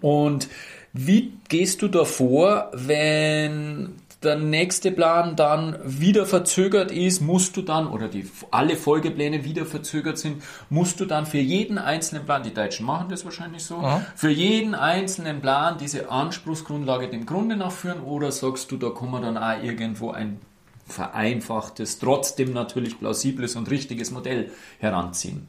Und 0.01 0.47
wie 0.93 1.33
gehst 1.47 1.83
du 1.83 1.87
davor, 1.87 2.71
wenn 2.73 3.93
der 4.27 4.35
nächste 4.35 4.91
Plan 4.91 5.35
dann 5.35 5.79
wieder 5.83 6.25
verzögert 6.25 6.91
ist, 6.91 7.21
musst 7.21 7.57
du 7.57 7.61
dann, 7.61 7.87
oder 7.87 8.07
die, 8.07 8.29
alle 8.51 8.75
Folgepläne 8.75 9.43
wieder 9.43 9.65
verzögert 9.65 10.17
sind, 10.17 10.43
musst 10.69 10.99
du 10.99 11.05
dann 11.05 11.25
für 11.25 11.39
jeden 11.39 11.77
einzelnen 11.77 12.25
Plan, 12.25 12.43
die 12.43 12.53
Deutschen 12.53 12.85
machen 12.85 13.07
das 13.09 13.25
wahrscheinlich 13.25 13.63
so, 13.63 13.77
Aha. 13.77 14.05
für 14.15 14.29
jeden 14.29 14.75
einzelnen 14.75 15.41
Plan 15.41 15.77
diese 15.79 16.11
Anspruchsgrundlage 16.11 17.07
dem 17.07 17.25
Grunde 17.25 17.55
nachführen 17.55 18.01
oder 18.01 18.31
sagst 18.31 18.71
du, 18.71 18.77
da 18.77 18.89
kann 18.89 19.09
man 19.09 19.23
dann 19.23 19.37
auch 19.37 19.63
irgendwo 19.63 20.11
ein 20.11 20.39
vereinfachtes, 20.85 21.99
trotzdem 21.99 22.53
natürlich 22.53 22.99
plausibles 22.99 23.55
und 23.55 23.69
richtiges 23.69 24.11
Modell 24.11 24.51
heranziehen? 24.79 25.47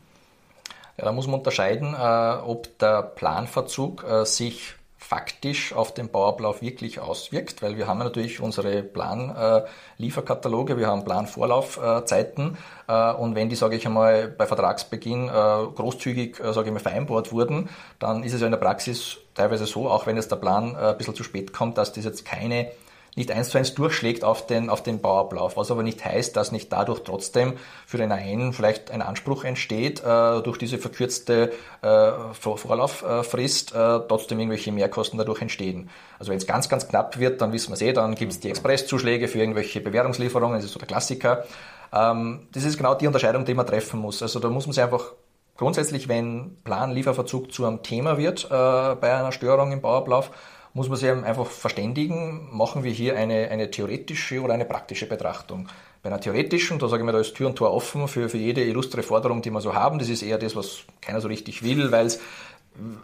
Ja, 0.97 1.05
da 1.05 1.13
muss 1.13 1.27
man 1.27 1.37
unterscheiden, 1.37 1.95
äh, 1.95 2.37
ob 2.43 2.79
der 2.79 3.03
Planverzug 3.03 4.05
äh, 4.05 4.25
sich 4.25 4.75
faktisch 5.09 5.73
auf 5.73 5.95
den 5.95 6.11
Bauablauf 6.11 6.61
wirklich 6.61 7.01
auswirkt, 7.01 7.63
weil 7.63 7.79
wir 7.79 7.87
haben 7.87 7.99
natürlich 7.99 8.41
unsere 8.41 8.83
Planlieferkataloge, 8.83 10.77
wir 10.77 10.87
haben 10.87 11.03
Planvorlaufzeiten 11.03 12.59
äh, 12.89 13.13
und 13.15 13.35
wenn 13.35 13.49
die, 13.49 13.57
sage 13.57 13.77
ich 13.77 13.87
einmal, 13.87 14.29
bei 14.29 14.45
Vertragsbeginn 14.45 15.29
äh, 15.29 15.31
großzügig, 15.31 16.41
äh, 16.41 16.53
sage 16.53 16.67
ich 16.67 16.75
mal, 16.75 16.81
vereinbart 16.81 17.33
wurden, 17.33 17.71
dann 17.99 18.23
ist 18.23 18.35
es 18.35 18.43
ja 18.43 18.49
in 18.49 18.53
der 18.53 18.59
Praxis 18.59 19.17
teilweise 19.35 19.65
so, 19.65 19.89
auch 19.89 20.07
wenn 20.07 20.17
jetzt 20.17 20.31
der 20.31 20.37
Plan 20.37 20.77
ein 20.77 20.99
bisschen 20.99 21.15
zu 21.15 21.25
spät 21.25 21.55
kommt, 21.55 21.79
dass 21.79 21.95
das 21.95 22.05
jetzt 22.05 22.27
keine 22.27 22.71
nicht 23.19 23.31
eins 23.31 23.51
zu 23.51 23.59
eins 23.59 23.75
durchschlägt 23.75 24.25
auf 24.25 24.47
den, 24.47 24.71
auf 24.71 24.83
den 24.83 25.01
Bauablauf, 25.01 25.57
was 25.57 25.71
aber 25.71 25.83
nicht 25.83 26.05
heißt, 26.05 26.37
dass 26.37 26.53
nicht 26.53 26.73
dadurch 26.73 27.01
trotzdem 27.01 27.55
für 27.87 27.99
den 27.99 28.13
einen 28.13 28.53
vielleicht 28.53 28.91
ein 28.91 29.03
Anspruch 29.03 29.45
entsteht, 29.45 30.01
äh, 30.01 30.41
durch 30.43 30.57
diese 30.57 30.79
verkürzte 30.79 31.53
äh, 31.83 32.11
Vorlauffrist 32.33 33.73
äh, 33.73 34.01
trotzdem 34.09 34.39
irgendwelche 34.39 34.73
Mehrkosten 34.73 35.19
dadurch 35.19 35.43
entstehen. 35.43 35.91
Also 36.19 36.31
wenn 36.31 36.39
es 36.39 36.47
ganz, 36.47 36.69
ganz 36.69 36.89
knapp 36.89 37.19
wird, 37.19 37.41
dann 37.43 37.53
wissen 37.53 37.71
wir 37.71 37.75
es 37.75 37.83
eh, 37.83 37.93
dann 37.93 38.15
gibt 38.15 38.33
es 38.33 38.41
die 38.41 38.51
Expresszuschläge 38.51 39.29
für 39.29 39.39
irgendwelche 39.39 39.81
Bewährungslieferungen, 39.81 40.57
das 40.57 40.65
ist 40.65 40.73
so 40.73 40.79
der 40.79 40.89
Klassiker. 40.89 41.45
Ähm, 41.93 42.47
das 42.53 42.65
ist 42.65 42.77
genau 42.77 42.95
die 42.95 43.07
Unterscheidung, 43.07 43.45
die 43.45 43.55
man 43.55 43.67
treffen 43.67 44.01
muss. 44.01 44.23
Also 44.23 44.41
da 44.41 44.49
muss 44.49 44.67
man 44.67 44.73
sich 44.73 44.83
einfach 44.83 45.13
grundsätzlich, 45.57 46.09
wenn 46.09 46.57
Plan-Lieferverzug 46.65 47.53
zu 47.53 47.67
einem 47.67 47.83
Thema 47.83 48.17
wird 48.17 48.45
äh, 48.45 48.49
bei 48.49 49.15
einer 49.15 49.33
Störung 49.33 49.73
im 49.73 49.81
Bauablauf, 49.81 50.31
muss 50.79 50.89
man 50.89 50.97
sich 50.97 51.11
einfach 51.11 51.47
verständigen, 51.47 52.49
machen 52.53 52.85
wir 52.85 52.93
hier 52.93 53.17
eine, 53.17 53.49
eine 53.51 53.71
theoretische 53.71 54.41
oder 54.41 54.55
eine 54.55 54.65
praktische 54.65 55.07
Betrachtung. 55.07 55.69
Bei 56.03 56.09
einer 56.09 56.21
theoretischen, 56.21 56.79
da 56.79 56.87
sage 56.87 57.03
ich 57.03 57.07
mir, 57.07 57.13
da 57.13 57.19
ist 57.19 57.35
Tür 57.35 57.49
und 57.49 57.57
Tor 57.57 57.73
offen 57.73 58.07
für, 58.07 58.29
für 58.29 58.39
jede 58.39 58.63
illustre 58.63 59.03
Forderung, 59.03 59.43
die 59.43 59.51
wir 59.51 59.61
so 59.61 59.75
haben. 59.75 59.99
Das 59.99 60.09
ist 60.09 60.23
eher 60.23 60.39
das, 60.39 60.55
was 60.55 60.85
keiner 61.01 61.21
so 61.21 61.27
richtig 61.27 61.65
will, 61.65 61.91
weil 61.91 62.07
es 62.07 62.21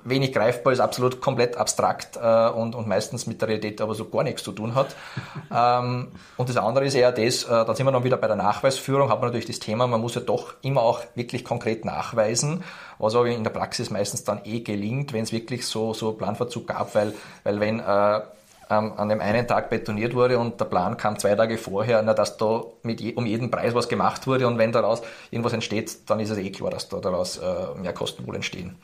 wenig 0.04 0.32
greifbar 0.32 0.72
ist, 0.72 0.80
absolut 0.80 1.20
komplett 1.20 1.56
abstrakt 1.56 2.16
äh, 2.16 2.48
und, 2.48 2.74
und 2.74 2.86
meistens 2.86 3.26
mit 3.26 3.40
der 3.40 3.48
Realität 3.48 3.80
aber 3.80 3.94
so 3.94 4.08
gar 4.08 4.22
nichts 4.22 4.42
zu 4.42 4.52
tun 4.52 4.74
hat. 4.74 4.94
ähm, 5.54 6.08
und 6.36 6.48
das 6.48 6.56
andere 6.56 6.84
ist 6.84 6.94
eher 6.94 7.12
das, 7.12 7.44
äh, 7.44 7.48
da 7.48 7.74
sind 7.74 7.86
wir 7.86 7.92
dann 7.92 8.04
wieder 8.04 8.16
bei 8.16 8.26
der 8.26 8.36
Nachweisführung, 8.36 9.08
hat 9.08 9.20
man 9.20 9.28
natürlich 9.28 9.46
das 9.46 9.58
Thema, 9.58 9.86
man 9.86 10.00
muss 10.00 10.14
ja 10.14 10.20
doch 10.20 10.54
immer 10.62 10.82
auch 10.82 11.00
wirklich 11.14 11.44
konkret 11.44 11.84
nachweisen, 11.84 12.62
was 12.98 13.14
aber 13.14 13.26
in 13.26 13.42
der 13.42 13.50
Praxis 13.50 13.90
meistens 13.90 14.24
dann 14.24 14.40
eh 14.44 14.60
gelingt, 14.60 15.12
wenn 15.12 15.24
es 15.24 15.32
wirklich 15.32 15.66
so, 15.66 15.94
so 15.94 16.12
Planverzug 16.12 16.66
gab, 16.66 16.94
weil, 16.94 17.12
weil 17.42 17.60
wenn 17.60 17.80
äh, 17.80 18.20
an 18.68 19.08
dem 19.08 19.20
einen 19.20 19.46
Tag 19.46 19.70
betoniert 19.70 20.14
wurde 20.14 20.38
und 20.38 20.58
der 20.58 20.64
Plan 20.64 20.96
kam 20.96 21.18
zwei 21.18 21.34
Tage 21.34 21.58
vorher, 21.58 22.02
na, 22.02 22.14
dass 22.14 22.38
da 22.38 22.62
mit 22.82 23.00
je, 23.00 23.14
um 23.14 23.26
jeden 23.26 23.50
Preis 23.50 23.74
was 23.74 23.88
gemacht 23.88 24.26
wurde 24.26 24.46
und 24.46 24.58
wenn 24.58 24.72
daraus 24.72 25.02
irgendwas 25.30 25.52
entsteht, 25.52 26.08
dann 26.08 26.18
ist 26.18 26.30
es 26.30 26.38
eh 26.38 26.50
klar, 26.50 26.70
dass 26.70 26.88
da 26.88 26.98
daraus 26.98 27.36
äh, 27.38 27.44
mehr 27.80 27.92
Kosten 27.92 28.26
wohl 28.26 28.34
entstehen 28.34 28.76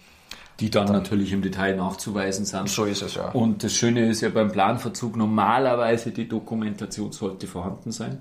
die 0.60 0.70
dann, 0.70 0.86
dann, 0.86 0.96
natürlich 0.96 1.32
im 1.32 1.42
Detail 1.42 1.76
nachzuweisen 1.76 2.44
sind. 2.44 2.68
So 2.68 2.84
ist 2.84 3.02
es, 3.02 3.14
ja. 3.14 3.30
Und 3.30 3.64
das 3.64 3.74
Schöne 3.74 4.08
ist 4.08 4.20
ja 4.20 4.28
beim 4.28 4.52
Planverzug, 4.52 5.16
normalerweise 5.16 6.10
die 6.10 6.28
Dokumentation 6.28 7.12
sollte 7.12 7.46
vorhanden 7.46 7.92
sein. 7.92 8.18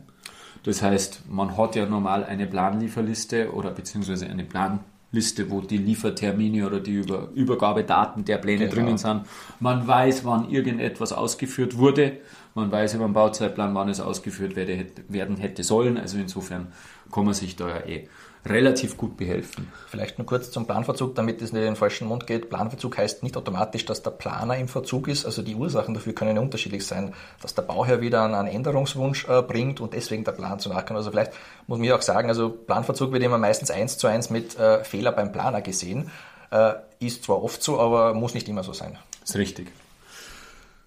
Das 0.64 0.82
heißt, 0.82 1.24
man 1.30 1.58
hat 1.58 1.76
ja 1.76 1.86
normal 1.86 2.24
eine 2.24 2.46
Planlieferliste 2.48 3.54
oder 3.54 3.72
beziehungsweise 3.72 4.28
eine 4.28 4.44
Planliste, 4.44 5.50
wo 5.50 5.62
die 5.62 5.78
Liefertermine 5.78 6.66
oder 6.66 6.80
die 6.80 6.94
Über 6.94 7.30
Übergabedaten 7.34 8.26
der 8.26 8.38
Pläne 8.38 8.68
genau. 8.68 8.74
drinnen 8.74 8.98
sind. 8.98 9.22
Man 9.60 9.88
weiß, 9.88 10.26
wann 10.26 10.50
irgendetwas 10.50 11.14
ausgeführt 11.14 11.78
wurde. 11.78 12.18
Man 12.56 12.72
weiß 12.72 12.96
über 12.96 13.06
den 13.06 13.14
Bauzeitplan, 13.14 13.74
wann 13.76 13.90
es 13.90 14.02
ausgeführt 14.02 14.56
werden 14.56 15.38
hätte 15.38 15.64
sollen. 15.64 15.98
Also 15.98 16.18
insofern 16.18 16.68
kann 17.12 17.26
man 17.26 17.34
sich 17.34 17.56
da 17.56 17.70
ja 17.70 17.86
eh 17.86 18.10
relativ 18.46 18.98
gut 18.98 19.18
behelfen. 19.18 19.72
Vielleicht 19.88 20.18
nur 20.18 20.26
kurz 20.26 20.52
zum 20.52 20.66
Planverzug, 20.66 21.16
damit 21.16 21.42
es 21.42 21.52
nicht 21.52 21.62
in 21.62 21.68
den 21.68 21.76
falschen 21.76 22.08
Mund 22.08 22.26
geht. 22.26 22.50
Planverzug 22.50 22.98
heißt 22.98 23.24
nicht 23.24 23.36
automatisch, 23.36 23.86
dass 23.86 24.02
der 24.02 24.12
Planer 24.12 24.58
im 24.58 24.68
Verzug 24.68 25.08
ist. 25.08 25.26
Also 25.26 25.42
die 25.42 25.56
Ursachen 25.56 25.94
dafür 25.94 26.14
können 26.14 26.36
ja 26.36 26.42
unterschiedlich 26.42 26.86
sein, 26.86 27.14
dass 27.42 27.54
der 27.54 27.64
Bauherr 27.64 28.02
wieder 28.02 28.24
einen 28.24 28.48
Änderungswunsch 28.48 29.28
äh, 29.28 29.42
bringt 29.42 29.82
und 29.82 29.94
deswegen 29.94 30.24
der 30.24 30.32
Plan 30.32 30.60
zu 30.60 30.70
nachkommt. 30.70 30.98
Also 30.98 31.12
vielleicht 31.12 31.34
muss 31.68 31.80
man 31.80 31.92
auch 31.92 32.02
sagen, 32.02 32.30
also 32.30 32.50
Planverzug 32.50 33.12
wird 33.12 33.24
immer 33.24 33.38
meistens 33.38 33.72
eins 33.72 33.98
zu 33.98 34.08
eins 34.08 34.30
mit 34.30 34.58
äh, 34.58 34.84
Fehler 34.84 35.12
beim 35.12 35.32
Planer 35.32 35.62
gesehen. 35.62 36.10
Äh, 36.52 36.74
ist 37.00 37.24
zwar 37.26 37.44
oft 37.44 37.62
so, 37.62 37.80
aber 37.80 38.14
muss 38.14 38.34
nicht 38.34 38.48
immer 38.48 38.64
so 38.64 38.74
sein. 38.74 38.98
Das 39.22 39.32
ist 39.32 39.36
richtig. 39.36 39.72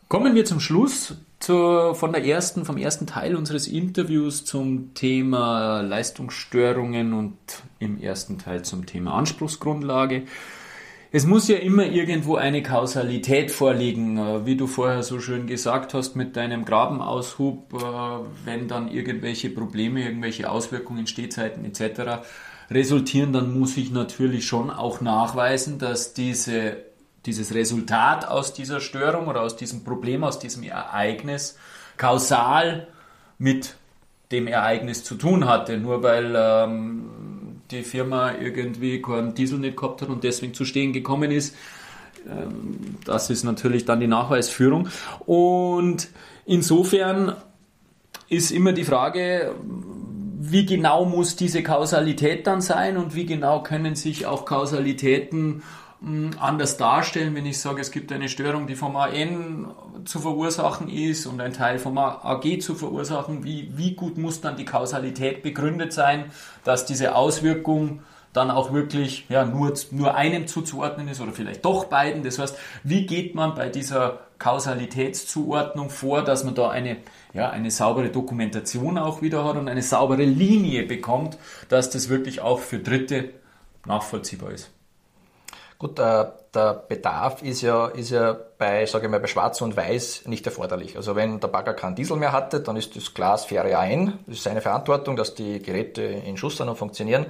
Kommen 0.08 0.34
wir 0.34 0.44
zum 0.44 0.60
Schluss 0.60 1.14
zu, 1.42 1.94
von 1.94 2.12
der 2.12 2.24
ersten, 2.24 2.64
vom 2.64 2.76
ersten 2.76 3.07
Teil 3.07 3.37
unseres 3.37 3.66
Interviews 3.66 4.44
zum 4.44 4.94
Thema 4.94 5.81
Leistungsstörungen 5.81 7.12
und 7.12 7.37
im 7.78 8.00
ersten 8.00 8.38
Teil 8.38 8.62
zum 8.62 8.87
Thema 8.87 9.14
Anspruchsgrundlage. 9.14 10.22
Es 11.14 11.26
muss 11.26 11.48
ja 11.48 11.57
immer 11.57 11.85
irgendwo 11.85 12.37
eine 12.37 12.62
Kausalität 12.62 13.50
vorliegen, 13.50 14.16
äh, 14.16 14.46
wie 14.46 14.57
du 14.57 14.66
vorher 14.66 15.02
so 15.02 15.20
schön 15.20 15.46
gesagt 15.46 15.92
hast 15.92 16.16
mit 16.16 16.37
deinem 16.37 16.64
Grabenaushub, 16.64 17.74
äh, 17.74 18.46
wenn 18.46 18.66
dann 18.66 18.88
irgendwelche 18.88 19.50
Probleme, 19.50 20.02
irgendwelche 20.05 20.50
Auswirkungen, 20.50 21.07
Stehzeiten 21.07 21.66
etc. 21.66 22.22
resultieren, 22.70 23.35
dann 23.35 23.59
muss 23.59 23.76
ich 23.76 23.90
natürlich 23.90 24.46
schon 24.46 24.70
auch 24.70 25.02
nachweisen, 25.02 25.78
dass 25.78 26.14
diese 26.14 26.91
dieses 27.26 27.54
Resultat 27.54 28.26
aus 28.26 28.52
dieser 28.52 28.80
Störung 28.80 29.28
oder 29.28 29.42
aus 29.42 29.56
diesem 29.56 29.85
Problem, 29.85 30.24
aus 30.24 30.38
diesem 30.38 30.62
Ereignis 30.62 31.56
kausal 31.96 32.88
mit 33.38 33.76
dem 34.32 34.46
Ereignis 34.46 35.04
zu 35.04 35.14
tun 35.14 35.46
hatte. 35.46 35.78
Nur 35.78 36.02
weil 36.02 36.35
ähm, 36.37 37.61
die 37.70 37.82
Firma 37.82 38.32
irgendwie 38.32 39.00
keinen 39.00 39.35
Diesel 39.35 39.58
nicht 39.58 39.76
gehabt 39.76 40.02
hat 40.02 40.08
und 40.08 40.24
deswegen 40.24 40.54
zu 40.54 40.64
stehen 40.64 40.92
gekommen 40.92 41.30
ist. 41.30 41.54
Ähm, 42.28 42.96
das 43.04 43.30
ist 43.30 43.44
natürlich 43.44 43.85
dann 43.85 44.00
die 44.00 44.06
Nachweisführung. 44.06 44.88
Und 45.26 46.08
insofern 46.44 47.37
ist 48.28 48.50
immer 48.50 48.72
die 48.72 48.85
Frage, 48.85 49.54
wie 50.44 50.66
genau 50.66 51.04
muss 51.04 51.37
diese 51.37 51.62
Kausalität 51.62 52.46
dann 52.46 52.61
sein 52.61 52.96
und 52.96 53.14
wie 53.14 53.26
genau 53.26 53.62
können 53.62 53.94
sich 53.94 54.26
auch 54.26 54.44
Kausalitäten 54.44 55.62
anders 56.40 56.76
darstellen, 56.76 57.34
wenn 57.36 57.46
ich 57.46 57.60
sage, 57.60 57.80
es 57.80 57.92
gibt 57.92 58.10
eine 58.10 58.28
Störung, 58.28 58.66
die 58.66 58.74
vom 58.74 58.96
AN 58.96 59.72
zu 60.04 60.18
verursachen 60.18 60.88
ist 60.88 61.26
und 61.26 61.40
ein 61.40 61.52
Teil 61.52 61.78
vom 61.78 61.96
AG 61.96 62.60
zu 62.60 62.74
verursachen. 62.74 63.44
Wie, 63.44 63.70
wie 63.76 63.94
gut 63.94 64.18
muss 64.18 64.40
dann 64.40 64.56
die 64.56 64.64
Kausalität 64.64 65.42
begründet 65.42 65.92
sein, 65.92 66.26
dass 66.64 66.86
diese 66.86 67.14
Auswirkung 67.14 68.00
dann 68.32 68.50
auch 68.50 68.72
wirklich 68.72 69.26
ja, 69.28 69.44
nur, 69.44 69.74
nur 69.90 70.14
einem 70.14 70.46
zuzuordnen 70.46 71.06
ist 71.08 71.20
oder 71.20 71.32
vielleicht 71.32 71.64
doch 71.64 71.84
beiden. 71.84 72.24
Das 72.24 72.38
heißt, 72.38 72.56
wie 72.82 73.06
geht 73.06 73.34
man 73.34 73.54
bei 73.54 73.68
dieser 73.68 74.20
Kausalitätszuordnung 74.38 75.90
vor, 75.90 76.22
dass 76.22 76.42
man 76.42 76.54
da 76.54 76.70
eine, 76.70 76.96
ja, 77.32 77.50
eine 77.50 77.70
saubere 77.70 78.08
Dokumentation 78.08 78.98
auch 78.98 79.22
wieder 79.22 79.44
hat 79.44 79.56
und 79.56 79.68
eine 79.68 79.82
saubere 79.82 80.24
Linie 80.24 80.84
bekommt, 80.84 81.38
dass 81.68 81.90
das 81.90 82.08
wirklich 82.08 82.40
auch 82.40 82.58
für 82.58 82.78
Dritte 82.78 83.30
nachvollziehbar 83.86 84.50
ist? 84.50 84.70
Gut, 85.82 85.98
der, 85.98 86.34
der 86.54 86.74
Bedarf 86.74 87.42
ist 87.42 87.60
ja, 87.60 87.88
ist 87.88 88.10
ja 88.10 88.36
bei, 88.56 88.86
sage 88.86 89.06
ich 89.06 89.10
mal, 89.10 89.18
bei 89.18 89.26
Schwarz 89.26 89.60
und 89.62 89.76
Weiß 89.76 90.26
nicht 90.26 90.46
erforderlich. 90.46 90.96
Also 90.96 91.16
wenn 91.16 91.40
der 91.40 91.48
Bagger 91.48 91.74
keinen 91.74 91.96
Diesel 91.96 92.16
mehr 92.16 92.30
hatte, 92.30 92.60
dann 92.60 92.76
ist 92.76 92.94
das 92.94 93.14
Glas 93.14 93.42
Sphäre 93.42 93.76
ein. 93.76 94.20
Das 94.28 94.36
ist 94.36 94.44
seine 94.44 94.60
Verantwortung, 94.60 95.16
dass 95.16 95.34
die 95.34 95.60
Geräte 95.60 96.02
in 96.02 96.36
Schuss 96.36 96.58
sind 96.58 96.68
und 96.68 96.76
funktionieren. 96.76 97.26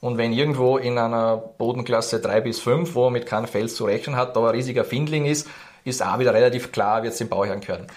Und 0.00 0.18
wenn 0.18 0.32
irgendwo 0.32 0.78
in 0.78 0.98
einer 0.98 1.36
Bodenklasse 1.36 2.20
3 2.20 2.42
bis 2.42 2.60
5, 2.60 2.94
wo 2.94 3.10
mit 3.10 3.26
keinem 3.26 3.48
Fels 3.48 3.74
zu 3.74 3.86
rechnen 3.86 4.14
hat, 4.14 4.36
da 4.36 4.40
ein 4.40 4.54
riesiger 4.54 4.84
Findling 4.84 5.26
ist, 5.26 5.48
ist 5.82 6.00
auch 6.00 6.20
wieder 6.20 6.32
relativ 6.32 6.70
klar, 6.70 7.02
wird 7.02 7.14
es 7.14 7.18
dem 7.18 7.28
Bauherrn 7.28 7.60
gehören. 7.60 7.88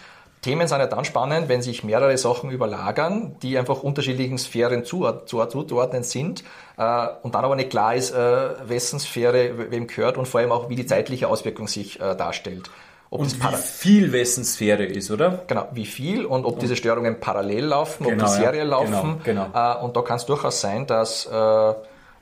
Themen 0.42 0.68
sind 0.68 0.80
ja 0.80 0.88
dann 0.88 1.04
spannend, 1.04 1.50
wenn 1.50 1.62
sich 1.62 1.84
mehrere 1.84 2.18
Sachen 2.18 2.50
überlagern, 2.50 3.36
die 3.42 3.58
einfach 3.58 3.84
unterschiedlichen 3.84 4.38
Sphären 4.38 4.86
zuzuordnen 4.86 6.04
sind 6.04 6.44
äh, 6.78 7.08
und 7.24 7.36
dann 7.36 7.44
aber 7.44 7.58
nicht 7.58 7.72
klar 7.72 7.96
ist, 7.96 8.12
äh, 8.12 8.70
wessen 8.70 9.00
Sphäre 9.00 9.72
wem 9.72 9.88
gehört 9.88 10.18
und 10.18 10.28
vor 10.28 10.40
allem 10.40 10.54
auch, 10.54 10.70
wie 10.70 10.76
die 10.76 10.86
zeitliche 10.86 11.28
Auswirkung 11.28 11.68
sich 11.68 12.00
äh, 12.00 12.16
darstellt. 12.16 12.70
Ob 13.10 13.22
und 13.22 13.44
wie 13.44 13.56
viel 13.58 14.12
wessen 14.14 14.46
Sphäre 14.46 14.86
ist, 14.86 15.10
oder? 15.10 15.44
Genau, 15.48 15.68
wie 15.72 15.88
viel 15.88 16.26
und 16.26 16.46
ob 16.46 16.60
diese 16.60 16.76
Störungen 16.76 17.20
parallel 17.20 17.66
laufen, 17.66 18.06
genau, 18.06 18.24
ob 18.24 18.30
die 18.30 18.36
Serie 18.36 18.60
ja, 18.60 18.66
laufen. 18.66 19.22
Genau, 19.24 19.48
genau. 19.48 19.84
Und 19.84 19.98
da 19.98 20.02
kann 20.04 20.18
es 20.18 20.26
durchaus 20.28 20.62
sein, 20.62 20.86
dass 20.86 21.26
äh, 21.26 21.74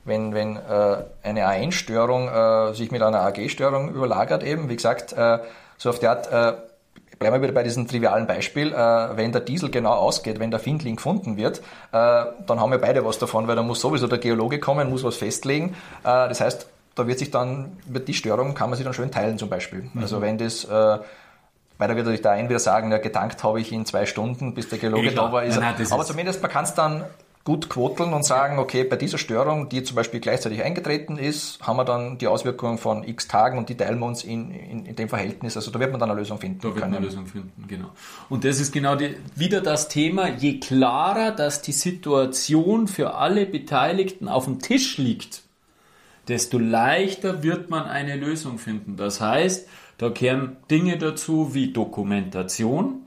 wenn, 0.04 0.34
wenn 0.34 0.56
äh, 0.56 1.04
eine 1.22 1.46
AN-Störung 1.46 2.28
äh, 2.28 2.74
sich 2.74 2.90
mit 2.90 3.02
einer 3.02 3.20
AG-Störung 3.20 3.90
überlagert 3.90 4.42
eben, 4.42 4.70
wie 4.70 4.76
gesagt, 4.76 5.12
äh, 5.12 5.38
so 5.76 5.90
auf 5.90 5.98
die 5.98 6.06
Art, 6.08 6.32
äh, 6.32 6.54
bleiben 7.18 7.36
wir 7.36 7.42
wieder 7.42 7.52
bei 7.52 7.62
diesem 7.62 7.86
trivialen 7.86 8.26
Beispiel, 8.26 8.72
äh, 8.72 9.16
wenn 9.16 9.32
der 9.32 9.40
Diesel 9.40 9.70
genau 9.70 9.92
ausgeht, 9.92 10.38
wenn 10.38 10.50
der 10.50 10.60
Findling 10.60 10.96
gefunden 10.96 11.36
wird, 11.36 11.58
äh, 11.58 11.62
dann 11.92 12.60
haben 12.60 12.70
wir 12.70 12.78
beide 12.78 13.04
was 13.04 13.18
davon, 13.18 13.48
weil 13.48 13.56
da 13.56 13.62
muss 13.62 13.80
sowieso 13.80 14.06
der 14.06 14.18
Geologe 14.18 14.60
kommen, 14.60 14.90
muss 14.90 15.04
was 15.04 15.16
festlegen. 15.16 15.74
Äh, 16.02 16.28
das 16.28 16.40
heißt, 16.40 16.66
da 16.94 17.06
wird 17.06 17.18
sich 17.18 17.30
dann, 17.30 17.76
wird 17.86 18.08
die 18.08 18.14
Störung 18.14 18.54
kann 18.54 18.70
man 18.70 18.76
sich 18.76 18.84
dann 18.84 18.94
schön 18.94 19.10
teilen 19.10 19.38
zum 19.38 19.48
Beispiel. 19.48 19.88
Mhm. 19.92 20.02
Also 20.02 20.20
wenn 20.20 20.38
das 20.38 20.64
äh, 20.64 20.98
weil 21.78 21.86
da 21.86 21.96
wird 21.96 22.24
der 22.24 22.32
ein 22.32 22.48
wieder 22.48 22.58
sagen, 22.58 22.90
ja, 22.90 22.98
gedankt 22.98 23.42
habe 23.44 23.60
ich 23.60 23.72
in 23.72 23.86
zwei 23.86 24.04
Stunden, 24.04 24.52
bis 24.52 24.68
der 24.68 24.78
Geologe 24.78 25.12
da 25.12 25.30
war. 25.30 25.44
Ist 25.44 25.60
nein, 25.60 25.74
nein, 25.78 25.92
aber 25.92 26.04
zumindest 26.04 26.42
man 26.42 26.50
kann 26.50 26.64
es 26.64 26.74
dann 26.74 27.04
gut 27.48 27.70
quoteln 27.70 28.12
und 28.12 28.26
sagen, 28.26 28.58
okay, 28.58 28.84
bei 28.84 28.96
dieser 28.96 29.16
Störung, 29.16 29.70
die 29.70 29.82
zum 29.82 29.96
Beispiel 29.96 30.20
gleichzeitig 30.20 30.62
eingetreten 30.62 31.16
ist, 31.16 31.58
haben 31.66 31.78
wir 31.78 31.86
dann 31.86 32.18
die 32.18 32.26
Auswirkungen 32.26 32.76
von 32.76 33.08
x 33.08 33.26
Tagen 33.26 33.56
und 33.56 33.70
die 33.70 33.74
teilen 33.74 34.00
wir 34.00 34.04
uns 34.04 34.22
in, 34.22 34.50
in, 34.50 34.84
in 34.84 34.94
dem 34.96 35.08
Verhältnis. 35.08 35.56
Also 35.56 35.70
da 35.70 35.80
wird 35.80 35.90
man 35.90 35.98
dann 35.98 36.10
eine 36.10 36.20
Lösung 36.20 36.38
finden. 36.38 36.58
Da 36.60 36.68
wird 36.68 36.80
man 36.80 36.94
eine 36.94 37.06
Lösung 37.06 37.26
finden, 37.26 37.64
genau. 37.66 37.88
Und 38.28 38.44
das 38.44 38.60
ist 38.60 38.70
genau 38.70 38.96
die, 38.96 39.16
wieder 39.34 39.62
das 39.62 39.88
Thema, 39.88 40.28
je 40.28 40.60
klarer, 40.60 41.30
dass 41.30 41.62
die 41.62 41.72
Situation 41.72 42.86
für 42.86 43.14
alle 43.14 43.46
Beteiligten 43.46 44.28
auf 44.28 44.44
dem 44.44 44.58
Tisch 44.58 44.98
liegt, 44.98 45.40
desto 46.28 46.58
leichter 46.58 47.42
wird 47.42 47.70
man 47.70 47.84
eine 47.84 48.16
Lösung 48.16 48.58
finden. 48.58 48.98
Das 48.98 49.22
heißt, 49.22 49.66
da 49.96 50.10
kehren 50.10 50.58
Dinge 50.70 50.98
dazu 50.98 51.54
wie 51.54 51.72
Dokumentation, 51.72 53.06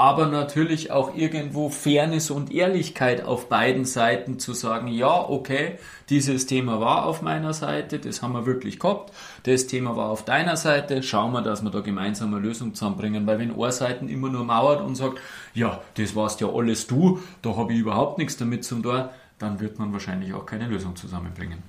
aber 0.00 0.28
natürlich 0.28 0.90
auch 0.90 1.14
irgendwo 1.14 1.68
Fairness 1.68 2.30
und 2.30 2.50
Ehrlichkeit 2.50 3.22
auf 3.22 3.50
beiden 3.50 3.84
Seiten 3.84 4.38
zu 4.38 4.54
sagen, 4.54 4.88
ja, 4.88 5.28
okay, 5.28 5.76
dieses 6.08 6.46
Thema 6.46 6.80
war 6.80 7.04
auf 7.04 7.20
meiner 7.20 7.52
Seite, 7.52 7.98
das 7.98 8.22
haben 8.22 8.32
wir 8.32 8.46
wirklich 8.46 8.78
gehabt, 8.78 9.12
das 9.42 9.66
Thema 9.66 9.96
war 9.96 10.08
auf 10.08 10.24
deiner 10.24 10.56
Seite, 10.56 11.02
schauen 11.02 11.32
wir, 11.32 11.42
dass 11.42 11.62
wir 11.62 11.70
da 11.70 11.80
gemeinsam 11.80 12.32
eine 12.32 12.42
Lösung 12.42 12.72
zusammenbringen, 12.72 13.26
weil 13.26 13.40
wenn 13.40 13.54
Seite 13.72 14.06
immer 14.06 14.30
nur 14.30 14.44
mauert 14.44 14.80
und 14.80 14.94
sagt, 14.94 15.18
ja, 15.52 15.82
das 15.98 16.16
warst 16.16 16.40
ja 16.40 16.48
alles 16.48 16.86
du, 16.86 17.20
da 17.42 17.54
habe 17.54 17.74
ich 17.74 17.80
überhaupt 17.80 18.16
nichts 18.16 18.38
damit 18.38 18.64
zu 18.64 18.76
tun, 18.76 19.04
dann 19.38 19.60
wird 19.60 19.78
man 19.78 19.92
wahrscheinlich 19.92 20.32
auch 20.32 20.46
keine 20.46 20.66
Lösung 20.66 20.96
zusammenbringen. 20.96 21.62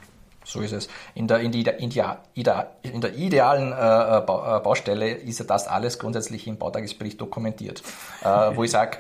So 0.52 0.60
ist 0.60 0.74
es. 0.74 0.90
In 1.16 1.28
der, 1.28 1.40
in 1.40 1.52
die, 1.54 1.62
in 1.62 1.90
die, 1.90 2.04
in 2.34 3.02
der 3.02 3.14
idealen 3.16 3.72
äh, 3.72 3.76
äh, 3.76 4.18
äh, 4.18 4.60
Baustelle 4.60 5.12
ist 5.12 5.40
ja 5.40 5.46
das 5.46 5.68
alles 5.68 5.98
grundsätzlich 5.98 6.46
im 6.46 6.58
Bautagesbericht 6.58 7.22
dokumentiert. 7.22 7.82
Äh, 8.22 8.56
wo 8.56 8.64
ich 8.66 8.72
sage, 8.72 8.98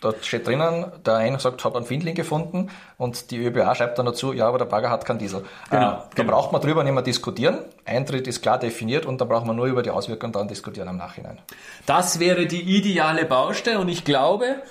dort 0.00 0.26
steht 0.26 0.48
drinnen, 0.48 0.86
der 1.06 1.16
eine 1.16 1.38
sagt, 1.38 1.64
hat 1.64 1.76
einen 1.76 1.84
Findling 1.84 2.16
gefunden 2.16 2.70
und 2.96 3.30
die 3.30 3.38
ÖBA 3.38 3.76
schreibt 3.76 3.98
dann 4.00 4.06
dazu, 4.06 4.32
ja, 4.32 4.48
aber 4.48 4.58
der 4.58 4.64
Bagger 4.64 4.90
hat 4.90 5.04
keinen 5.04 5.20
Diesel. 5.20 5.44
Genau, 5.70 5.82
äh, 5.82 5.94
da 5.94 6.08
genau. 6.16 6.32
braucht 6.32 6.50
man 6.50 6.60
drüber 6.60 6.82
nicht 6.82 6.94
mehr 6.94 7.02
diskutieren. 7.04 7.58
Eintritt 7.84 8.26
ist 8.26 8.42
klar 8.42 8.58
definiert 8.58 9.06
und 9.06 9.20
da 9.20 9.24
braucht 9.24 9.46
man 9.46 9.54
nur 9.54 9.66
über 9.66 9.84
die 9.84 9.90
Auswirkungen 9.90 10.32
dann 10.32 10.48
diskutieren 10.48 10.88
im 10.88 10.96
Nachhinein. 10.96 11.38
Das 11.86 12.18
wäre 12.18 12.46
die 12.46 12.62
ideale 12.62 13.24
Baustelle 13.24 13.78
und 13.78 13.88
ich 13.88 14.04
glaube, 14.04 14.62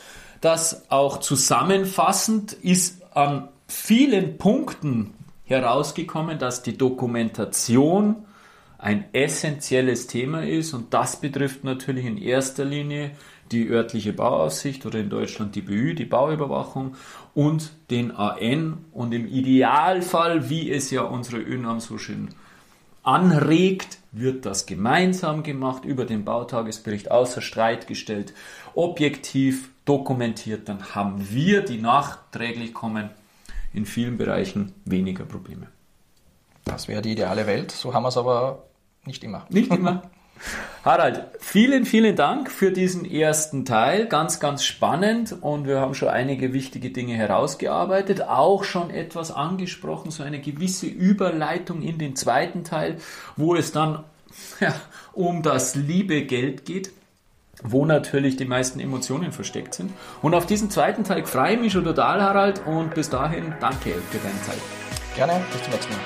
dass 0.42 0.92
auch 0.92 1.22
zusammenfassend 1.22 2.52
ist 2.52 3.02
an 3.16 3.48
vielen 3.68 4.38
Punkten 4.38 5.17
herausgekommen, 5.48 6.38
dass 6.38 6.62
die 6.62 6.78
Dokumentation 6.78 8.18
ein 8.78 9.06
essentielles 9.14 10.06
Thema 10.08 10.44
ist 10.44 10.74
und 10.74 10.94
das 10.94 11.20
betrifft 11.20 11.64
natürlich 11.64 12.06
in 12.06 12.18
erster 12.18 12.64
Linie 12.64 13.12
die 13.52 13.68
örtliche 13.70 14.14
Bauaufsicht 14.14 14.86
oder 14.86 15.00
in 15.00 15.10
Deutschland 15.10 15.56
die 15.56 15.62
BÜ, 15.62 15.96
die 15.96 16.06
Bauüberwachung 16.06 16.96
und 17.34 17.72
den 17.90 18.16
AN 18.16 18.86
und 18.92 19.14
im 19.14 19.26
Idealfall, 19.26 20.50
wie 20.50 20.70
es 20.70 20.92
ja 20.92 21.02
unsere 21.04 21.38
ÖNAM 21.42 21.80
so 21.80 21.98
schön 21.98 22.30
anregt, 23.04 24.00
wird 24.12 24.46
das 24.46 24.66
gemeinsam 24.66 25.44
gemacht, 25.44 25.86
über 25.86 26.06
den 26.06 26.26
Bautagesbericht 26.26 27.10
außer 27.10 27.42
Streit 27.42 27.88
gestellt, 27.88 28.34
objektiv 28.76 29.70
dokumentiert, 29.86 30.68
dann 30.68 30.94
haben 30.94 31.30
wir, 31.32 31.62
die 31.62 31.80
nachträglich 31.80 32.74
kommen, 32.74 33.10
in 33.74 33.86
vielen 33.86 34.18
Bereichen 34.18 34.74
weniger 34.86 35.26
Probleme. 35.26 35.68
Das 36.66 36.88
wäre 36.88 37.02
die 37.02 37.14
ideale 37.14 37.48
Welt, 37.48 37.72
so 37.72 37.94
haben 37.94 38.04
wir 38.04 38.10
es 38.10 38.18
aber 38.18 38.64
nicht 39.06 39.24
immer. 39.24 39.46
Nicht 39.50 39.72
immer. 39.72 40.04
Harald, 40.84 41.26
vielen, 41.40 41.86
vielen 41.86 42.16
Dank 42.16 42.52
für 42.52 42.72
diesen 42.72 43.04
ersten 43.06 43.66
Teil. 43.66 44.06
Ganz, 44.08 44.40
ganz 44.40 44.64
spannend 44.64 45.36
und 45.42 45.68
wir 45.68 45.80
haben 45.80 45.96
schon 45.96 46.10
einige 46.10 46.54
wichtige 46.54 46.92
Dinge 46.92 47.16
herausgearbeitet, 47.16 48.22
auch 48.22 48.64
schon 48.64 48.90
etwas 48.90 49.32
angesprochen, 49.32 50.12
so 50.12 50.24
eine 50.24 50.40
gewisse 50.40 50.88
Überleitung 50.88 51.82
in 51.82 51.98
den 51.98 52.16
zweiten 52.16 52.64
Teil, 52.64 52.98
wo 53.36 53.56
es 53.56 53.72
dann 53.72 54.04
ja, 54.60 54.74
um 55.14 55.42
das 55.42 55.76
liebe 55.76 56.24
Geld 56.24 56.66
geht 56.66 56.92
wo 57.64 57.86
natürlich 57.86 58.38
die 58.38 58.46
meisten 58.46 58.80
Emotionen 58.80 59.32
versteckt 59.32 59.74
sind. 59.74 59.92
Und 60.22 60.34
auf 60.34 60.46
diesen 60.46 60.70
zweiten 60.70 61.04
Teil 61.04 61.26
freue 61.26 61.56
ich 61.56 61.60
mich 61.60 61.74
schon 61.74 61.84
total, 61.84 62.22
Harald, 62.22 62.62
und 62.66 62.94
bis 62.94 63.10
dahin 63.10 63.54
danke 63.60 63.94
für 64.10 64.18
deine 64.18 64.42
Zeit. 64.44 64.60
Gerne, 65.16 65.42
bis 65.52 65.64
zum 65.64 65.74
nächsten 65.74 65.94
Mal. 65.94 66.02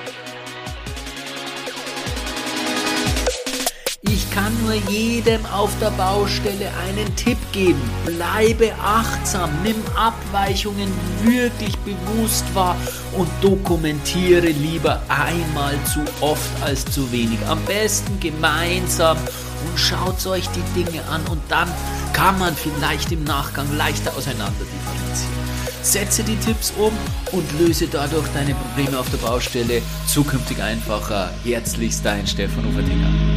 Ich 4.04 4.30
kann 4.30 4.52
nur 4.62 4.74
jedem 4.90 5.44
auf 5.46 5.70
der 5.78 5.90
Baustelle 5.90 6.70
einen 6.88 7.14
Tipp 7.16 7.36
geben. 7.52 7.80
Bleibe 8.06 8.72
achtsam, 8.82 9.50
nimm 9.62 9.76
Abweichungen 9.94 10.90
wirklich 11.22 11.76
bewusst 11.78 12.44
wahr 12.54 12.76
und 13.16 13.28
dokumentiere 13.42 14.48
lieber 14.48 15.02
einmal 15.08 15.74
zu 15.84 16.00
oft 16.22 16.50
als 16.62 16.84
zu 16.86 17.12
wenig. 17.12 17.38
Am 17.46 17.62
besten 17.66 18.18
gemeinsam 18.20 19.18
und 19.66 19.78
schaut 19.78 20.24
euch 20.26 20.48
die 20.48 20.82
Dinge 20.82 21.04
an 21.08 21.22
und 21.30 21.40
dann 21.48 21.68
kann 22.12 22.38
man 22.38 22.54
vielleicht 22.54 23.12
im 23.12 23.24
Nachgang 23.24 23.66
leichter 23.76 24.14
auseinander 24.16 24.52
differenzieren. 24.60 25.42
Setze 25.82 26.22
die 26.22 26.36
Tipps 26.36 26.72
um 26.78 26.92
und 27.32 27.58
löse 27.58 27.88
dadurch 27.88 28.28
deine 28.34 28.54
Probleme 28.54 28.98
auf 28.98 29.10
der 29.10 29.18
Baustelle 29.18 29.82
zukünftig 30.06 30.62
einfacher. 30.62 31.30
Herzlichst 31.44 32.04
dein 32.04 32.26
Stefan 32.26 32.66
Ufertinger. 32.66 33.31